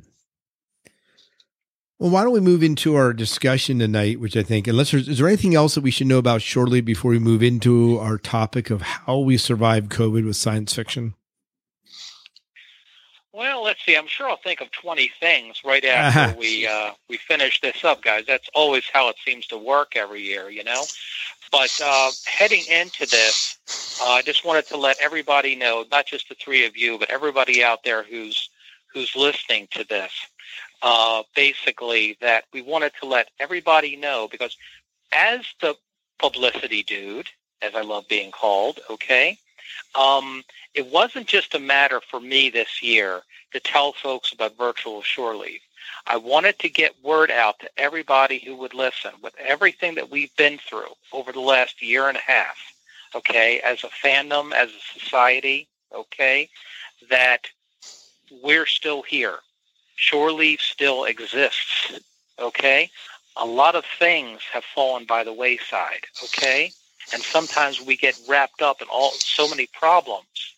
Well, 1.99 2.11
why 2.11 2.25
don't 2.25 2.33
we 2.33 2.41
move 2.41 2.63
into 2.63 2.95
our 2.95 3.15
discussion 3.15 3.79
tonight? 3.79 4.21
Which 4.21 4.37
I 4.37 4.43
think, 4.43 4.67
unless 4.67 4.91
there's, 4.91 5.09
is 5.09 5.19
there 5.19 5.29
anything 5.29 5.55
else 5.55 5.77
that 5.77 5.81
we 5.81 5.91
should 5.91 6.07
know 6.07 6.19
about 6.19 6.43
shortly 6.43 6.83
before 6.83 7.11
we 7.11 7.19
move 7.19 7.43
into 7.43 7.99
our 7.99 8.19
topic 8.19 8.69
of 8.69 8.83
how 8.83 9.19
we 9.19 9.39
survive 9.39 9.85
COVID 9.85 10.27
with 10.27 10.37
science 10.37 10.75
fiction? 10.75 11.15
Well, 13.37 13.63
let's 13.65 13.85
see. 13.85 13.95
I'm 13.95 14.07
sure 14.07 14.31
I'll 14.31 14.39
think 14.39 14.63
of 14.63 14.71
20 14.71 15.11
things 15.21 15.61
right 15.63 15.85
after 15.85 16.21
uh-huh. 16.21 16.35
we 16.39 16.67
uh, 16.67 16.93
we 17.11 17.19
finish 17.19 17.61
this 17.61 17.85
up, 17.85 18.03
guys. 18.03 18.25
That's 18.27 18.49
always 18.55 18.85
how 18.91 19.11
it 19.11 19.17
seems 19.27 19.47
to 19.49 19.59
work 19.59 19.95
every 19.95 20.23
year, 20.23 20.49
you 20.49 20.65
know. 20.65 20.83
But 21.53 21.71
uh, 21.85 22.11
heading 22.25 22.65
into 22.71 23.05
this, 23.05 23.59
uh, 24.03 24.13
I 24.13 24.23
just 24.23 24.47
wanted 24.47 24.67
to 24.69 24.79
let 24.79 24.97
everybody 25.03 25.55
know, 25.55 25.85
not 25.91 26.07
just 26.07 26.31
the 26.31 26.35
three 26.35 26.65
of 26.65 26.79
you, 26.79 26.99
but 26.99 27.11
everybody 27.11 27.63
out 27.63 27.85
there 27.85 28.03
who's 28.03 28.49
who's 28.95 29.15
listening 29.15 29.69
to 29.73 29.85
this, 29.85 30.13
uh, 30.81 31.23
basically 31.35 32.17
that 32.23 32.45
we 32.55 32.63
wanted 32.63 32.93
to 33.03 33.07
let 33.07 33.29
everybody 33.39 33.97
know 33.97 34.29
because 34.31 34.57
as 35.13 35.43
the 35.61 35.75
publicity 36.19 36.83
dude, 36.83 37.29
as 37.61 37.75
I 37.75 37.83
love 37.83 38.09
being 38.09 38.31
called, 38.31 38.81
okay, 38.89 39.37
um, 39.95 40.43
it 40.75 40.87
wasn't 40.87 41.27
just 41.27 41.55
a 41.55 41.59
matter 41.59 42.01
for 42.11 42.21
me 42.21 42.51
this 42.51 42.83
year 42.83 43.23
to 43.53 43.61
tell 43.61 43.93
folks 43.93 44.33
about 44.33 44.57
virtual 44.57 45.03
shore 45.03 45.37
leave. 45.37 45.61
I 46.07 46.17
wanted 46.17 46.59
to 46.61 46.69
get 46.69 47.03
word 47.03 47.31
out 47.31 47.59
to 47.61 47.71
everybody 47.77 48.39
who 48.39 48.57
would 48.57 48.75
listen 48.75 49.13
with 49.23 49.35
everything 49.39 49.95
that 49.97 50.11
we've 50.11 50.35
been 50.37 50.59
through 50.59 50.95
over 51.13 51.33
the 51.33 51.41
last 51.41 51.83
year 51.83 52.09
and 52.09 52.17
a 52.17 52.21
half. 52.21 52.57
okay, 53.15 53.61
as 53.61 53.83
a 53.83 53.89
fandom, 53.89 54.53
as 54.53 54.71
a 54.71 54.99
society, 54.99 55.69
okay, 55.95 56.49
that 57.09 57.47
we're 58.43 58.67
still 58.67 59.03
here. 59.03 59.39
Shore 59.95 60.33
Leave 60.33 60.61
still 60.61 61.05
exists, 61.05 61.99
okay? 62.39 62.91
A 63.37 63.47
lot 63.47 63.75
of 63.75 63.85
things 63.99 64.43
have 64.53 64.65
fallen 64.65 65.07
by 65.07 65.25
the 65.25 65.33
wayside, 65.33 66.05
okay? 66.25 66.71
And 67.13 67.23
sometimes 67.23 67.81
we 67.81 67.97
get 67.97 68.21
wrapped 68.29 68.61
up 68.61 68.83
in 68.83 68.89
all 68.89 69.13
so 69.13 69.49
many 69.49 69.67
problems 69.67 70.56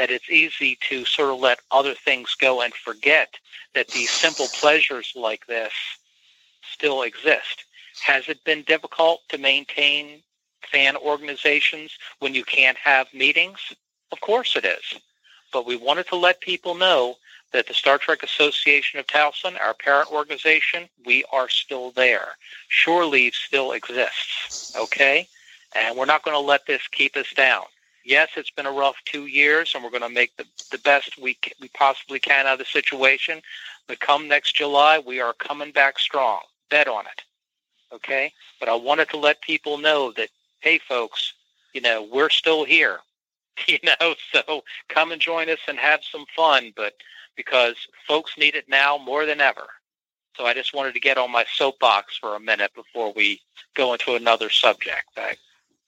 that 0.00 0.10
it's 0.10 0.30
easy 0.30 0.78
to 0.80 1.04
sort 1.04 1.28
of 1.28 1.38
let 1.40 1.60
other 1.70 1.92
things 1.92 2.34
go 2.34 2.62
and 2.62 2.72
forget 2.72 3.34
that 3.74 3.88
these 3.88 4.10
simple 4.10 4.46
pleasures 4.58 5.12
like 5.14 5.46
this 5.46 5.74
still 6.72 7.02
exist. 7.02 7.64
Has 8.02 8.26
it 8.30 8.42
been 8.44 8.62
difficult 8.62 9.20
to 9.28 9.36
maintain 9.36 10.22
fan 10.72 10.96
organizations 10.96 11.98
when 12.18 12.34
you 12.34 12.44
can't 12.44 12.78
have 12.78 13.12
meetings? 13.12 13.58
Of 14.10 14.22
course 14.22 14.56
it 14.56 14.64
is. 14.64 14.98
But 15.52 15.66
we 15.66 15.76
wanted 15.76 16.06
to 16.06 16.16
let 16.16 16.40
people 16.40 16.74
know 16.74 17.16
that 17.52 17.66
the 17.66 17.74
Star 17.74 17.98
Trek 17.98 18.22
Association 18.22 18.98
of 19.00 19.06
Towson, 19.06 19.60
our 19.60 19.74
parent 19.74 20.10
organization, 20.10 20.88
we 21.04 21.24
are 21.30 21.50
still 21.50 21.90
there. 21.90 22.28
Shore 22.68 23.04
Leave 23.04 23.34
still 23.34 23.72
exists, 23.72 24.74
okay? 24.78 25.28
And 25.76 25.94
we're 25.98 26.06
not 26.06 26.24
going 26.24 26.36
to 26.36 26.48
let 26.48 26.64
this 26.66 26.88
keep 26.88 27.18
us 27.18 27.30
down. 27.36 27.64
Yes, 28.04 28.30
it's 28.36 28.50
been 28.50 28.66
a 28.66 28.72
rough 28.72 28.96
two 29.04 29.26
years, 29.26 29.74
and 29.74 29.84
we're 29.84 29.90
going 29.90 30.02
to 30.02 30.08
make 30.08 30.36
the, 30.36 30.46
the 30.70 30.78
best 30.78 31.18
we, 31.18 31.36
we 31.60 31.68
possibly 31.68 32.18
can 32.18 32.46
out 32.46 32.54
of 32.54 32.58
the 32.58 32.64
situation. 32.64 33.42
But 33.86 34.00
come 34.00 34.28
next 34.28 34.54
July, 34.54 34.98
we 34.98 35.20
are 35.20 35.34
coming 35.34 35.72
back 35.72 35.98
strong. 35.98 36.40
Bet 36.70 36.88
on 36.88 37.04
it, 37.06 37.22
okay? 37.94 38.32
But 38.58 38.68
I 38.68 38.74
wanted 38.74 39.08
to 39.10 39.16
let 39.18 39.40
people 39.42 39.78
know 39.78 40.12
that, 40.12 40.30
hey, 40.60 40.78
folks, 40.78 41.34
you 41.74 41.80
know, 41.80 42.08
we're 42.10 42.30
still 42.30 42.64
here, 42.64 43.00
you 43.66 43.78
know, 43.82 44.14
so 44.32 44.64
come 44.88 45.12
and 45.12 45.20
join 45.20 45.50
us 45.50 45.58
and 45.68 45.78
have 45.78 46.00
some 46.04 46.24
fun. 46.34 46.72
But 46.76 46.94
because 47.36 47.74
folks 48.06 48.36
need 48.38 48.54
it 48.54 48.68
now 48.68 48.98
more 48.98 49.26
than 49.26 49.40
ever. 49.40 49.66
So 50.36 50.46
I 50.46 50.54
just 50.54 50.74
wanted 50.74 50.94
to 50.94 51.00
get 51.00 51.18
on 51.18 51.30
my 51.30 51.44
soapbox 51.54 52.16
for 52.16 52.36
a 52.36 52.40
minute 52.40 52.72
before 52.74 53.12
we 53.12 53.40
go 53.74 53.92
into 53.92 54.14
another 54.14 54.50
subject. 54.50 55.06
I 55.16 55.36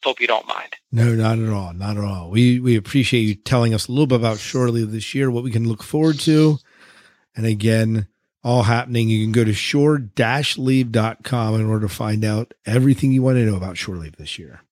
hope 0.02 0.20
you 0.20 0.26
don't 0.26 0.46
mind. 0.46 0.74
No, 0.90 1.14
not 1.14 1.38
at 1.38 1.48
all. 1.48 1.72
Not 1.72 1.96
at 1.96 2.04
all. 2.04 2.30
We 2.30 2.60
we 2.60 2.76
appreciate 2.76 3.22
you 3.22 3.34
telling 3.34 3.74
us 3.74 3.88
a 3.88 3.92
little 3.92 4.06
bit 4.06 4.16
about 4.16 4.38
Shore 4.38 4.68
Leave 4.68 4.90
this 4.90 5.14
year, 5.14 5.30
what 5.30 5.44
we 5.44 5.50
can 5.50 5.68
look 5.68 5.82
forward 5.82 6.18
to. 6.20 6.58
And 7.34 7.46
again, 7.46 8.08
all 8.44 8.64
happening. 8.64 9.08
You 9.08 9.24
can 9.24 9.32
go 9.32 9.44
to 9.44 9.54
shore-leave.com 9.54 11.54
in 11.54 11.66
order 11.66 11.86
to 11.86 11.94
find 11.94 12.24
out 12.24 12.52
everything 12.66 13.12
you 13.12 13.22
want 13.22 13.36
to 13.36 13.44
know 13.44 13.56
about 13.56 13.78
Shore 13.78 13.96
Leave 13.96 14.16
this 14.16 14.38
year. 14.38 14.62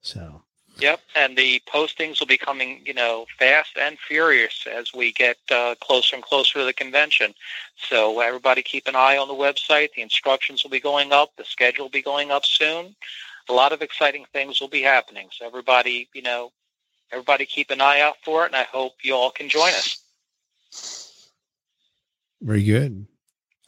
So 0.00 0.42
Yep, 0.78 1.00
and 1.14 1.36
the 1.36 1.62
postings 1.72 2.18
will 2.18 2.26
be 2.26 2.38
coming, 2.38 2.80
you 2.84 2.94
know, 2.94 3.26
fast 3.38 3.76
and 3.78 3.98
furious 3.98 4.66
as 4.66 4.92
we 4.92 5.12
get 5.12 5.36
uh, 5.50 5.74
closer 5.80 6.16
and 6.16 6.24
closer 6.24 6.60
to 6.60 6.64
the 6.64 6.72
convention. 6.72 7.34
So 7.76 8.20
everybody 8.20 8.62
keep 8.62 8.88
an 8.88 8.96
eye 8.96 9.16
on 9.16 9.28
the 9.28 9.34
website. 9.34 9.90
The 9.94 10.02
instructions 10.02 10.64
will 10.64 10.70
be 10.70 10.80
going 10.80 11.12
up. 11.12 11.30
The 11.36 11.44
schedule 11.44 11.84
will 11.84 11.90
be 11.90 12.02
going 12.02 12.30
up 12.30 12.44
soon. 12.44 12.96
A 13.48 13.52
lot 13.52 13.72
of 13.72 13.82
exciting 13.82 14.24
things 14.32 14.60
will 14.60 14.68
be 14.68 14.82
happening. 14.82 15.28
So 15.32 15.46
everybody, 15.46 16.08
you 16.14 16.22
know, 16.22 16.52
everybody 17.10 17.46
keep 17.46 17.70
an 17.70 17.80
eye 17.80 18.00
out 18.00 18.16
for 18.24 18.44
it, 18.44 18.46
and 18.46 18.56
I 18.56 18.64
hope 18.64 18.92
you 19.02 19.14
all 19.14 19.30
can 19.30 19.48
join 19.48 19.70
us. 19.70 19.98
Very 22.40 22.64
good. 22.64 23.06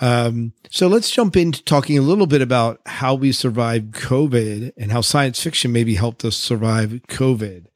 Um, 0.01 0.53
so 0.71 0.89
let's 0.89 1.11
jump 1.11 1.37
into 1.37 1.63
talking 1.63 1.97
a 1.97 2.03
little 2.03 2.27
bit 2.27 2.43
about 2.43 2.81
how 2.87 3.15
we 3.15 3.33
survived 3.33 3.95
COVID 3.95 4.73
and 4.77 4.91
how 4.91 5.01
science 5.01 5.41
fiction 5.41 5.73
maybe 5.73 5.95
helped 5.95 6.25
us 6.25 6.37
survive 6.37 6.91
COVID. 7.09 7.67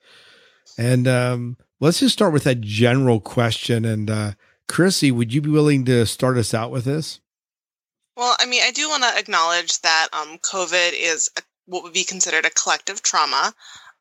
And 0.77 1.07
um, 1.07 1.57
let's 1.81 2.01
just 2.01 2.15
start 2.15 2.33
with 2.33 2.45
that 2.45 2.61
general 2.61 3.21
question. 3.21 3.85
And 3.85 4.11
uh, 4.11 4.33
Chrissy, 4.69 5.11
would 5.13 5.33
you 5.33 5.41
be 5.41 5.51
willing 5.51 5.85
to 5.87 6.07
start 6.07 6.37
us 6.37 6.53
out 6.53 6.71
with 6.71 6.85
this? 6.85 7.21
Well, 8.17 8.35
I 8.41 8.47
mean, 8.47 8.63
I 8.65 8.73
do 8.73 8.89
want 8.89 9.05
to 9.05 9.17
acknowledge 9.17 9.81
that 9.83 10.09
um, 10.13 10.39
COVID 10.39 10.91
is 10.93 11.31
a, 11.37 11.43
what 11.69 11.83
would 11.83 11.93
be 11.93 12.05
considered 12.05 12.47
a 12.47 12.51
collective 12.51 13.03
trauma. 13.03 13.53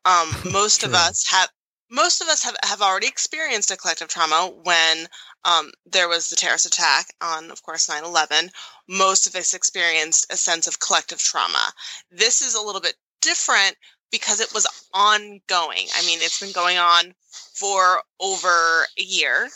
Um, 0.04 0.34
most 0.52 0.82
of 0.82 0.94
us 0.94 1.26
have 1.30 1.48
most 1.90 2.20
of 2.20 2.28
us 2.28 2.42
have, 2.42 2.56
have 2.64 2.82
already 2.82 3.06
experienced 3.06 3.70
a 3.70 3.76
collective 3.76 4.08
trauma 4.08 4.52
when 4.62 5.06
um, 5.44 5.70
there 5.86 6.08
was 6.08 6.28
the 6.28 6.36
terrorist 6.36 6.66
attack 6.66 7.06
on, 7.22 7.50
of 7.50 7.62
course, 7.62 7.88
9 7.88 8.04
11. 8.04 8.50
Most 8.88 9.26
of 9.26 9.34
us 9.34 9.54
experienced 9.54 10.30
a 10.30 10.36
sense 10.36 10.66
of 10.66 10.80
collective 10.80 11.18
trauma. 11.18 11.72
This 12.10 12.42
is 12.42 12.54
a 12.54 12.60
little 12.60 12.82
bit 12.82 12.96
different 13.22 13.76
because 14.10 14.40
it 14.40 14.52
was 14.52 14.66
ongoing. 14.92 15.86
I 15.96 16.04
mean, 16.06 16.18
it's 16.20 16.40
been 16.40 16.52
going 16.52 16.78
on 16.78 17.14
for 17.54 18.02
over 18.20 18.86
a 18.98 19.02
year. 19.02 19.48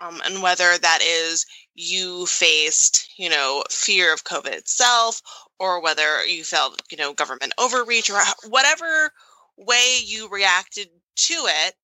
Um, 0.00 0.20
and 0.24 0.42
whether 0.42 0.76
that 0.76 1.00
is 1.02 1.46
you 1.74 2.26
faced, 2.26 3.08
you 3.16 3.28
know, 3.28 3.62
fear 3.70 4.12
of 4.12 4.24
COVID 4.24 4.52
itself, 4.52 5.22
or 5.58 5.80
whether 5.80 6.24
you 6.24 6.44
felt, 6.44 6.82
you 6.90 6.96
know, 6.96 7.12
government 7.12 7.52
overreach, 7.58 8.10
or 8.10 8.20
whatever 8.48 9.12
way 9.56 9.98
you 10.04 10.28
reacted 10.28 10.88
to 11.16 11.34
it 11.34 11.74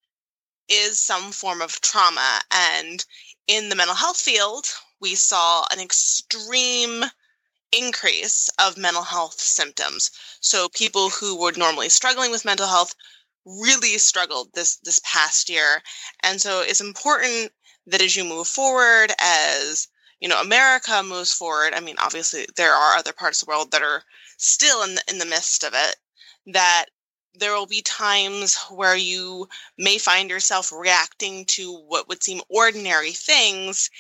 is 0.69 0.99
some 0.99 1.33
form 1.33 1.61
of 1.61 1.81
trauma. 1.81 2.41
And 2.53 3.05
in 3.47 3.69
the 3.69 3.77
mental 3.77 3.97
health 3.97 4.21
field, 4.21 4.67
we 5.01 5.15
saw 5.15 5.65
an 5.73 5.81
extreme 5.81 7.05
increase 7.73 8.51
of 8.59 8.77
mental 8.77 9.03
health 9.03 9.41
symptoms. 9.41 10.11
So 10.41 10.69
people 10.69 11.11
who 11.11 11.41
were 11.41 11.53
normally 11.57 11.89
struggling 11.89 12.31
with 12.31 12.45
mental 12.45 12.67
health 12.67 12.95
really 13.47 13.97
struggled 13.99 14.49
this 14.55 14.77
this 14.79 15.01
past 15.05 15.49
year. 15.49 15.83
And 16.23 16.41
so 16.41 16.61
it's 16.61 16.81
important 16.81 17.53
that 17.87 18.03
as 18.03 18.17
you 18.17 18.25
move 18.25 18.47
forward 18.47 19.13
as 19.19 19.89
you 20.21 20.29
know 20.29 20.41
America 20.41 21.03
moves 21.03 21.33
forward, 21.33 21.75
I 21.75 21.81
mean 21.81 21.97
obviously 21.99 22.47
there 22.57 22.75
are 22.75 22.97
other 22.97 23.13
parts 23.13 23.43
of 23.43 23.47
the 23.47 23.51
world 23.51 23.73
that 23.73 23.83
are 23.83 24.03
still 24.37 24.83
in 24.83 24.95
the, 24.95 25.03
in 25.09 25.19
the 25.19 25.27
midst 25.27 25.65
of 25.65 25.73
it 25.75 25.97
that 26.47 26.87
there 27.35 27.55
will 27.55 27.67
be 27.67 27.83
times 27.83 28.57
where 28.71 28.97
you 28.97 29.49
may 29.79 29.99
find 29.99 30.31
yourself 30.31 30.73
reacting 30.73 31.45
to 31.47 31.73
what 31.87 32.09
would 32.09 32.23
seem 32.23 32.41
ordinary 32.49 33.13
things 33.13 33.91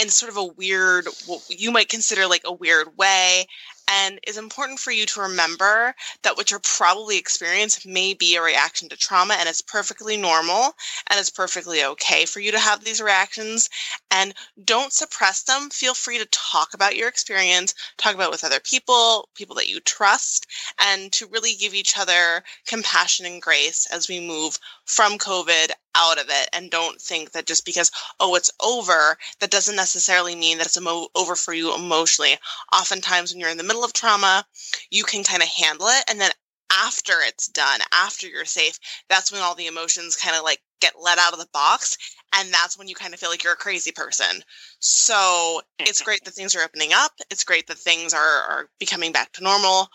in 0.00 0.08
sort 0.08 0.30
of 0.30 0.36
a 0.36 0.44
weird 0.44 1.06
what 1.26 1.42
you 1.48 1.70
might 1.70 1.88
consider 1.88 2.26
like 2.26 2.42
a 2.44 2.52
weird 2.52 2.96
way 2.96 3.46
and 3.90 4.20
it's 4.22 4.38
important 4.38 4.78
for 4.78 4.92
you 4.92 5.04
to 5.06 5.22
remember 5.22 5.94
that 6.22 6.36
what 6.36 6.50
you're 6.50 6.60
probably 6.60 7.18
experiencing 7.18 7.92
may 7.92 8.14
be 8.14 8.36
a 8.36 8.42
reaction 8.42 8.88
to 8.88 8.96
trauma 8.96 9.34
and 9.34 9.48
it's 9.48 9.60
perfectly 9.60 10.16
normal 10.16 10.74
and 11.08 11.18
it's 11.18 11.30
perfectly 11.30 11.84
okay 11.84 12.24
for 12.24 12.40
you 12.40 12.52
to 12.52 12.58
have 12.58 12.84
these 12.84 13.00
reactions. 13.00 13.68
And 14.10 14.34
don't 14.64 14.92
suppress 14.92 15.42
them. 15.42 15.70
Feel 15.70 15.94
free 15.94 16.18
to 16.18 16.26
talk 16.26 16.74
about 16.74 16.96
your 16.96 17.08
experience, 17.08 17.74
talk 17.98 18.14
about 18.14 18.30
with 18.30 18.44
other 18.44 18.60
people, 18.60 19.28
people 19.34 19.56
that 19.56 19.68
you 19.68 19.80
trust, 19.80 20.46
and 20.80 21.10
to 21.12 21.26
really 21.26 21.54
give 21.54 21.74
each 21.74 21.98
other 21.98 22.42
compassion 22.66 23.26
and 23.26 23.42
grace 23.42 23.86
as 23.92 24.08
we 24.08 24.20
move 24.20 24.58
from 24.84 25.18
COVID 25.18 25.70
out 25.94 26.20
of 26.20 26.26
it 26.28 26.48
and 26.52 26.70
don't 26.70 27.00
think 27.00 27.32
that 27.32 27.46
just 27.46 27.64
because 27.64 27.90
oh 28.20 28.34
it's 28.34 28.50
over 28.62 29.16
that 29.40 29.50
doesn't 29.50 29.76
necessarily 29.76 30.34
mean 30.34 30.58
that 30.58 30.66
it's 30.66 30.78
emo- 30.78 31.08
over 31.14 31.34
for 31.34 31.52
you 31.52 31.74
emotionally. 31.74 32.36
Oftentimes 32.74 33.32
when 33.32 33.40
you're 33.40 33.50
in 33.50 33.58
the 33.58 33.64
middle 33.64 33.84
of 33.84 33.92
trauma 33.92 34.44
you 34.90 35.04
can 35.04 35.24
kind 35.24 35.42
of 35.42 35.48
handle 35.48 35.88
it 35.88 36.04
and 36.08 36.20
then 36.20 36.30
after 36.72 37.14
it's 37.26 37.48
done 37.48 37.80
after 37.92 38.28
you're 38.28 38.44
safe 38.44 38.78
that's 39.08 39.32
when 39.32 39.40
all 39.40 39.56
the 39.56 39.66
emotions 39.66 40.14
kind 40.14 40.36
of 40.36 40.44
like 40.44 40.60
get 40.80 40.94
let 41.00 41.18
out 41.18 41.32
of 41.32 41.38
the 41.40 41.48
box 41.52 41.96
and 42.34 42.52
that's 42.52 42.78
when 42.78 42.88
you 42.88 42.94
kind 42.94 43.12
of 43.12 43.20
feel 43.20 43.30
like 43.30 43.42
you're 43.42 43.52
a 43.52 43.56
crazy 43.56 43.92
person. 43.92 44.42
So 44.78 45.60
it's 45.78 46.02
great 46.02 46.24
that 46.24 46.32
things 46.32 46.54
are 46.54 46.62
opening 46.62 46.90
up. 46.92 47.12
It's 47.30 47.44
great 47.44 47.66
that 47.66 47.78
things 47.78 48.14
are, 48.14 48.42
are 48.48 48.68
becoming 48.78 49.12
back 49.12 49.32
to 49.32 49.42
normal 49.42 49.88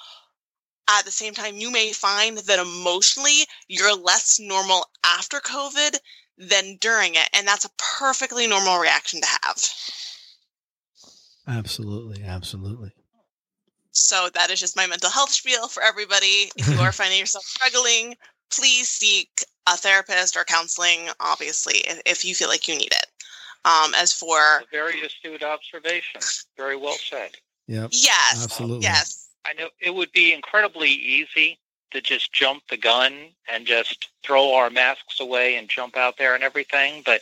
at 0.89 1.05
the 1.05 1.11
same 1.11 1.33
time, 1.33 1.55
you 1.55 1.71
may 1.71 1.91
find 1.91 2.38
that 2.38 2.59
emotionally 2.59 3.45
you're 3.67 3.95
less 3.95 4.39
normal 4.39 4.86
after 5.03 5.39
COVID 5.39 5.97
than 6.38 6.77
during 6.79 7.15
it. 7.15 7.29
And 7.33 7.47
that's 7.47 7.65
a 7.65 7.69
perfectly 7.77 8.47
normal 8.47 8.79
reaction 8.79 9.21
to 9.21 9.27
have. 9.43 9.57
Absolutely. 11.47 12.23
Absolutely. 12.23 12.91
So 13.91 14.29
that 14.33 14.49
is 14.51 14.59
just 14.59 14.75
my 14.75 14.88
mental 14.88 15.09
health 15.09 15.31
spiel 15.31 15.67
for 15.67 15.81
everybody. 15.81 16.51
If 16.57 16.67
you 16.67 16.79
are 16.79 16.91
finding 16.91 17.19
yourself 17.19 17.45
struggling, 17.45 18.15
please 18.51 18.89
seek 18.89 19.29
a 19.67 19.77
therapist 19.77 20.36
or 20.36 20.43
counseling, 20.43 21.09
obviously, 21.19 21.77
if, 21.77 22.01
if 22.05 22.25
you 22.25 22.36
feel 22.36 22.49
like 22.49 22.67
you 22.67 22.77
need 22.77 22.91
it. 22.91 23.05
Um, 23.63 23.95
as 23.95 24.13
for 24.13 24.38
a 24.38 24.63
very 24.71 25.01
astute 25.01 25.41
observation, 25.41 26.21
very 26.55 26.75
well 26.75 26.93
said. 26.93 27.31
Yep. 27.67 27.89
Yes. 27.93 28.43
Absolutely. 28.43 28.83
Yes. 28.83 29.24
I 29.45 29.53
know 29.53 29.69
it 29.79 29.93
would 29.93 30.11
be 30.11 30.33
incredibly 30.33 30.89
easy 30.89 31.59
to 31.91 32.01
just 32.01 32.33
jump 32.33 32.63
the 32.69 32.77
gun 32.77 33.29
and 33.47 33.65
just 33.65 34.09
throw 34.23 34.53
our 34.55 34.69
masks 34.69 35.19
away 35.19 35.55
and 35.55 35.69
jump 35.69 35.95
out 35.95 36.17
there 36.17 36.35
and 36.35 36.43
everything, 36.43 37.03
but 37.05 37.21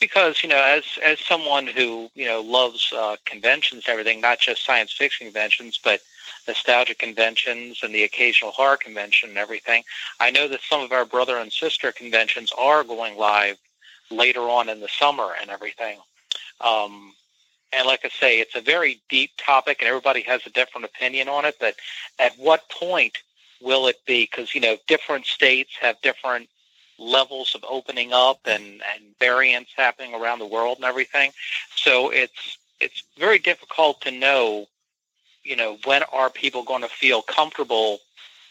because 0.00 0.42
you 0.42 0.48
know, 0.48 0.62
as 0.62 0.84
as 1.02 1.20
someone 1.20 1.66
who 1.66 2.10
you 2.14 2.26
know 2.26 2.40
loves 2.40 2.92
uh, 2.92 3.16
conventions 3.24 3.84
and 3.86 3.92
everything, 3.92 4.20
not 4.20 4.40
just 4.40 4.64
science 4.64 4.92
fiction 4.92 5.26
conventions, 5.26 5.78
but 5.82 6.00
nostalgia 6.46 6.94
conventions 6.94 7.80
and 7.82 7.94
the 7.94 8.02
occasional 8.02 8.50
horror 8.50 8.76
convention 8.76 9.30
and 9.30 9.38
everything. 9.38 9.82
I 10.20 10.30
know 10.30 10.48
that 10.48 10.60
some 10.60 10.80
of 10.82 10.92
our 10.92 11.04
brother 11.04 11.38
and 11.38 11.52
sister 11.52 11.92
conventions 11.92 12.52
are 12.58 12.84
going 12.84 13.16
live 13.16 13.56
later 14.10 14.42
on 14.42 14.68
in 14.68 14.80
the 14.80 14.88
summer 14.88 15.30
and 15.40 15.50
everything. 15.50 15.98
Um, 16.60 17.14
and 17.76 17.86
like 17.86 18.04
I 18.04 18.08
say, 18.08 18.40
it's 18.40 18.54
a 18.54 18.60
very 18.60 19.00
deep 19.08 19.30
topic, 19.36 19.78
and 19.80 19.88
everybody 19.88 20.22
has 20.22 20.46
a 20.46 20.50
different 20.50 20.84
opinion 20.84 21.28
on 21.28 21.44
it. 21.44 21.56
But 21.60 21.76
at 22.18 22.32
what 22.38 22.68
point 22.70 23.18
will 23.60 23.86
it 23.86 23.96
be? 24.06 24.24
Because 24.30 24.54
you 24.54 24.60
know, 24.60 24.76
different 24.86 25.26
states 25.26 25.72
have 25.80 26.00
different 26.02 26.48
levels 26.98 27.54
of 27.54 27.64
opening 27.68 28.12
up 28.12 28.40
and, 28.44 28.64
and 28.64 29.16
variants 29.18 29.72
happening 29.76 30.14
around 30.14 30.38
the 30.38 30.46
world 30.46 30.76
and 30.78 30.84
everything. 30.84 31.32
So 31.74 32.10
it's 32.10 32.58
it's 32.80 33.04
very 33.18 33.38
difficult 33.38 34.00
to 34.02 34.10
know, 34.10 34.66
you 35.42 35.56
know, 35.56 35.78
when 35.84 36.02
are 36.12 36.30
people 36.30 36.64
going 36.64 36.82
to 36.82 36.88
feel 36.88 37.22
comfortable, 37.22 37.98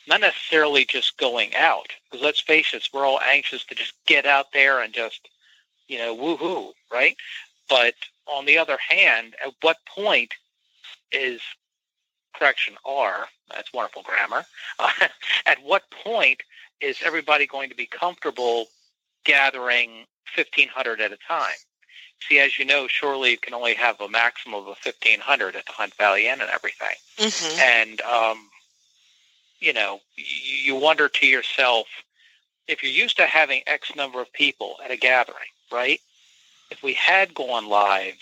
not 0.08 0.22
necessarily 0.22 0.86
just 0.86 1.18
going 1.18 1.54
out. 1.56 1.88
Because 2.10 2.24
let's 2.24 2.42
face 2.42 2.74
it, 2.74 2.88
we're 2.94 3.06
all 3.06 3.20
anxious 3.22 3.64
to 3.66 3.76
just 3.76 3.94
get 4.06 4.26
out 4.26 4.48
there 4.54 4.82
and 4.82 4.94
just, 4.94 5.28
you 5.88 5.98
know, 5.98 6.16
woohoo, 6.16 6.72
right? 6.92 7.16
But 7.70 7.94
on 8.28 8.46
the 8.46 8.58
other 8.58 8.78
hand, 8.78 9.36
at 9.44 9.54
what 9.62 9.78
point 9.86 10.34
is 11.12 11.42
correction 12.36 12.76
R? 12.86 13.28
That's 13.52 13.74
wonderful 13.74 14.04
grammar. 14.04 14.46
Uh, 14.80 14.90
at 15.46 15.64
what 15.64 15.84
point 15.92 16.42
is 16.82 16.98
everybody 17.04 17.46
going 17.46 17.70
to 17.70 17.76
be 17.76 17.86
comfortable 17.86 18.68
gathering 19.24 20.06
1,500 20.36 21.02
at 21.02 21.12
a 21.12 21.18
time? 21.28 21.54
See, 22.28 22.40
as 22.40 22.58
you 22.58 22.66
know, 22.66 22.88
surely 22.88 23.32
you 23.32 23.38
can 23.38 23.54
only 23.54 23.74
have 23.74 24.00
a 24.00 24.08
maximum 24.08 24.56
of 24.56 24.66
1,500 24.66 25.56
at 25.56 25.66
the 25.66 25.72
Hunt 25.72 25.94
Valley 25.96 26.28
Inn 26.28 26.42
and 26.42 26.50
everything. 26.50 26.96
Mm-hmm. 27.18 27.60
And, 27.60 28.02
um, 28.02 28.50
you 29.60 29.74
know, 29.74 30.00
you 30.16 30.76
wonder 30.76 31.10
to 31.10 31.28
yourself, 31.28 31.88
if 32.68 32.82
you're 32.82 32.92
used 32.92 33.18
to 33.18 33.26
having 33.26 33.62
X 33.68 33.94
number 33.96 34.22
of 34.22 34.32
people 34.32 34.78
at 34.84 34.92
a 34.92 34.96
gathering, 34.96 35.38
right? 35.72 36.00
If 36.74 36.82
we 36.82 36.94
had 36.94 37.36
gone 37.36 37.68
live, 37.68 38.18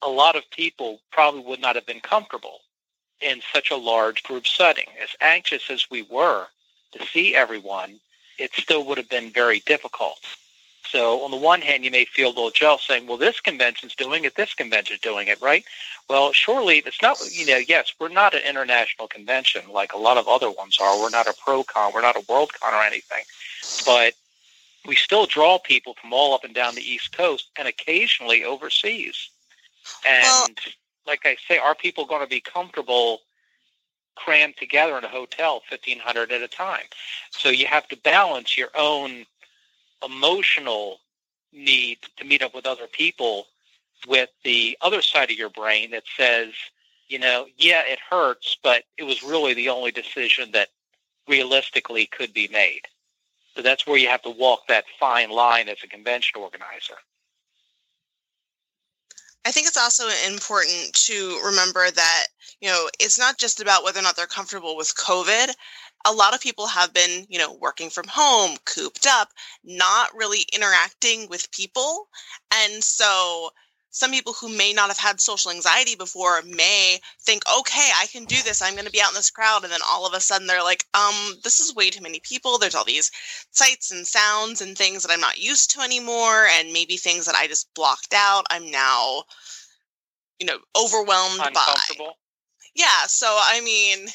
a 0.00 0.08
lot 0.08 0.36
of 0.36 0.48
people 0.50 1.00
probably 1.10 1.40
would 1.40 1.60
not 1.60 1.74
have 1.74 1.84
been 1.84 1.98
comfortable 1.98 2.60
in 3.20 3.42
such 3.52 3.72
a 3.72 3.76
large 3.76 4.22
group 4.22 4.46
setting. 4.46 4.86
As 5.02 5.08
anxious 5.20 5.68
as 5.70 5.90
we 5.90 6.02
were 6.02 6.46
to 6.92 7.04
see 7.06 7.34
everyone, 7.34 7.98
it 8.38 8.52
still 8.54 8.84
would 8.84 8.96
have 8.96 9.08
been 9.08 9.30
very 9.30 9.58
difficult. 9.66 10.20
So 10.88 11.24
on 11.24 11.32
the 11.32 11.36
one 11.36 11.62
hand, 11.62 11.84
you 11.84 11.90
may 11.90 12.04
feel 12.04 12.28
a 12.28 12.36
little 12.36 12.52
jealous 12.52 12.84
saying, 12.84 13.08
well, 13.08 13.16
this 13.16 13.40
convention's 13.40 13.96
doing 13.96 14.24
it, 14.24 14.36
this 14.36 14.54
convention's 14.54 15.00
doing 15.00 15.26
it, 15.26 15.42
right? 15.42 15.64
Well, 16.08 16.32
surely 16.32 16.78
it's 16.78 17.02
not, 17.02 17.18
you 17.32 17.44
know, 17.44 17.56
yes, 17.56 17.92
we're 17.98 18.08
not 18.08 18.34
an 18.34 18.42
international 18.48 19.08
convention 19.08 19.62
like 19.68 19.94
a 19.94 19.98
lot 19.98 20.16
of 20.16 20.28
other 20.28 20.48
ones 20.52 20.78
are. 20.80 20.96
We're 21.00 21.10
not 21.10 21.26
a 21.26 21.34
pro-con, 21.44 21.90
we're 21.92 22.02
not 22.02 22.14
a 22.14 22.24
world 22.28 22.52
con 22.52 22.72
or 22.72 22.84
anything. 22.84 23.24
But 23.84 24.14
we 24.86 24.96
still 24.96 25.26
draw 25.26 25.58
people 25.58 25.94
from 26.00 26.12
all 26.12 26.34
up 26.34 26.44
and 26.44 26.54
down 26.54 26.74
the 26.74 26.82
East 26.82 27.16
Coast 27.16 27.50
and 27.58 27.66
occasionally 27.66 28.44
overseas. 28.44 29.30
And 30.06 30.24
well, 30.24 30.48
like 31.06 31.20
I 31.24 31.36
say, 31.48 31.58
are 31.58 31.74
people 31.74 32.06
going 32.06 32.22
to 32.22 32.26
be 32.26 32.40
comfortable 32.40 33.20
crammed 34.16 34.56
together 34.56 34.96
in 34.96 35.04
a 35.04 35.08
hotel, 35.08 35.62
1500 35.68 36.32
at 36.32 36.42
a 36.42 36.48
time? 36.48 36.84
So 37.30 37.48
you 37.48 37.66
have 37.66 37.88
to 37.88 37.96
balance 37.96 38.56
your 38.56 38.70
own 38.74 39.26
emotional 40.04 41.00
need 41.52 41.98
to 42.16 42.24
meet 42.24 42.42
up 42.42 42.54
with 42.54 42.66
other 42.66 42.86
people 42.86 43.46
with 44.06 44.28
the 44.42 44.76
other 44.80 45.00
side 45.00 45.30
of 45.30 45.38
your 45.38 45.50
brain 45.50 45.92
that 45.92 46.02
says, 46.16 46.52
you 47.08 47.18
know, 47.18 47.46
yeah, 47.56 47.82
it 47.86 47.98
hurts, 48.10 48.56
but 48.62 48.84
it 48.98 49.04
was 49.04 49.22
really 49.22 49.54
the 49.54 49.68
only 49.68 49.90
decision 49.90 50.50
that 50.52 50.68
realistically 51.28 52.06
could 52.06 52.32
be 52.34 52.48
made. 52.48 52.82
So 53.54 53.62
that's 53.62 53.86
where 53.86 53.98
you 53.98 54.08
have 54.08 54.22
to 54.22 54.30
walk 54.30 54.66
that 54.68 54.84
fine 54.98 55.30
line 55.30 55.68
as 55.68 55.78
a 55.84 55.88
convention 55.88 56.40
organizer. 56.40 56.94
I 59.46 59.50
think 59.50 59.66
it's 59.66 59.76
also 59.76 60.04
important 60.26 60.94
to 60.94 61.40
remember 61.44 61.90
that, 61.90 62.26
you 62.60 62.68
know, 62.68 62.88
it's 62.98 63.18
not 63.18 63.38
just 63.38 63.60
about 63.60 63.84
whether 63.84 64.00
or 64.00 64.02
not 64.02 64.16
they're 64.16 64.26
comfortable 64.26 64.76
with 64.76 64.94
COVID 64.96 65.54
a 66.04 66.12
lot 66.12 66.34
of 66.34 66.40
people 66.40 66.66
have 66.66 66.92
been, 66.92 67.26
you 67.28 67.38
know, 67.38 67.52
working 67.60 67.90
from 67.90 68.04
home, 68.08 68.56
cooped 68.64 69.06
up, 69.06 69.30
not 69.64 70.10
really 70.14 70.44
interacting 70.52 71.28
with 71.28 71.50
people. 71.50 72.08
And 72.52 72.84
so 72.84 73.50
some 73.94 74.10
people 74.10 74.32
who 74.32 74.48
may 74.48 74.72
not 74.72 74.88
have 74.88 74.98
had 74.98 75.20
social 75.20 75.52
anxiety 75.52 75.94
before 75.94 76.42
may 76.42 76.98
think, 77.20 77.44
okay, 77.60 77.90
I 77.96 78.06
can 78.08 78.24
do 78.24 78.34
this. 78.42 78.60
I'm 78.60 78.74
going 78.74 78.86
to 78.86 78.90
be 78.90 79.00
out 79.00 79.10
in 79.10 79.14
this 79.14 79.30
crowd. 79.30 79.62
And 79.62 79.72
then 79.72 79.78
all 79.88 80.04
of 80.04 80.14
a 80.14 80.20
sudden 80.20 80.48
they're 80.48 80.64
like, 80.64 80.84
um, 80.94 81.14
this 81.44 81.60
is 81.60 81.76
way 81.76 81.90
too 81.90 82.02
many 82.02 82.18
people. 82.18 82.58
There's 82.58 82.74
all 82.74 82.84
these 82.84 83.12
sights 83.52 83.92
and 83.92 84.04
sounds 84.04 84.60
and 84.60 84.76
things 84.76 85.04
that 85.04 85.12
I'm 85.12 85.20
not 85.20 85.38
used 85.38 85.70
to 85.70 85.80
anymore. 85.80 86.44
And 86.58 86.72
maybe 86.72 86.96
things 86.96 87.26
that 87.26 87.36
I 87.36 87.46
just 87.46 87.72
blocked 87.72 88.12
out. 88.12 88.46
I'm 88.50 88.68
now, 88.68 89.22
you 90.40 90.46
know, 90.46 90.58
overwhelmed 90.76 91.38
by. 91.38 91.74
Yeah. 92.74 93.06
So, 93.06 93.28
I 93.28 93.60
mean, 93.60 94.08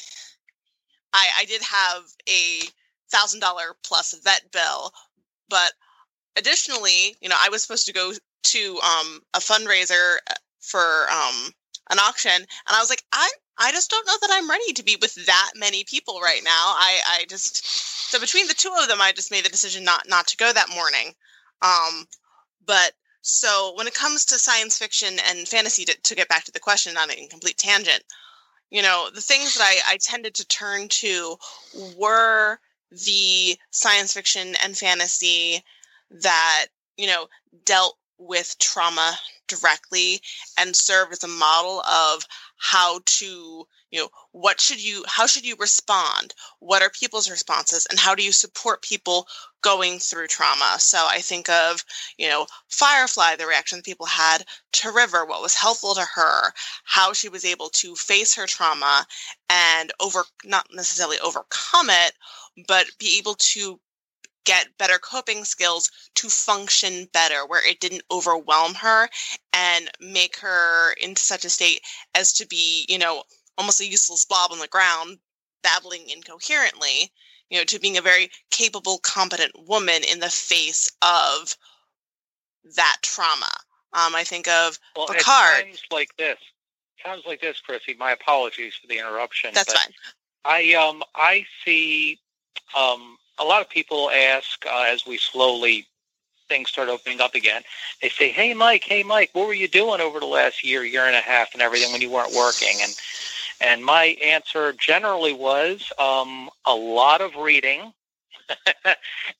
I, 1.13 1.25
I 1.37 1.45
did 1.45 1.61
have 1.61 2.03
a 2.27 2.67
thousand 3.09 3.39
dollar 3.39 3.77
plus 3.85 4.13
vet 4.25 4.41
bill, 4.51 4.91
but 5.47 5.71
additionally, 6.35 7.15
you 7.21 7.29
know, 7.29 7.37
I 7.39 7.47
was 7.47 7.61
supposed 7.61 7.85
to 7.85 7.93
go 7.93 8.11
to 8.43 8.79
um, 8.79 9.21
a 9.33 9.39
fundraiser 9.39 10.17
uh, 10.29 10.33
for 10.59 11.09
um, 11.09 11.53
an 11.89 11.99
auction, 11.99 12.31
and 12.31 12.47
I 12.67 12.79
was 12.79 12.89
like, 12.89 13.03
I 13.11 13.29
I 13.57 13.71
just 13.71 13.89
don't 13.89 14.07
know 14.07 14.17
that 14.21 14.29
I'm 14.31 14.49
ready 14.49 14.73
to 14.73 14.83
be 14.83 14.97
with 15.01 15.15
that 15.25 15.51
many 15.55 15.83
people 15.83 16.21
right 16.21 16.41
now. 16.43 16.51
I 16.51 16.99
I 17.05 17.25
just 17.29 17.65
so 18.09 18.19
between 18.19 18.47
the 18.47 18.53
two 18.53 18.73
of 18.79 18.87
them, 18.87 19.01
I 19.01 19.11
just 19.11 19.31
made 19.31 19.45
the 19.45 19.49
decision 19.49 19.83
not 19.83 20.07
not 20.07 20.27
to 20.27 20.37
go 20.37 20.51
that 20.51 20.69
morning. 20.73 21.13
Um, 21.61 22.07
but 22.65 22.93
so 23.21 23.73
when 23.75 23.87
it 23.87 23.93
comes 23.93 24.25
to 24.25 24.39
science 24.39 24.77
fiction 24.77 25.17
and 25.27 25.47
fantasy, 25.47 25.85
to, 25.85 25.95
to 26.01 26.15
get 26.15 26.29
back 26.29 26.45
to 26.45 26.51
the 26.51 26.59
question, 26.59 26.97
on 26.97 27.11
a 27.11 27.27
complete 27.27 27.57
tangent, 27.57 28.03
you 28.69 28.81
know 28.81 29.09
the 29.13 29.21
things 29.21 29.55
that 29.55 29.63
I, 29.63 29.93
I 29.93 29.97
tended 29.97 30.35
to 30.35 30.47
turn 30.47 30.87
to 30.87 31.35
were 31.97 32.59
the 32.91 33.57
science 33.71 34.13
fiction 34.13 34.55
and 34.63 34.77
fantasy 34.77 35.63
that 36.09 36.67
you 36.97 37.07
know 37.07 37.27
dealt 37.65 37.97
with 38.19 38.57
trauma 38.59 39.17
directly 39.47 40.21
and 40.57 40.75
served 40.75 41.13
as 41.13 41.23
a 41.23 41.27
model 41.27 41.81
of 41.81 42.25
how 42.57 42.99
to 43.05 43.65
you 43.91 43.99
know 43.99 44.09
what 44.31 44.59
should 44.61 44.83
you 44.83 45.03
how 45.07 45.25
should 45.25 45.45
you 45.45 45.55
respond? 45.57 46.33
What 46.59 46.81
are 46.81 46.91
people's 46.91 47.29
responses 47.31 47.87
and 47.89 47.97
how 47.97 48.13
do 48.13 48.23
you 48.23 48.31
support 48.31 48.83
people 48.83 49.27
going 49.61 49.99
through 49.99 50.27
trauma? 50.27 50.75
So 50.79 50.97
i 51.09 51.19
think 51.19 51.49
of 51.49 51.83
you 52.17 52.29
know 52.29 52.45
firefly 52.67 53.35
the 53.35 53.47
reaction 53.47 53.81
people 53.81 54.05
had 54.05 54.45
to 54.73 54.91
river 54.91 55.25
what 55.25 55.41
was 55.41 55.55
helpful 55.55 55.95
to 55.95 56.05
her 56.15 56.53
how 56.83 57.13
she 57.13 57.29
was 57.29 57.45
able 57.45 57.69
to 57.69 57.95
face 57.95 58.35
her 58.35 58.45
trauma 58.45 59.05
and 59.49 59.91
over 59.99 60.23
not 60.45 60.67
necessarily 60.71 61.17
overcome 61.19 61.89
it 61.89 62.13
but 62.67 62.85
be 62.99 63.17
able 63.17 63.35
to 63.35 63.79
get 64.49 64.75
better 64.79 64.97
coping 64.97 65.45
skills 65.45 65.91
to 66.15 66.27
function 66.27 67.07
better, 67.13 67.45
where 67.45 67.65
it 67.67 67.79
didn't 67.79 68.01
overwhelm 68.09 68.73
her 68.73 69.07
and 69.53 69.91
make 69.99 70.35
her 70.37 70.93
into 70.93 71.21
such 71.21 71.45
a 71.45 71.49
state 71.51 71.81
as 72.15 72.33
to 72.33 72.47
be, 72.47 72.83
you 72.89 72.97
know, 72.97 73.21
almost 73.59 73.79
a 73.79 73.85
useless 73.85 74.25
blob 74.25 74.51
on 74.51 74.57
the 74.57 74.67
ground, 74.67 75.19
babbling 75.61 76.09
incoherently, 76.09 77.11
you 77.51 77.59
know, 77.59 77.63
to 77.63 77.79
being 77.79 77.97
a 77.97 78.01
very 78.01 78.31
capable, 78.49 78.97
competent 78.97 79.51
woman 79.67 80.01
in 80.11 80.19
the 80.19 80.29
face 80.29 80.89
of 81.03 81.55
that 82.75 82.97
trauma. 83.03 83.53
Um, 83.93 84.15
I 84.15 84.23
think 84.23 84.47
of 84.47 84.79
well, 84.95 85.05
Picard. 85.05 85.63
times 85.63 85.83
like 85.91 86.09
this, 86.17 86.39
times 87.05 87.21
like 87.27 87.39
this, 87.39 87.59
Chrissy. 87.59 87.95
My 87.99 88.13
apologies 88.13 88.73
for 88.73 88.87
the 88.87 88.97
interruption. 88.97 89.51
That's 89.53 89.73
fine. 89.73 89.93
I 90.43 90.73
um 90.73 91.03
I 91.13 91.45
see 91.63 92.17
um 92.75 93.17
a 93.39 93.43
lot 93.45 93.61
of 93.61 93.69
people 93.69 94.09
ask 94.11 94.65
uh, 94.65 94.85
as 94.87 95.05
we 95.05 95.17
slowly 95.17 95.87
things 96.47 96.69
start 96.69 96.89
opening 96.89 97.21
up 97.21 97.35
again. 97.35 97.61
They 98.01 98.09
say, 98.09 98.29
"Hey, 98.29 98.53
Mike. 98.53 98.83
Hey, 98.83 99.03
Mike. 99.03 99.29
What 99.33 99.47
were 99.47 99.53
you 99.53 99.67
doing 99.67 100.01
over 100.01 100.19
the 100.19 100.25
last 100.25 100.63
year, 100.63 100.83
year 100.83 101.05
and 101.05 101.15
a 101.15 101.21
half, 101.21 101.53
and 101.53 101.61
everything 101.61 101.91
when 101.91 102.01
you 102.01 102.09
weren't 102.09 102.35
working?" 102.35 102.75
And 102.81 102.93
and 103.61 103.85
my 103.85 104.17
answer 104.23 104.73
generally 104.73 105.33
was 105.33 105.91
um, 105.99 106.49
a 106.65 106.75
lot 106.75 107.21
of 107.21 107.35
reading 107.35 107.93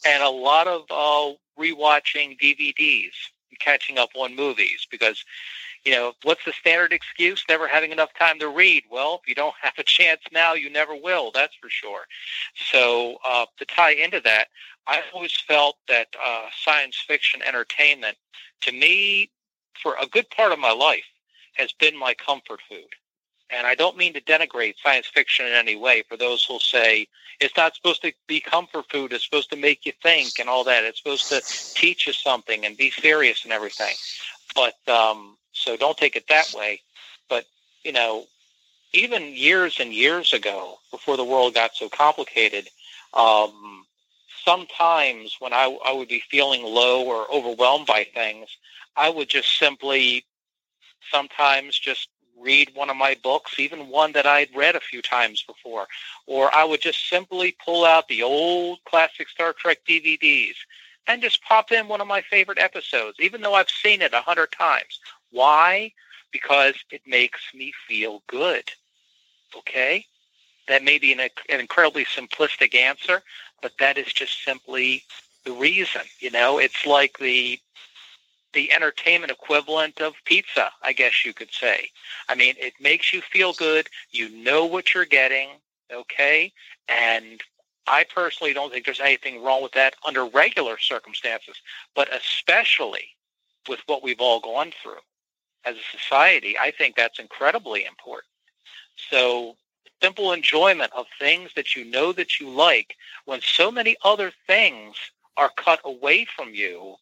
and 0.06 0.24
a 0.24 0.30
lot 0.30 0.68
of 0.68 0.84
uh, 0.90 1.34
rewatching 1.60 2.40
DVDs, 2.40 3.14
catching 3.60 3.98
up 3.98 4.10
on 4.16 4.36
movies 4.36 4.88
because 4.90 5.24
you 5.86 5.92
know, 5.92 6.14
what's 6.24 6.44
the 6.46 6.54
standard 6.54 6.94
excuse? 6.94 7.44
Never 7.48 7.68
having 7.68 7.92
enough 7.92 8.14
time 8.18 8.40
to 8.40 8.50
read. 8.50 8.84
Well, 8.90 9.20
if 9.22 9.30
you 9.30 9.36
don't 9.36 9.56
have 9.62 9.78
a 9.78 9.84
chance 9.84 10.22
now, 10.32 10.54
you 10.54 10.70
never 10.70 10.96
will. 10.96 11.32
That's 11.32 11.56
for 11.56 11.70
sure. 11.70 12.02
So 12.72 13.18
uh, 13.28 13.46
to 13.58 13.66
tie 13.66 13.94
into 13.94 14.20
that, 14.22 14.48
I 14.88 15.02
always 15.14 15.36
felt 15.48 15.78
that 15.88 16.08
uh, 16.24 16.48
science 16.64 17.04
fiction 17.08 17.42
entertainment, 17.42 18.18
to 18.62 18.72
me, 18.72 19.30
for 19.82 19.96
a 20.02 20.08
good 20.08 20.30
part 20.30 20.52
of 20.52 20.60
my 20.60 20.72
life, 20.72 21.06
has 21.54 21.72
been 21.74 21.98
my 21.98 22.14
comfort 22.14 22.60
food. 22.68 22.90
And 23.52 23.66
I 23.66 23.76
don't 23.76 23.98
mean 23.98 24.14
to 24.14 24.22
denigrate 24.22 24.76
science 24.82 25.08
fiction 25.08 25.46
in 25.46 25.54
any 25.54 25.76
way 25.76 26.04
for 26.08 26.18
those 26.18 26.44
who'll 26.44 26.60
say 26.60 27.08
it's 27.40 27.56
not 27.58 27.76
supposed 27.76 28.02
to 28.04 28.14
be 28.28 28.40
comfort 28.40 28.86
food. 28.92 29.12
It's 29.14 29.24
supposed 29.24 29.50
to 29.52 29.56
make 29.56 29.86
you 29.86 29.94
think 30.04 30.40
and 30.40 30.50
all 30.50 30.64
that. 30.66 30.84
It's 30.84 31.00
supposed 31.00 31.30
to 31.30 31.42
teach 31.74 32.06
you 32.06 32.14
something 32.14 32.66
and 32.66 32.78
be 32.78 32.92
serious 32.92 33.44
and 33.44 33.54
everything. 33.54 33.96
But 34.56 34.76
um, 34.88 35.38
so 35.60 35.78
don't 35.78 35.98
take 35.98 36.16
it 36.16 36.28
that 36.30 36.54
way. 36.54 36.82
But 37.30 37.46
you 37.84 37.92
know, 37.92 38.26
even 38.94 39.34
years 39.34 39.80
and 39.80 39.94
years 39.94 40.34
ago, 40.34 40.80
before 40.92 41.18
the 41.18 41.24
world 41.24 41.54
got 41.54 41.76
so 41.76 41.90
complicated, 41.90 42.70
um, 43.14 43.86
sometimes 44.44 45.36
when 45.40 45.54
I, 45.54 45.78
I 45.86 45.94
would 45.94 46.08
be 46.08 46.24
feeling 46.30 46.64
low 46.64 47.06
or 47.06 47.32
overwhelmed 47.32 47.86
by 47.86 48.04
things, 48.04 48.50
I 48.96 49.10
would 49.10 49.30
just 49.30 49.58
simply 49.58 50.26
sometimes 51.12 51.78
just 51.78 52.10
read 52.40 52.72
one 52.74 52.90
of 52.90 52.96
my 52.96 53.18
books, 53.22 53.60
even 53.60 53.90
one 53.90 54.14
that 54.14 54.26
I'd 54.26 54.56
read 54.56 54.76
a 54.76 54.80
few 54.80 55.02
times 55.02 55.44
before, 55.44 55.88
or 56.26 56.54
I 56.54 56.64
would 56.64 56.82
just 56.82 57.10
simply 57.10 57.56
pull 57.64 57.86
out 57.86 58.08
the 58.08 58.24
old 58.24 58.80
classic 58.86 59.30
Star 59.30 59.54
Trek 59.54 59.80
DVDs 59.88 60.56
and 61.08 61.22
just 61.22 61.44
pop 61.44 61.72
in 61.72 61.88
one 61.88 62.02
of 62.02 62.08
my 62.08 62.22
favorite 62.22 62.60
episodes, 62.60 63.18
even 63.20 63.42
though 63.42 63.56
I've 63.56 63.70
seen 63.70 64.02
it 64.02 64.14
a 64.14 64.22
hundred 64.22 64.52
times. 64.52 65.00
Why? 65.32 65.94
Because 66.32 66.76
it 66.92 67.02
makes 67.06 67.42
me 67.54 67.74
feel 67.88 68.24
good. 68.28 68.72
Okay? 69.56 70.06
That 70.68 70.84
may 70.84 71.00
be 71.00 71.12
an, 71.14 71.20
an 71.20 71.60
incredibly 71.60 72.06
simplistic 72.06 72.76
answer, 72.76 73.22
but 73.62 73.74
that 73.80 73.98
is 73.98 74.14
just 74.14 74.44
simply 74.44 75.04
the 75.44 75.52
reason. 75.52 76.02
You 76.20 76.32
know, 76.32 76.60
it's 76.60 76.86
like 76.86 77.18
the 77.18 77.60
the 78.54 78.72
entertainment 78.72 79.32
equivalent 79.32 80.02
of 80.02 80.16
pizza, 80.26 80.72
I 80.82 80.92
guess 80.94 81.24
you 81.24 81.34
could 81.34 81.52
say. 81.52 81.90
I 82.28 82.36
mean, 82.36 82.56
it 82.58 82.74
makes 82.80 83.14
you 83.14 83.22
feel 83.22 83.54
good. 83.54 83.88
You 84.10 84.30
know 84.30 84.66
what 84.66 84.94
you're 84.94 85.06
getting, 85.06 85.50
okay? 85.94 86.52
And 86.88 87.42
I 87.86 88.06
personally 88.06 88.54
don't 88.54 88.72
think 88.72 88.86
there's 88.86 89.00
anything 89.00 89.44
wrong 89.44 89.62
with 89.62 89.74
that 89.74 89.96
under 90.04 90.26
regular 90.26 90.80
circumstances, 90.80 91.58
but 91.96 92.10
especially 92.12 93.10
with 93.68 93.82
what 93.86 94.02
we've 94.02 94.20
all 94.20 94.40
gone 94.40 94.72
through 94.82 95.02
as 95.66 95.76
a 95.76 95.98
society, 95.98 96.58
I 96.58 96.72
think 96.72 96.96
that's 96.96 97.20
incredibly 97.20 97.86
important. 97.86 98.32
So 99.10 99.56
simple 100.02 100.32
enjoyment 100.32 100.92
of 100.96 101.06
things 101.20 101.52
that 101.56 101.76
you 101.76 101.86
know 101.86 102.12
that 102.14 102.40
you 102.40 102.50
like 102.50 102.96
when 103.26 103.42
so 103.42 103.72
many 103.72 103.98
other 104.04 104.32
things 104.48 104.96
are 105.36 105.52
cut 105.58 105.82
away 105.84 106.26
from 106.36 106.54
you 106.54 106.96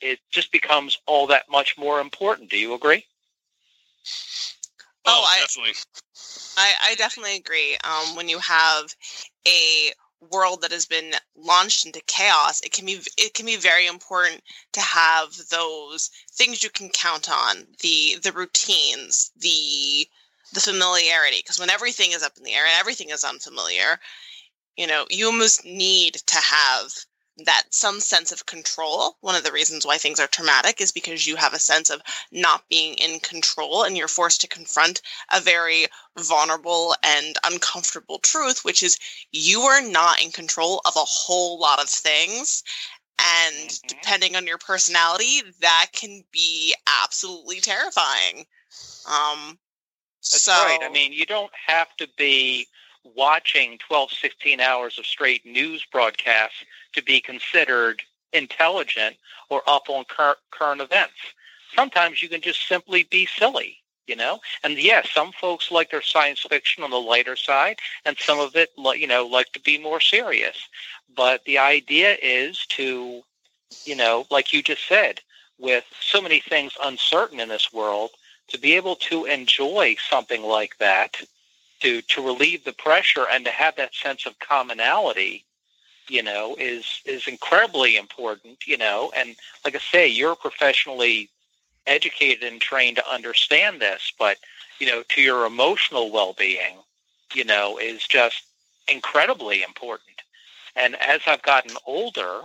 it 0.00 0.18
just 0.30 0.50
becomes 0.52 0.98
all 1.06 1.26
that 1.28 1.44
much 1.50 1.76
more 1.76 2.00
important. 2.00 2.50
Do 2.50 2.56
you 2.56 2.74
agree? 2.74 3.04
Oh, 5.06 5.22
oh 5.22 5.24
I, 5.26 5.40
definitely. 5.40 5.74
I, 6.56 6.72
I 6.84 6.94
definitely 6.96 7.36
agree. 7.36 7.76
Um, 7.84 8.16
when 8.16 8.28
you 8.28 8.38
have 8.38 8.94
a 9.46 9.92
world 10.30 10.62
that 10.62 10.72
has 10.72 10.86
been 10.86 11.12
launched 11.36 11.86
into 11.86 12.00
chaos, 12.06 12.60
it 12.60 12.72
can 12.72 12.86
be 12.86 13.00
it 13.16 13.34
can 13.34 13.46
be 13.46 13.56
very 13.56 13.86
important 13.86 14.42
to 14.72 14.80
have 14.80 15.36
those 15.50 16.10
things 16.32 16.62
you 16.62 16.70
can 16.70 16.88
count 16.90 17.30
on 17.30 17.66
the 17.80 18.16
the 18.22 18.32
routines, 18.32 19.30
the 19.36 20.06
the 20.52 20.60
familiarity. 20.60 21.38
Because 21.38 21.58
when 21.58 21.70
everything 21.70 22.12
is 22.12 22.22
up 22.22 22.36
in 22.36 22.44
the 22.44 22.52
air 22.52 22.64
and 22.64 22.78
everything 22.78 23.10
is 23.10 23.24
unfamiliar, 23.24 23.98
you 24.76 24.86
know, 24.86 25.06
you 25.10 25.26
almost 25.26 25.64
need 25.64 26.14
to 26.14 26.38
have 26.38 26.92
that 27.44 27.64
some 27.70 28.00
sense 28.00 28.32
of 28.32 28.46
control. 28.46 29.16
One 29.20 29.34
of 29.34 29.44
the 29.44 29.52
reasons 29.52 29.86
why 29.86 29.98
things 29.98 30.20
are 30.20 30.26
traumatic 30.26 30.80
is 30.80 30.92
because 30.92 31.26
you 31.26 31.36
have 31.36 31.54
a 31.54 31.58
sense 31.58 31.90
of 31.90 32.02
not 32.32 32.68
being 32.68 32.94
in 32.94 33.20
control 33.20 33.84
and 33.84 33.96
you're 33.96 34.08
forced 34.08 34.40
to 34.42 34.48
confront 34.48 35.02
a 35.32 35.40
very 35.40 35.86
vulnerable 36.18 36.94
and 37.02 37.36
uncomfortable 37.44 38.18
truth, 38.18 38.64
which 38.64 38.82
is 38.82 38.98
you 39.32 39.62
are 39.62 39.82
not 39.82 40.22
in 40.22 40.30
control 40.30 40.80
of 40.84 40.94
a 40.96 41.00
whole 41.00 41.58
lot 41.58 41.80
of 41.80 41.88
things. 41.88 42.62
And 43.18 43.68
mm-hmm. 43.68 43.86
depending 43.86 44.36
on 44.36 44.46
your 44.46 44.58
personality, 44.58 45.42
that 45.60 45.88
can 45.92 46.22
be 46.32 46.74
absolutely 47.02 47.60
terrifying. 47.60 48.46
Um, 49.06 49.58
That's 50.20 50.42
so, 50.42 50.52
right. 50.52 50.80
I 50.82 50.90
mean, 50.90 51.12
you 51.12 51.26
don't 51.26 51.52
have 51.66 51.94
to 51.98 52.08
be 52.16 52.66
watching 53.04 53.78
12, 53.78 54.10
16 54.12 54.60
hours 54.60 54.98
of 54.98 55.06
straight 55.06 55.44
news 55.44 55.84
broadcasts 55.90 56.64
to 56.92 57.02
be 57.02 57.20
considered 57.20 58.02
intelligent 58.32 59.16
or 59.48 59.62
up 59.66 59.88
on 59.88 60.04
cur- 60.04 60.36
current 60.50 60.80
events. 60.80 61.14
Sometimes 61.74 62.22
you 62.22 62.28
can 62.28 62.40
just 62.40 62.66
simply 62.66 63.04
be 63.04 63.26
silly, 63.26 63.78
you 64.06 64.16
know? 64.16 64.40
And 64.64 64.78
yes, 64.78 65.10
some 65.10 65.32
folks 65.32 65.70
like 65.70 65.90
their 65.90 66.02
science 66.02 66.40
fiction 66.40 66.82
on 66.82 66.90
the 66.90 67.00
lighter 67.00 67.36
side, 67.36 67.78
and 68.04 68.16
some 68.18 68.38
of 68.38 68.56
it, 68.56 68.70
you 68.76 69.06
know, 69.06 69.26
like 69.26 69.52
to 69.52 69.60
be 69.60 69.78
more 69.78 70.00
serious. 70.00 70.56
But 71.14 71.44
the 71.44 71.58
idea 71.58 72.16
is 72.22 72.66
to, 72.70 73.22
you 73.84 73.96
know, 73.96 74.26
like 74.30 74.52
you 74.52 74.62
just 74.62 74.86
said, 74.86 75.20
with 75.58 75.84
so 76.00 76.20
many 76.20 76.40
things 76.40 76.72
uncertain 76.82 77.40
in 77.40 77.48
this 77.48 77.72
world, 77.72 78.10
to 78.48 78.58
be 78.58 78.74
able 78.74 78.96
to 78.96 79.26
enjoy 79.26 79.96
something 80.08 80.42
like 80.42 80.76
that 80.78 81.22
to 81.80 82.02
to 82.02 82.24
relieve 82.24 82.64
the 82.64 82.72
pressure 82.72 83.26
and 83.30 83.44
to 83.44 83.50
have 83.50 83.76
that 83.76 83.94
sense 83.94 84.26
of 84.26 84.38
commonality 84.38 85.44
you 86.08 86.22
know 86.22 86.56
is 86.58 87.00
is 87.04 87.26
incredibly 87.28 87.96
important 87.96 88.66
you 88.66 88.76
know. 88.76 89.12
And 89.16 89.36
like 89.64 89.74
i 89.74 89.78
say 89.78 90.06
you're 90.08 90.36
professionally 90.36 91.30
educated 91.86 92.44
and 92.44 92.60
trained 92.60 92.96
to 92.96 93.10
understand 93.10 93.80
this 93.80 94.12
but 94.18 94.36
you 94.78 94.86
know 94.86 95.02
to 95.08 95.22
your 95.22 95.46
emotional 95.46 96.10
well-being 96.12 96.76
you 97.34 97.44
know 97.44 97.78
is 97.78 98.06
just 98.06 98.44
incredibly 98.88 99.62
important. 99.62 100.22
And 100.76 100.96
as 100.96 101.20
i've 101.26 101.42
gotten 101.42 101.76
older 101.86 102.42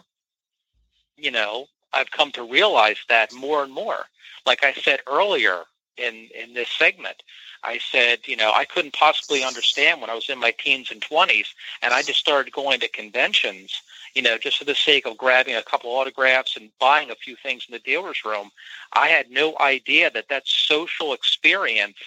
you 1.17 1.31
know 1.31 1.67
i've 1.93 2.11
come 2.11 2.31
to 2.31 2.43
realize 2.43 2.97
that 3.09 3.33
more 3.33 3.63
and 3.63 3.73
more. 3.73 4.05
Like 4.45 4.63
i 4.63 4.73
said 4.73 5.01
earlier 5.07 5.63
in 5.97 6.29
in 6.35 6.53
this 6.53 6.69
segment 6.69 7.21
I 7.65 7.79
said, 7.79 8.19
you 8.25 8.35
know, 8.35 8.51
I 8.53 8.65
couldn't 8.65 8.93
possibly 8.93 9.43
understand 9.43 9.99
when 9.99 10.09
I 10.09 10.15
was 10.15 10.29
in 10.29 10.39
my 10.39 10.51
teens 10.51 10.91
and 10.91 11.01
20s, 11.01 11.47
and 11.81 11.93
I 11.93 12.03
just 12.03 12.19
started 12.19 12.53
going 12.53 12.79
to 12.81 12.87
conventions, 12.87 13.81
you 14.13 14.21
know, 14.21 14.37
just 14.37 14.59
for 14.59 14.65
the 14.65 14.75
sake 14.75 15.07
of 15.07 15.17
grabbing 15.17 15.55
a 15.55 15.63
couple 15.63 15.89
autographs 15.89 16.57
and 16.57 16.69
buying 16.79 17.09
a 17.09 17.15
few 17.15 17.35
things 17.35 17.65
in 17.67 17.73
the 17.73 17.79
dealer's 17.79 18.23
room. 18.23 18.51
I 18.93 19.07
had 19.07 19.31
no 19.31 19.57
idea 19.59 20.11
that 20.11 20.29
that 20.29 20.47
social 20.47 21.13
experience 21.13 21.97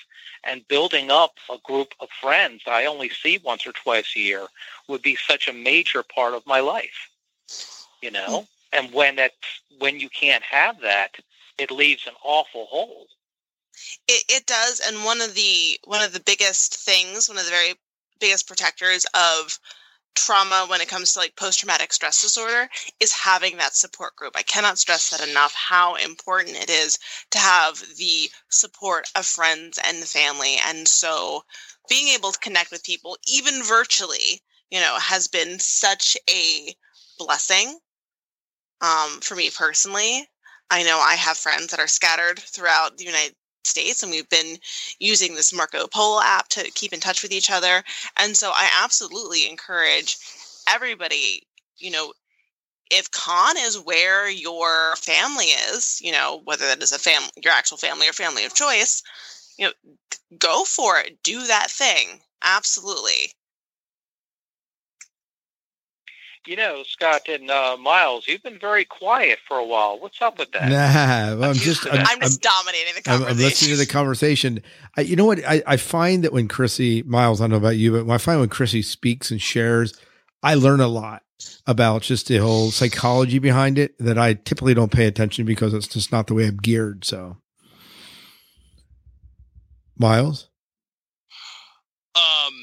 and 0.44 0.66
building 0.68 1.10
up 1.10 1.32
a 1.50 1.58
group 1.64 1.92
of 1.98 2.08
friends 2.20 2.62
I 2.68 2.86
only 2.86 3.08
see 3.08 3.40
once 3.42 3.66
or 3.66 3.72
twice 3.72 4.14
a 4.14 4.20
year 4.20 4.46
would 4.86 5.02
be 5.02 5.16
such 5.16 5.48
a 5.48 5.52
major 5.52 6.04
part 6.04 6.34
of 6.34 6.46
my 6.46 6.60
life, 6.60 7.10
you 8.00 8.12
know? 8.12 8.46
Hmm. 8.72 8.76
And 8.76 8.92
when 8.92 9.16
that, 9.16 9.32
when 9.78 9.98
you 9.98 10.08
can't 10.08 10.44
have 10.44 10.80
that, 10.82 11.16
it 11.58 11.72
leaves 11.72 12.06
an 12.06 12.14
awful 12.22 12.66
hole. 12.66 13.08
It, 14.08 14.24
it 14.28 14.46
does, 14.46 14.80
and 14.80 15.04
one 15.04 15.20
of 15.20 15.34
the 15.34 15.78
one 15.84 16.02
of 16.02 16.12
the 16.12 16.20
biggest 16.20 16.74
things, 16.74 17.28
one 17.28 17.38
of 17.38 17.44
the 17.44 17.50
very 17.50 17.74
biggest 18.18 18.48
protectors 18.48 19.06
of 19.14 19.58
trauma 20.14 20.66
when 20.68 20.80
it 20.80 20.88
comes 20.88 21.12
to 21.12 21.20
like 21.20 21.36
post 21.36 21.60
traumatic 21.60 21.92
stress 21.92 22.20
disorder 22.20 22.68
is 23.00 23.12
having 23.12 23.56
that 23.56 23.76
support 23.76 24.16
group. 24.16 24.32
I 24.36 24.42
cannot 24.42 24.78
stress 24.78 25.10
that 25.10 25.26
enough 25.26 25.54
how 25.54 25.94
important 25.94 26.56
it 26.56 26.70
is 26.70 26.98
to 27.30 27.38
have 27.38 27.78
the 27.96 28.30
support 28.48 29.08
of 29.14 29.24
friends 29.26 29.78
and 29.84 29.98
family. 30.04 30.56
And 30.66 30.88
so 30.88 31.44
being 31.88 32.08
able 32.08 32.32
to 32.32 32.38
connect 32.40 32.70
with 32.70 32.84
people, 32.84 33.16
even 33.28 33.62
virtually, 33.62 34.42
you 34.70 34.80
know, 34.80 34.96
has 34.98 35.28
been 35.28 35.58
such 35.60 36.16
a 36.28 36.74
blessing 37.18 37.78
um, 38.80 39.20
for 39.20 39.36
me 39.36 39.50
personally. 39.50 40.26
I 40.70 40.82
know 40.82 40.98
I 40.98 41.14
have 41.14 41.38
friends 41.38 41.68
that 41.68 41.80
are 41.80 41.86
scattered 41.86 42.38
throughout 42.38 42.98
the 42.98 43.04
United 43.04 43.34
States, 43.68 44.02
and 44.02 44.10
we've 44.10 44.28
been 44.28 44.56
using 44.98 45.34
this 45.34 45.52
Marco 45.52 45.86
Polo 45.86 46.20
app 46.22 46.48
to 46.48 46.70
keep 46.72 46.92
in 46.92 47.00
touch 47.00 47.22
with 47.22 47.32
each 47.32 47.50
other. 47.50 47.82
And 48.16 48.36
so 48.36 48.50
I 48.52 48.68
absolutely 48.82 49.48
encourage 49.48 50.16
everybody, 50.68 51.46
you 51.76 51.90
know, 51.90 52.12
if 52.90 53.10
con 53.10 53.56
is 53.58 53.78
where 53.78 54.30
your 54.30 54.96
family 54.96 55.46
is, 55.46 56.00
you 56.02 56.12
know, 56.12 56.40
whether 56.44 56.66
that 56.66 56.82
is 56.82 56.92
a 56.92 56.98
family, 56.98 57.28
your 57.42 57.52
actual 57.52 57.76
family 57.76 58.08
or 58.08 58.12
family 58.12 58.44
of 58.44 58.54
choice, 58.54 59.02
you 59.58 59.66
know, 59.66 59.72
go 60.38 60.64
for 60.64 60.98
it. 60.98 61.22
Do 61.22 61.46
that 61.46 61.70
thing. 61.70 62.20
Absolutely. 62.42 63.32
You 66.48 66.56
know, 66.56 66.82
Scott 66.82 67.28
and 67.28 67.50
uh, 67.50 67.76
Miles, 67.78 68.26
you've 68.26 68.42
been 68.42 68.58
very 68.58 68.86
quiet 68.86 69.38
for 69.46 69.58
a 69.58 69.64
while. 69.66 70.00
What's 70.00 70.22
up 70.22 70.38
with 70.38 70.50
that? 70.52 70.70
Nah, 70.70 71.46
I'm 71.46 71.52
just 71.52 71.86
I'm, 71.86 72.02
I'm 72.06 72.20
just 72.22 72.42
I'm, 72.42 72.50
dominating 72.50 72.94
the 72.94 73.02
conversation. 73.02 73.36
I'm, 73.36 73.44
listening 73.44 73.70
to 73.72 73.76
the 73.76 73.86
conversation. 73.86 74.62
I, 74.96 75.02
you 75.02 75.14
know 75.14 75.26
what? 75.26 75.46
I, 75.46 75.62
I 75.66 75.76
find 75.76 76.24
that 76.24 76.32
when 76.32 76.48
Chrissy 76.48 77.02
Miles, 77.02 77.42
I 77.42 77.44
don't 77.44 77.50
know 77.50 77.56
about 77.58 77.76
you, 77.76 78.02
but 78.02 78.10
I 78.10 78.16
find 78.16 78.40
when 78.40 78.48
Chrissy 78.48 78.80
speaks 78.80 79.30
and 79.30 79.42
shares, 79.42 79.92
I 80.42 80.54
learn 80.54 80.80
a 80.80 80.88
lot 80.88 81.22
about 81.66 82.00
just 82.00 82.28
the 82.28 82.38
whole 82.38 82.70
psychology 82.70 83.38
behind 83.38 83.78
it 83.78 83.98
that 83.98 84.16
I 84.16 84.32
typically 84.32 84.72
don't 84.72 84.90
pay 84.90 85.04
attention 85.04 85.44
because 85.44 85.74
it's 85.74 85.86
just 85.86 86.12
not 86.12 86.28
the 86.28 86.34
way 86.34 86.46
I'm 86.46 86.56
geared. 86.56 87.04
So, 87.04 87.36
Miles. 89.98 90.48
Um, 92.16 92.54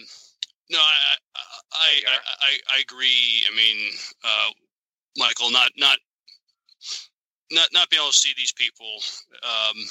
no, 0.71 0.79
I 0.79 1.17
I, 1.79 2.01
I, 2.07 2.17
I, 2.41 2.77
I 2.77 2.79
agree. 2.81 3.43
I 3.51 3.55
mean, 3.55 3.91
uh, 4.23 4.49
Michael, 5.17 5.51
not 5.51 5.71
not 5.77 5.97
not 7.51 7.69
not 7.73 7.89
being 7.89 8.01
able 8.01 8.11
to 8.11 8.17
see 8.17 8.33
these 8.35 8.53
people. 8.53 8.97
Um, 9.43 9.83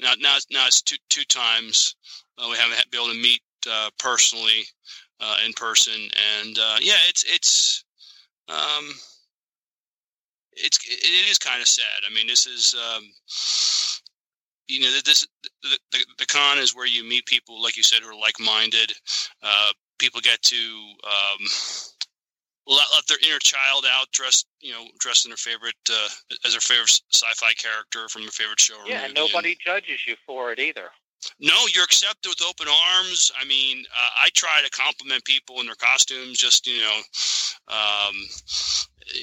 now 0.00 0.12
now 0.20 0.36
now 0.50 0.66
it's 0.66 0.82
two 0.82 0.96
two 1.08 1.24
times 1.24 1.96
uh, 2.38 2.48
we 2.50 2.56
haven't 2.56 2.90
been 2.90 3.00
able 3.00 3.12
to 3.12 3.20
meet 3.20 3.42
uh, 3.70 3.90
personally 3.98 4.64
uh, 5.20 5.36
in 5.44 5.52
person, 5.54 6.00
and 6.42 6.58
uh, 6.58 6.76
yeah, 6.80 6.98
it's 7.08 7.24
it's 7.24 7.84
um, 8.48 8.90
it's 10.52 10.78
it 10.86 11.30
is 11.30 11.38
kind 11.38 11.60
of 11.60 11.68
sad. 11.68 11.84
I 12.08 12.14
mean, 12.14 12.26
this 12.26 12.46
is 12.46 12.74
um, 12.74 13.04
you 14.68 14.80
know 14.80 14.90
this 15.04 15.26
the, 15.62 15.78
the, 15.92 15.98
the 16.18 16.26
con 16.26 16.58
is 16.58 16.74
where 16.74 16.86
you 16.86 17.04
meet 17.04 17.26
people 17.26 17.62
like 17.62 17.76
you 17.76 17.82
said 17.82 18.00
who 18.02 18.08
are 18.08 18.20
like 18.20 18.38
minded. 18.40 18.92
Uh, 19.42 19.72
people 19.98 20.20
get 20.20 20.40
to 20.42 20.56
um, 21.04 21.46
let, 22.66 22.86
let, 22.94 23.06
their 23.08 23.18
inner 23.24 23.38
child 23.40 23.84
out 23.90 24.10
dressed 24.12 24.46
you 24.60 24.72
know 24.72 24.84
dressed 24.98 25.26
in 25.26 25.30
their 25.30 25.36
favorite 25.36 25.74
uh, 25.90 26.08
as 26.44 26.52
their 26.52 26.60
favorite 26.60 27.00
sci-fi 27.12 27.52
character 27.54 28.08
from 28.08 28.22
their 28.22 28.30
favorite 28.30 28.60
show. 28.60 28.76
yeah, 28.86 29.04
and 29.04 29.14
nobody 29.14 29.50
and, 29.50 29.60
judges 29.64 30.06
you 30.06 30.16
for 30.26 30.52
it 30.52 30.58
either. 30.58 30.90
No, 31.40 31.66
you're 31.74 31.84
accepted 31.84 32.28
with 32.28 32.48
open 32.48 32.68
arms. 32.68 33.32
I 33.40 33.44
mean, 33.44 33.84
uh, 33.92 34.10
I 34.22 34.28
try 34.36 34.62
to 34.64 34.70
compliment 34.70 35.24
people 35.24 35.60
in 35.60 35.66
their 35.66 35.74
costumes, 35.74 36.38
just 36.38 36.66
you 36.66 36.80
know, 36.80 37.00
um, 37.68 38.14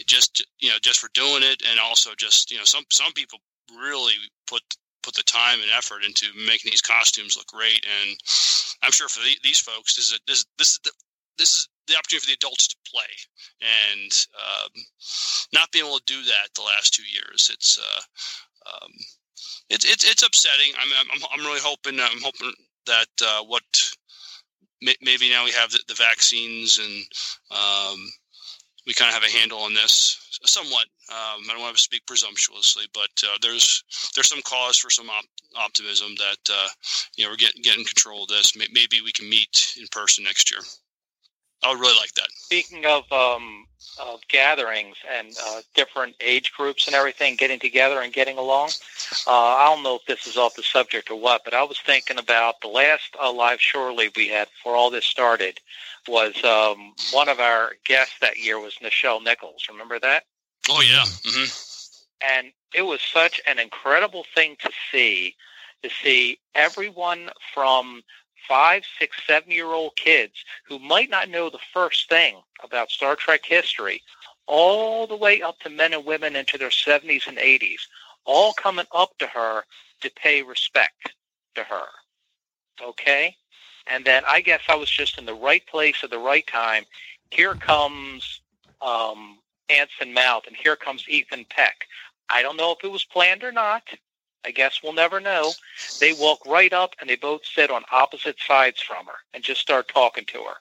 just 0.05 0.45
you 0.59 0.69
know, 0.69 0.77
just 0.81 0.99
for 0.99 1.09
doing 1.13 1.43
it, 1.43 1.63
and 1.69 1.79
also 1.79 2.11
just 2.17 2.51
you 2.51 2.57
know, 2.57 2.65
some 2.65 2.83
some 2.91 3.13
people 3.13 3.39
really 3.79 4.13
put 4.47 4.61
put 5.05 5.15
the 5.15 5.23
time 5.23 5.61
and 5.61 5.71
effort 5.77 6.03
into 6.03 6.25
making 6.35 6.71
these 6.71 6.81
costumes 6.81 7.37
look 7.37 7.47
great. 7.47 7.85
And 7.85 8.17
I'm 8.83 8.91
sure 8.91 9.07
for 9.07 9.19
the, 9.19 9.37
these 9.43 9.59
folks, 9.59 9.95
this 9.95 10.11
is 10.11 10.13
a, 10.13 10.19
this 10.27 10.45
this 10.57 10.73
is 10.73 10.79
the 10.83 10.91
this 11.37 11.53
is 11.53 11.69
the 11.87 11.95
opportunity 11.95 12.25
for 12.25 12.29
the 12.31 12.39
adults 12.41 12.67
to 12.67 12.77
play, 12.89 13.13
and 13.61 14.11
um, 14.41 14.71
not 15.53 15.71
being 15.71 15.85
able 15.85 15.99
to 15.99 16.03
do 16.07 16.23
that 16.23 16.49
the 16.55 16.63
last 16.63 16.93
two 16.93 17.05
years, 17.05 17.49
it's. 17.53 17.77
Uh, 17.77 18.01
um, 18.65 18.91
it's 19.69 19.85
it's 19.85 20.03
it's 20.09 20.23
upsetting. 20.23 20.73
I'm 20.77 20.89
I'm 21.11 21.21
I'm 21.31 21.45
really 21.45 21.59
hoping 21.61 21.99
I'm 21.99 22.21
hoping 22.21 22.53
that 22.87 23.07
uh, 23.21 23.43
what 23.43 23.63
maybe 25.01 25.29
now 25.29 25.43
we 25.43 25.51
have 25.51 25.71
the, 25.71 25.79
the 25.87 25.93
vaccines 25.93 26.79
and 26.79 27.03
um, 27.51 27.97
we 28.85 28.93
kind 28.93 29.09
of 29.09 29.15
have 29.15 29.23
a 29.23 29.37
handle 29.37 29.59
on 29.59 29.73
this 29.73 30.24
somewhat. 30.45 30.85
Um, 31.09 31.43
I 31.49 31.53
don't 31.53 31.61
want 31.61 31.75
to 31.75 31.81
speak 31.81 32.05
presumptuously, 32.05 32.85
but 32.93 33.09
uh, 33.23 33.37
there's 33.41 33.83
there's 34.15 34.29
some 34.29 34.41
cause 34.43 34.77
for 34.77 34.89
some 34.89 35.09
op- 35.09 35.25
optimism 35.55 36.15
that 36.17 36.53
uh, 36.53 36.67
you 37.15 37.23
know 37.23 37.31
we're 37.31 37.37
getting 37.37 37.61
getting 37.61 37.85
control 37.85 38.23
of 38.23 38.29
this. 38.29 38.55
Maybe 38.55 39.01
we 39.03 39.11
can 39.11 39.29
meet 39.29 39.75
in 39.79 39.87
person 39.91 40.23
next 40.23 40.51
year. 40.51 40.61
I 41.63 41.69
would 41.69 41.79
really 41.79 41.97
like 41.97 42.13
that. 42.15 42.27
Speaking 42.31 42.85
of 42.85 43.11
um, 43.11 43.65
of 43.99 44.19
gatherings 44.27 44.97
and 45.11 45.35
uh, 45.47 45.61
different 45.73 46.15
age 46.19 46.51
groups 46.53 46.87
and 46.87 46.95
everything 46.95 47.35
getting 47.35 47.59
together 47.59 48.01
and 48.01 48.11
getting 48.13 48.37
along. 48.37 48.69
Uh, 49.27 49.31
I 49.31 49.65
don't 49.73 49.83
know 49.83 49.95
if 49.95 50.05
this 50.05 50.27
is 50.27 50.37
off 50.37 50.55
the 50.55 50.63
subject 50.63 51.09
or 51.09 51.19
what, 51.19 51.43
but 51.43 51.53
I 51.53 51.63
was 51.63 51.79
thinking 51.79 52.17
about 52.17 52.61
the 52.61 52.67
last 52.67 53.15
uh, 53.21 53.31
live 53.31 53.59
leave 53.75 54.15
we 54.15 54.27
had 54.27 54.49
before 54.49 54.75
all 54.75 54.89
this 54.89 55.05
started 55.05 55.59
was 56.07 56.35
um, 56.43 56.93
one 57.11 57.29
of 57.29 57.39
our 57.39 57.73
guests 57.85 58.15
that 58.21 58.37
year 58.37 58.59
was 58.59 58.75
Nichelle 58.81 59.23
Nichols. 59.23 59.67
Remember 59.69 59.99
that? 59.99 60.23
Oh 60.69 60.81
yeah. 60.81 61.03
Mm-hmm. 61.03 62.37
And 62.37 62.51
it 62.73 62.83
was 62.83 63.01
such 63.01 63.41
an 63.47 63.59
incredible 63.59 64.25
thing 64.33 64.55
to 64.61 64.69
see 64.91 65.35
to 65.83 65.89
see 66.03 66.39
everyone 66.55 67.29
from 67.53 68.01
five, 68.47 68.83
six, 68.99 69.17
seven 69.27 69.51
year 69.51 69.67
old 69.67 69.95
kids 69.95 70.33
who 70.67 70.79
might 70.79 71.09
not 71.09 71.29
know 71.29 71.49
the 71.49 71.59
first 71.73 72.09
thing 72.09 72.41
about 72.63 72.89
Star 72.89 73.15
Trek 73.15 73.45
history, 73.45 74.01
all 74.47 75.07
the 75.07 75.15
way 75.15 75.41
up 75.41 75.59
to 75.59 75.69
men 75.69 75.93
and 75.93 76.05
women 76.05 76.35
into 76.35 76.57
their 76.57 76.69
70s 76.69 77.27
and 77.27 77.37
80s, 77.37 77.81
all 78.25 78.53
coming 78.53 78.85
up 78.91 79.17
to 79.19 79.27
her 79.27 79.63
to 80.01 80.11
pay 80.11 80.43
respect 80.43 81.13
to 81.55 81.63
her. 81.63 81.85
Okay? 82.83 83.35
And 83.87 84.05
then 84.05 84.23
I 84.27 84.41
guess 84.41 84.61
I 84.67 84.75
was 84.75 84.89
just 84.89 85.17
in 85.17 85.25
the 85.25 85.33
right 85.33 85.65
place 85.67 85.97
at 86.03 86.09
the 86.09 86.19
right 86.19 86.45
time. 86.47 86.85
Here 87.31 87.55
comes 87.55 88.41
um, 88.81 89.39
Anson 89.69 90.13
Mount, 90.13 90.47
and 90.47 90.55
here 90.55 90.75
comes 90.75 91.05
Ethan 91.07 91.45
Peck. 91.49 91.87
I 92.29 92.41
don't 92.41 92.57
know 92.57 92.71
if 92.71 92.83
it 92.83 92.91
was 92.91 93.03
planned 93.03 93.43
or 93.43 93.51
not. 93.51 93.83
I 94.45 94.51
guess 94.51 94.81
we'll 94.83 94.93
never 94.93 95.19
know. 95.19 95.51
They 95.99 96.13
walk 96.13 96.45
right 96.45 96.71
up 96.71 96.95
and 96.99 97.09
they 97.09 97.15
both 97.15 97.43
sit 97.45 97.71
on 97.71 97.83
opposite 97.91 98.37
sides 98.39 98.79
from 98.79 99.07
her 99.07 99.15
and 99.33 99.43
just 99.43 99.59
start 99.59 99.87
talking 99.87 100.25
to 100.25 100.37
her. 100.43 100.55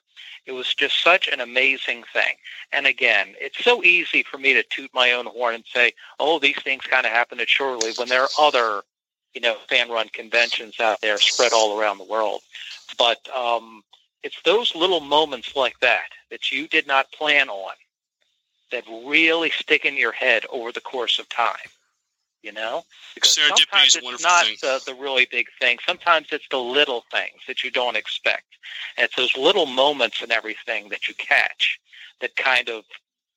It 0.46 0.52
was 0.52 0.74
just 0.74 1.02
such 1.02 1.28
an 1.28 1.40
amazing 1.40 2.04
thing. 2.12 2.36
And 2.72 2.86
again, 2.86 3.34
it's 3.40 3.62
so 3.62 3.82
easy 3.82 4.22
for 4.22 4.38
me 4.38 4.52
to 4.54 4.62
toot 4.62 4.90
my 4.94 5.12
own 5.12 5.26
horn 5.26 5.54
and 5.54 5.64
say, 5.66 5.92
oh, 6.18 6.38
these 6.38 6.60
things 6.62 6.84
kind 6.84 7.06
of 7.06 7.12
happen 7.12 7.40
at 7.40 7.48
Shore 7.48 7.76
Leave 7.76 7.98
when 7.98 8.08
there 8.08 8.22
are 8.22 8.28
other, 8.38 8.82
you 9.34 9.40
know, 9.40 9.56
fan-run 9.68 10.08
conventions 10.10 10.80
out 10.80 11.00
there 11.00 11.18
spread 11.18 11.52
all 11.52 11.78
around 11.78 11.98
the 11.98 12.04
world. 12.04 12.40
But 12.98 13.18
um, 13.34 13.82
it's 14.22 14.40
those 14.44 14.74
little 14.74 15.00
moments 15.00 15.56
like 15.56 15.78
that 15.80 16.08
that 16.30 16.52
you 16.52 16.68
did 16.68 16.86
not 16.86 17.12
plan 17.12 17.48
on 17.48 17.74
that 18.70 18.84
really 19.04 19.50
stick 19.50 19.84
in 19.84 19.96
your 19.96 20.12
head 20.12 20.44
over 20.50 20.72
the 20.72 20.80
course 20.80 21.18
of 21.18 21.28
time 21.28 21.68
you 22.44 22.52
know? 22.52 22.84
Because 23.14 23.30
sometimes 23.34 23.96
it's 23.96 24.22
not 24.22 24.44
the, 24.60 24.80
the 24.84 24.94
really 24.94 25.26
big 25.30 25.46
thing. 25.58 25.78
Sometimes 25.84 26.28
it's 26.30 26.46
the 26.50 26.58
little 26.58 27.04
things 27.10 27.40
that 27.48 27.64
you 27.64 27.70
don't 27.70 27.96
expect. 27.96 28.44
And 28.96 29.06
it's 29.06 29.16
those 29.16 29.36
little 29.36 29.66
moments 29.66 30.22
and 30.22 30.30
everything 30.30 30.90
that 30.90 31.08
you 31.08 31.14
catch 31.14 31.80
that 32.20 32.36
kind 32.36 32.68
of 32.68 32.84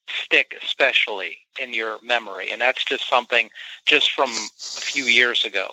stick 0.08 0.56
especially 0.64 1.38
in 1.60 1.74
your 1.74 1.98
memory. 2.02 2.52
And 2.52 2.62
that's 2.62 2.84
just 2.84 3.10
something 3.10 3.50
just 3.86 4.12
from 4.12 4.30
a 4.30 4.82
few 4.82 5.06
years 5.06 5.46
ago 5.46 5.70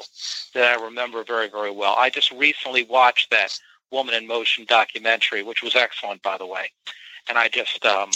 that 0.55 0.78
I 0.78 0.82
remember 0.82 1.24
very, 1.24 1.49
very 1.49 1.70
well. 1.70 1.95
I 1.99 2.11
just 2.11 2.30
recently 2.32 2.85
watched 2.85 3.30
that 3.30 3.59
Woman 3.91 4.14
in 4.14 4.26
Motion 4.26 4.64
documentary, 4.66 5.43
which 5.43 5.62
was 5.62 5.76
excellent, 5.76 6.22
by 6.22 6.37
the 6.37 6.47
way. 6.47 6.70
And 7.28 7.39
I 7.39 7.49
just, 7.49 7.85
um, 7.87 8.11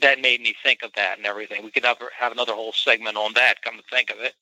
that 0.00 0.20
made 0.20 0.40
me 0.40 0.54
think 0.62 0.82
of 0.82 0.92
that 0.96 1.18
and 1.18 1.26
everything. 1.26 1.64
We 1.64 1.70
could 1.70 1.84
have, 1.84 1.98
have 2.18 2.32
another 2.32 2.54
whole 2.54 2.72
segment 2.72 3.16
on 3.16 3.34
that, 3.34 3.62
come 3.62 3.76
to 3.76 3.82
think 3.90 4.10
of 4.10 4.18
it. 4.20 4.34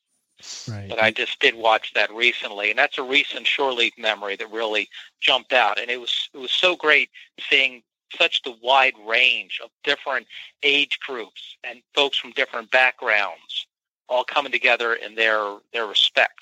Right. 0.69 0.89
But 0.89 1.03
I 1.03 1.11
just 1.11 1.41
did 1.41 1.55
watch 1.55 1.95
that 1.95 2.13
recently, 2.13 2.69
and 2.69 2.79
that's 2.79 2.99
a 2.99 3.03
recent 3.03 3.47
shore 3.47 3.73
leave 3.73 3.97
memory 3.97 4.37
that 4.37 4.51
really 4.51 4.89
jumped 5.21 5.55
out. 5.55 5.81
And 5.81 5.91
it 5.91 5.99
was 5.99 6.29
it 6.35 6.39
was 6.39 6.53
so 6.53 6.77
great 6.77 7.09
seeing 7.49 7.83
such 8.17 8.43
the 8.43 8.55
wide 8.63 8.95
range 9.07 9.61
of 9.63 9.71
different 9.85 10.27
age 10.63 10.99
groups 11.07 11.57
and 11.65 11.81
folks 11.95 12.19
from 12.19 12.31
different 12.33 12.71
backgrounds 12.71 13.67
all 14.09 14.25
coming 14.25 14.53
together 14.53 14.95
in 14.95 15.15
their 15.15 15.59
their 15.73 15.87
respect 15.87 16.41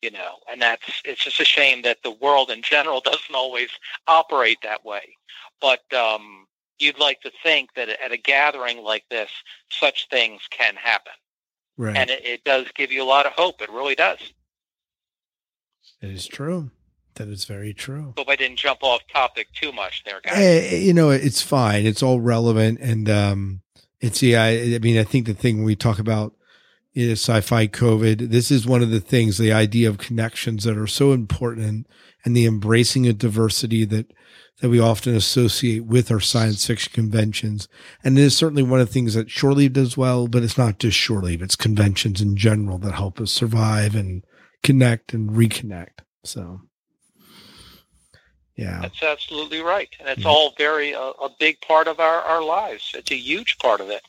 you 0.00 0.10
know 0.10 0.36
and 0.50 0.62
that's 0.62 1.02
it's 1.04 1.24
just 1.24 1.40
a 1.40 1.44
shame 1.44 1.82
that 1.82 1.98
the 2.02 2.10
world 2.10 2.50
in 2.50 2.62
general 2.62 3.00
doesn't 3.04 3.34
always 3.34 3.68
operate 4.06 4.58
that 4.62 4.84
way 4.84 5.14
but 5.60 5.82
um 5.92 6.46
you'd 6.78 6.98
like 6.98 7.20
to 7.22 7.32
think 7.42 7.74
that 7.74 7.88
at 7.88 8.12
a 8.12 8.16
gathering 8.16 8.82
like 8.82 9.04
this, 9.10 9.30
such 9.70 10.08
things 10.08 10.42
can 10.50 10.74
happen. 10.76 11.12
Right. 11.76 11.96
And 11.96 12.10
it, 12.10 12.24
it 12.24 12.44
does 12.44 12.66
give 12.74 12.90
you 12.90 13.02
a 13.02 13.04
lot 13.04 13.26
of 13.26 13.32
hope. 13.32 13.60
It 13.60 13.70
really 13.70 13.94
does. 13.94 14.18
It 16.00 16.10
is 16.10 16.26
true. 16.26 16.70
That 17.18 17.28
is 17.28 17.44
very 17.44 17.74
true. 17.74 18.14
Hope 18.16 18.28
I 18.28 18.36
didn't 18.36 18.58
jump 18.58 18.82
off 18.82 19.02
topic 19.12 19.48
too 19.52 19.72
much 19.72 20.04
there, 20.04 20.20
guys. 20.20 20.36
Hey, 20.36 20.80
you 20.80 20.94
know, 20.94 21.10
it's 21.10 21.42
fine. 21.42 21.84
It's 21.84 22.02
all 22.02 22.20
relevant, 22.20 22.78
and 22.80 23.10
um, 23.10 23.60
it's 24.00 24.22
yeah. 24.22 24.44
I, 24.44 24.76
I 24.76 24.78
mean, 24.78 24.96
I 24.96 25.02
think 25.02 25.26
the 25.26 25.34
thing 25.34 25.64
we 25.64 25.74
talk 25.74 25.98
about 25.98 26.34
is 26.94 27.20
sci-fi 27.20 27.66
COVID. 27.66 28.30
This 28.30 28.52
is 28.52 28.68
one 28.68 28.82
of 28.82 28.90
the 28.90 29.00
things, 29.00 29.36
the 29.36 29.52
idea 29.52 29.88
of 29.88 29.98
connections 29.98 30.62
that 30.62 30.78
are 30.78 30.86
so 30.86 31.12
important, 31.12 31.88
and 32.24 32.36
the 32.36 32.46
embracing 32.46 33.08
of 33.08 33.18
diversity 33.18 33.84
that 33.86 34.12
that 34.60 34.68
we 34.68 34.78
often 34.78 35.14
associate 35.14 35.84
with 35.84 36.10
our 36.12 36.20
science 36.20 36.66
fiction 36.66 36.92
conventions. 36.92 37.68
And 38.04 38.16
it 38.16 38.22
is 38.22 38.36
certainly 38.36 38.62
one 38.62 38.80
of 38.80 38.88
the 38.88 38.92
things 38.92 39.14
that 39.14 39.30
Shore 39.30 39.54
Leave 39.54 39.72
does 39.72 39.96
well, 39.96 40.28
but 40.28 40.42
it's 40.42 40.58
not 40.58 40.78
just 40.78 40.96
Shore 40.96 41.22
Leave, 41.22 41.42
it's 41.42 41.56
conventions 41.56 42.20
in 42.20 42.36
general 42.36 42.78
that 42.78 42.94
help 42.94 43.20
us 43.20 43.30
survive 43.32 43.94
and 43.94 44.24
connect 44.62 45.14
and 45.14 45.30
reconnect. 45.30 46.00
So, 46.24 46.62
yeah. 48.58 48.80
That's 48.82 49.04
absolutely 49.04 49.60
right. 49.60 49.88
And 50.00 50.08
it's 50.08 50.22
yeah. 50.22 50.28
all 50.28 50.52
very, 50.58 50.92
uh, 50.92 51.12
a 51.22 51.30
big 51.38 51.60
part 51.60 51.86
of 51.86 52.00
our, 52.00 52.20
our 52.22 52.42
lives. 52.42 52.90
It's 52.92 53.12
a 53.12 53.16
huge 53.16 53.56
part 53.58 53.80
of 53.80 53.88
it. 53.88 54.02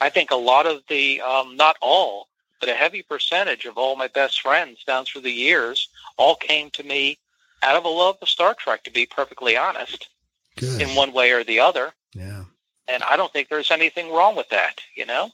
I 0.00 0.10
think 0.10 0.30
a 0.30 0.36
lot 0.36 0.64
of 0.64 0.82
the, 0.88 1.20
um, 1.22 1.56
not 1.56 1.76
all, 1.82 2.28
but 2.60 2.68
a 2.68 2.74
heavy 2.74 3.02
percentage 3.02 3.64
of 3.64 3.76
all 3.76 3.96
my 3.96 4.06
best 4.06 4.40
friends 4.40 4.84
down 4.84 5.04
through 5.04 5.22
the 5.22 5.32
years 5.32 5.88
all 6.16 6.36
came 6.36 6.70
to 6.70 6.84
me 6.84 7.18
out 7.64 7.74
of 7.74 7.84
a 7.84 7.88
love 7.88 8.16
of 8.22 8.28
Star 8.28 8.54
Trek, 8.54 8.84
to 8.84 8.92
be 8.92 9.06
perfectly 9.06 9.56
honest, 9.56 10.08
Good. 10.56 10.80
in 10.80 10.94
one 10.94 11.12
way 11.12 11.32
or 11.32 11.42
the 11.42 11.58
other. 11.58 11.92
Yeah. 12.14 12.44
And 12.86 13.02
I 13.02 13.16
don't 13.16 13.32
think 13.32 13.48
there's 13.48 13.72
anything 13.72 14.12
wrong 14.12 14.36
with 14.36 14.48
that, 14.50 14.80
you 14.94 15.04
know? 15.04 15.30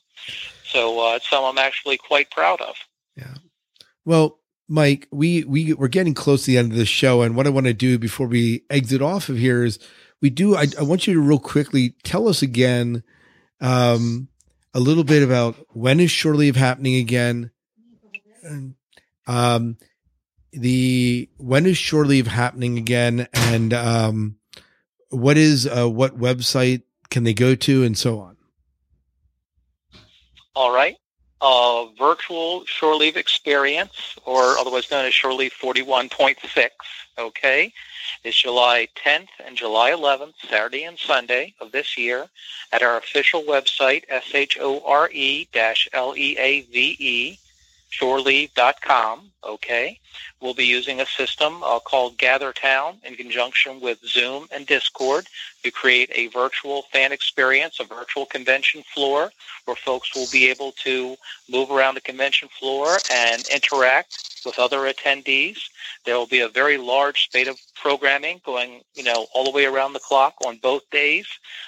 So 0.65 0.99
uh, 0.99 1.17
it's 1.17 1.29
something 1.29 1.47
I'm 1.47 1.59
actually 1.59 1.99
quite 1.99 2.31
proud 2.31 2.63
of. 2.63 2.77
Yeah. 3.17 3.35
Well, 4.07 4.39
Mike, 4.73 5.07
we 5.11 5.45
we 5.45 5.75
we're 5.75 5.87
getting 5.87 6.15
close 6.15 6.45
to 6.45 6.51
the 6.51 6.57
end 6.57 6.73
of 6.73 6.79
the 6.79 6.87
show, 6.87 7.21
and 7.21 7.37
what 7.37 7.47
I 7.47 7.51
want 7.51 7.67
to 7.67 7.75
do 7.75 7.99
before 7.99 8.27
we 8.27 8.65
exit 8.71 9.03
off 9.03 9.29
of 9.29 9.37
here 9.37 9.65
is 9.65 9.79
we 10.23 10.31
do. 10.31 10.57
I, 10.57 10.67
I 10.81 10.83
want 10.83 11.07
you 11.07 11.13
to 11.13 11.21
real 11.21 11.39
quickly 11.39 11.95
tell 12.05 12.27
us 12.27 12.41
again 12.41 13.03
um, 13.61 14.29
a 14.73 14.81
little 14.81 15.05
bit 15.05 15.23
about 15.23 15.57
when 15.77 16.01
is 16.01 16.11
shore 16.11 16.35
leave 16.35 16.57
happening 16.57 16.95
again. 16.95 17.51
Um, 19.27 19.77
the 20.53 21.29
when 21.37 21.67
is 21.67 21.77
shore 21.77 22.07
leave 22.07 22.27
happening 22.27 22.79
again, 22.79 23.29
and 23.35 23.75
um, 23.75 24.37
what 25.11 25.37
is 25.37 25.67
uh, 25.67 25.87
what 25.87 26.19
website 26.19 26.81
can 27.11 27.25
they 27.25 27.35
go 27.35 27.55
to, 27.55 27.85
and 27.85 27.99
so 27.99 28.21
on. 28.21 28.39
All 30.57 30.75
right. 30.75 30.97
Uh, 31.45 31.87
virtual 31.99 32.65
shore 32.67 32.95
leave 32.95 33.17
experience, 33.17 34.17
or 34.25 34.57
otherwise 34.59 34.89
known 34.93 35.05
as 35.05 35.13
shore 35.13 35.35
leave 35.35 35.53
41.6, 35.53 36.71
okay, 37.19 37.73
is 38.23 38.37
July 38.37 38.87
10th 39.05 39.27
and 39.45 39.57
July 39.57 39.91
11th, 39.91 40.35
Saturday 40.49 40.85
and 40.85 40.97
Sunday 40.97 41.53
of 41.61 41.73
this 41.73 41.99
year, 41.99 42.29
at 42.71 42.85
our 42.85 42.97
official 42.97 43.43
website, 43.43 44.05
S-H-O-R-E-L-E-A-V-E, 44.09 45.49
shoreleave.com, 47.93 49.31
okay? 49.45 49.99
We'll 50.41 50.55
be 50.55 50.65
using 50.65 51.01
a 51.01 51.07
system 51.07 51.63
uh, 51.63 51.79
called 51.79 52.17
GatherTown 52.17 53.05
in 53.05 53.15
conjunction 53.15 53.81
with 53.81 53.99
Zoom 54.05 54.49
and 54.51 54.67
Discord 54.67 55.27
to 55.63 55.71
create 55.71 56.11
a 56.15 56.29
virtual 56.29 56.83
fan 56.93 57.13
experience, 57.13 57.79
a 57.81 57.85
virtual 57.85 58.27
convention 58.27 58.83
floor 58.95 59.31
where 59.67 59.77
folks 59.77 60.15
will 60.15 60.27
be 60.33 60.49
able 60.49 60.73
to 60.73 61.17
move 61.51 61.71
around 61.71 61.95
the 61.95 62.01
convention 62.01 62.49
floor 62.59 62.97
and 63.13 63.47
interact 63.49 64.43
with 64.45 64.59
other 64.59 64.93
attendees. 64.93 65.59
There 66.05 66.17
will 66.17 66.27
be 66.27 66.41
a 66.41 66.49
very 66.49 66.79
large 66.79 67.25
spate 67.25 67.47
of 67.47 67.61
programming 67.75 68.41
going, 68.45 68.81
you 68.95 69.05
know, 69.05 69.27
all 69.35 69.45
the 69.45 69.51
way 69.51 69.67
around 69.67 69.93
the 69.93 70.01
clock 70.01 70.35
on 70.45 70.57
both 70.57 70.89
days. 70.91 71.27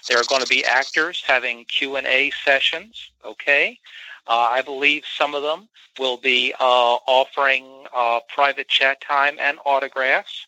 There 0.08 0.18
are 0.18 0.24
going 0.28 0.42
to 0.42 0.48
be 0.48 0.64
actors 0.64 1.22
having 1.24 1.64
Q&A 1.66 2.32
sessions, 2.44 3.10
okay? 3.24 3.78
Uh, 4.26 4.48
I 4.50 4.62
believe 4.62 5.04
some 5.06 5.34
of 5.34 5.42
them 5.42 5.68
will 5.98 6.16
be 6.16 6.54
uh, 6.58 6.96
offering 7.06 7.84
uh, 7.94 8.20
private 8.28 8.68
chat 8.68 9.00
time 9.00 9.36
and 9.38 9.58
autographs. 9.64 10.46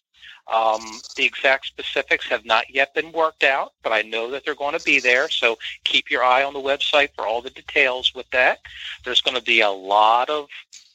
Um, 0.52 1.00
the 1.16 1.24
exact 1.24 1.66
specifics 1.66 2.28
have 2.28 2.44
not 2.44 2.72
yet 2.72 2.94
been 2.94 3.10
worked 3.10 3.42
out, 3.42 3.72
but 3.82 3.92
I 3.92 4.02
know 4.02 4.30
that 4.30 4.44
they're 4.44 4.54
going 4.54 4.78
to 4.78 4.84
be 4.84 5.00
there. 5.00 5.28
So 5.28 5.58
keep 5.84 6.10
your 6.10 6.22
eye 6.22 6.44
on 6.44 6.54
the 6.54 6.60
website 6.60 7.10
for 7.16 7.26
all 7.26 7.42
the 7.42 7.50
details 7.50 8.14
with 8.14 8.30
that. 8.30 8.60
There's 9.04 9.20
going 9.20 9.36
to 9.36 9.42
be 9.42 9.60
a 9.60 9.70
lot 9.70 10.30
of 10.30 10.46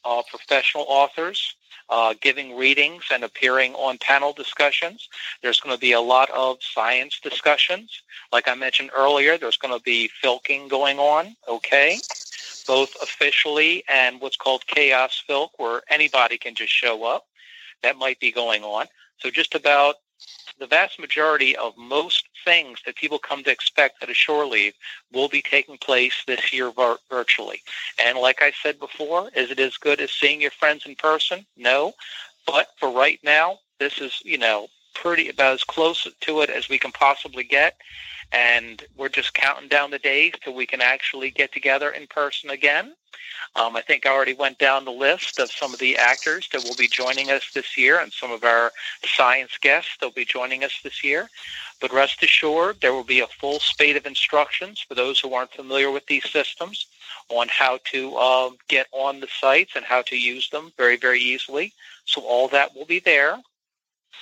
uh, 0.05 0.23
professional 0.29 0.86
authors 0.88 1.55
uh, 1.92 2.16
giving 2.22 2.56
readings 2.56 3.04
and 3.12 3.24
appearing 3.24 3.76
on 3.76 3.98
panel 3.98 4.34
discussions. 4.34 5.10
There's 5.44 5.60
going 5.60 5.76
to 5.76 5.80
be 5.80 5.92
a 5.92 6.02
lot 6.02 6.30
of 6.32 6.58
science 6.62 7.20
discussions. 7.22 8.02
Like 8.32 8.48
I 8.48 8.56
mentioned 8.56 8.92
earlier, 8.96 9.38
there's 9.38 9.58
going 9.58 9.78
to 9.78 9.84
be 9.84 10.10
filking 10.24 10.70
going 10.70 10.98
on, 11.00 11.36
okay? 11.48 12.00
Both 12.66 12.96
officially 13.02 13.84
and 13.89 14.22
what's 14.22 14.38
called 14.38 14.66
chaos 14.68 15.22
filk, 15.30 15.50
where 15.58 15.82
anybody 15.89 16.38
can 16.38 16.56
just 16.56 16.72
show 16.72 17.04
up. 17.04 17.26
That 17.84 17.98
might 17.98 18.20
be 18.20 18.32
going 18.32 18.64
on. 18.64 18.88
So 19.20 19.30
just 19.30 19.54
about 19.54 19.96
the 20.59 20.67
vast 20.67 20.99
majority 20.99 21.55
of 21.55 21.78
most 21.78 22.28
things 22.45 22.80
that 22.86 22.95
people 22.95 23.17
come 23.17 23.43
to 23.43 23.51
expect 23.51 24.01
at 24.03 24.09
a 24.09 24.13
shore 24.13 24.45
leave 24.45 24.74
will 25.11 25.28
be 25.28 25.41
taking 25.41 25.78
place 25.78 26.24
this 26.28 26.53
year 26.53 26.72
vir- 26.72 26.99
virtually. 27.09 27.61
And 27.99 28.17
like 28.17 28.41
I 28.41 28.51
said 28.61 28.80
before, 28.80 29.32
is 29.36 29.51
it 29.51 29.59
as 29.59 29.78
good 29.78 29.99
as 29.99 30.11
seeing 30.11 30.41
your 30.41 30.51
friends 30.51 30.86
in 30.86 30.95
person? 30.95 31.45
No. 31.57 31.93
But 32.45 32.67
for 32.80 32.91
right 32.91 33.19
now, 33.24 33.59
this 33.80 33.99
is, 33.99 34.22
you 34.24 34.38
know, 34.38 34.67
pretty 34.94 35.30
about 35.30 35.54
as 35.54 35.64
close 35.64 36.08
to 36.22 36.42
it 36.42 36.50
as 36.50 36.70
we 36.70 36.78
can 36.78 36.92
possibly 36.92 37.44
get. 37.44 37.78
And 38.32 38.84
we're 38.96 39.10
just 39.10 39.34
counting 39.34 39.68
down 39.68 39.92
the 39.92 40.00
days 40.00 40.34
till 40.42 40.54
we 40.54 40.66
can 40.66 40.82
actually 40.82 41.32
get 41.32 41.52
together 41.52 41.92
in 41.92 42.08
person 42.08 42.50
again. 42.50 42.94
Um, 43.56 43.76
I 43.76 43.82
think 43.82 44.06
I 44.06 44.12
already 44.12 44.34
went 44.34 44.58
down 44.58 44.86
the 44.86 44.92
list 44.92 45.38
of 45.39 45.52
some 45.52 45.74
of 45.74 45.80
the 45.80 45.98
actors 45.98 46.48
that 46.54 46.64
will 46.64 46.76
be 46.76 46.88
joining 46.88 47.32
us 47.32 47.52
this 47.54 47.78
year 47.78 48.00
and 48.00 48.12
some 48.12 48.32
of 48.32 48.44
our 48.44 48.72
science 49.04 49.58
guests 49.60 49.98
that 50.00 50.06
will 50.06 50.14
be 50.14 50.26
joining 50.26 50.64
us 50.64 50.80
this 50.84 51.04
year. 51.04 51.30
But 51.82 51.92
rest 51.92 52.24
assured, 52.24 52.80
there 52.80 52.94
will 52.94 53.04
be 53.04 53.20
a 53.20 53.28
full 53.28 53.60
spate 53.60 53.98
of 53.98 54.06
instructions 54.06 54.80
for 54.80 54.96
those 54.96 55.20
who 55.20 55.34
aren't 55.34 55.52
familiar 55.52 55.92
with 55.92 56.06
these 56.06 56.30
systems 56.30 56.86
on 57.30 57.48
how 57.50 57.80
to 57.92 58.16
uh, 58.16 58.52
get 58.68 58.88
on 58.92 59.20
the 59.20 59.28
sites 59.28 59.74
and 59.76 59.84
how 59.84 60.02
to 60.04 60.16
use 60.16 60.50
them 60.50 60.72
very, 60.78 60.96
very 60.96 61.20
easily. 61.20 61.74
So 62.06 62.22
all 62.22 62.48
that 62.50 62.76
will 62.76 62.86
be 62.86 63.00
there. 63.00 63.42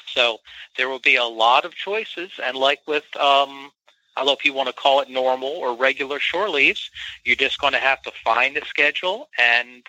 So 0.07 0.39
there 0.77 0.89
will 0.89 0.99
be 0.99 1.15
a 1.15 1.25
lot 1.25 1.65
of 1.65 1.75
choices. 1.75 2.31
And 2.43 2.57
like 2.57 2.79
with 2.87 3.05
um, 3.15 3.71
I 4.19 4.21
don't 4.21 4.27
know 4.27 4.33
if 4.33 4.43
you 4.43 4.53
want 4.53 4.67
to 4.67 4.73
call 4.73 4.99
it 4.99 5.09
normal 5.09 5.47
or 5.47 5.75
regular 5.75 6.19
shore 6.19 6.49
leaves. 6.49 6.91
You're 7.23 7.37
just 7.37 7.59
going 7.59 7.71
to 7.71 7.79
have 7.79 8.01
to 8.01 8.11
find 8.23 8.57
a 8.57 8.65
schedule 8.65 9.29
and, 9.37 9.83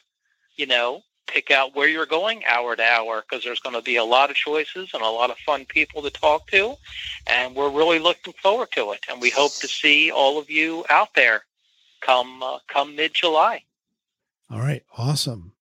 you 0.55 0.66
know, 0.66 1.03
pick 1.26 1.51
out 1.51 1.74
where 1.74 1.88
you're 1.88 2.07
going 2.07 2.44
hour 2.44 2.76
to 2.76 2.82
hour 2.82 3.22
because 3.22 3.42
there's 3.42 3.59
going 3.59 3.74
to 3.74 3.82
be 3.82 3.96
a 3.96 4.05
lot 4.05 4.30
of 4.30 4.36
choices 4.36 4.90
and 4.94 5.03
a 5.03 5.09
lot 5.09 5.30
of 5.30 5.38
fun 5.38 5.64
people 5.64 6.01
to 6.03 6.11
talk 6.11 6.46
to. 6.48 6.76
And 7.26 7.57
we're 7.57 7.70
really 7.70 7.98
looking 7.98 8.32
forward 8.34 8.70
to 8.72 8.92
it. 8.92 9.01
And 9.11 9.20
we 9.20 9.30
hope 9.30 9.55
to 9.57 9.66
see 9.66 10.12
all 10.12 10.38
of 10.38 10.48
you 10.48 10.84
out 10.88 11.14
there 11.16 11.42
come, 12.01 12.40
uh, 12.42 12.59
come 12.68 12.94
mid-July. 12.94 13.64
All 14.48 14.61
right. 14.61 14.84
Awesome. 14.96 15.53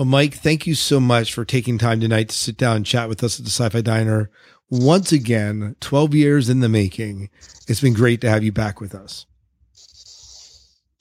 Well, 0.00 0.06
Mike, 0.06 0.36
thank 0.36 0.66
you 0.66 0.74
so 0.74 0.98
much 0.98 1.34
for 1.34 1.44
taking 1.44 1.76
time 1.76 2.00
tonight 2.00 2.30
to 2.30 2.34
sit 2.34 2.56
down 2.56 2.76
and 2.76 2.86
chat 2.86 3.10
with 3.10 3.22
us 3.22 3.38
at 3.38 3.44
the 3.44 3.50
Sci-Fi 3.50 3.82
Diner 3.82 4.30
once 4.70 5.12
again, 5.12 5.76
12 5.80 6.14
years 6.14 6.48
in 6.48 6.60
the 6.60 6.70
making. 6.70 7.28
It's 7.68 7.82
been 7.82 7.92
great 7.92 8.22
to 8.22 8.30
have 8.30 8.42
you 8.42 8.50
back 8.50 8.80
with 8.80 8.94
us. 8.94 9.26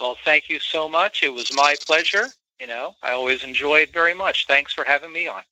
Well, 0.01 0.17
thank 0.25 0.49
you 0.49 0.59
so 0.59 0.89
much. 0.89 1.23
It 1.23 1.33
was 1.33 1.53
my 1.53 1.75
pleasure. 1.87 2.25
You 2.59 2.67
know, 2.67 2.93
I 3.01 3.11
always 3.11 3.45
enjoy 3.45 3.77
it 3.77 3.93
very 3.93 4.13
much. 4.13 4.47
Thanks 4.47 4.73
for 4.73 4.83
having 4.83 5.13
me 5.13 5.29
on. 5.29 5.43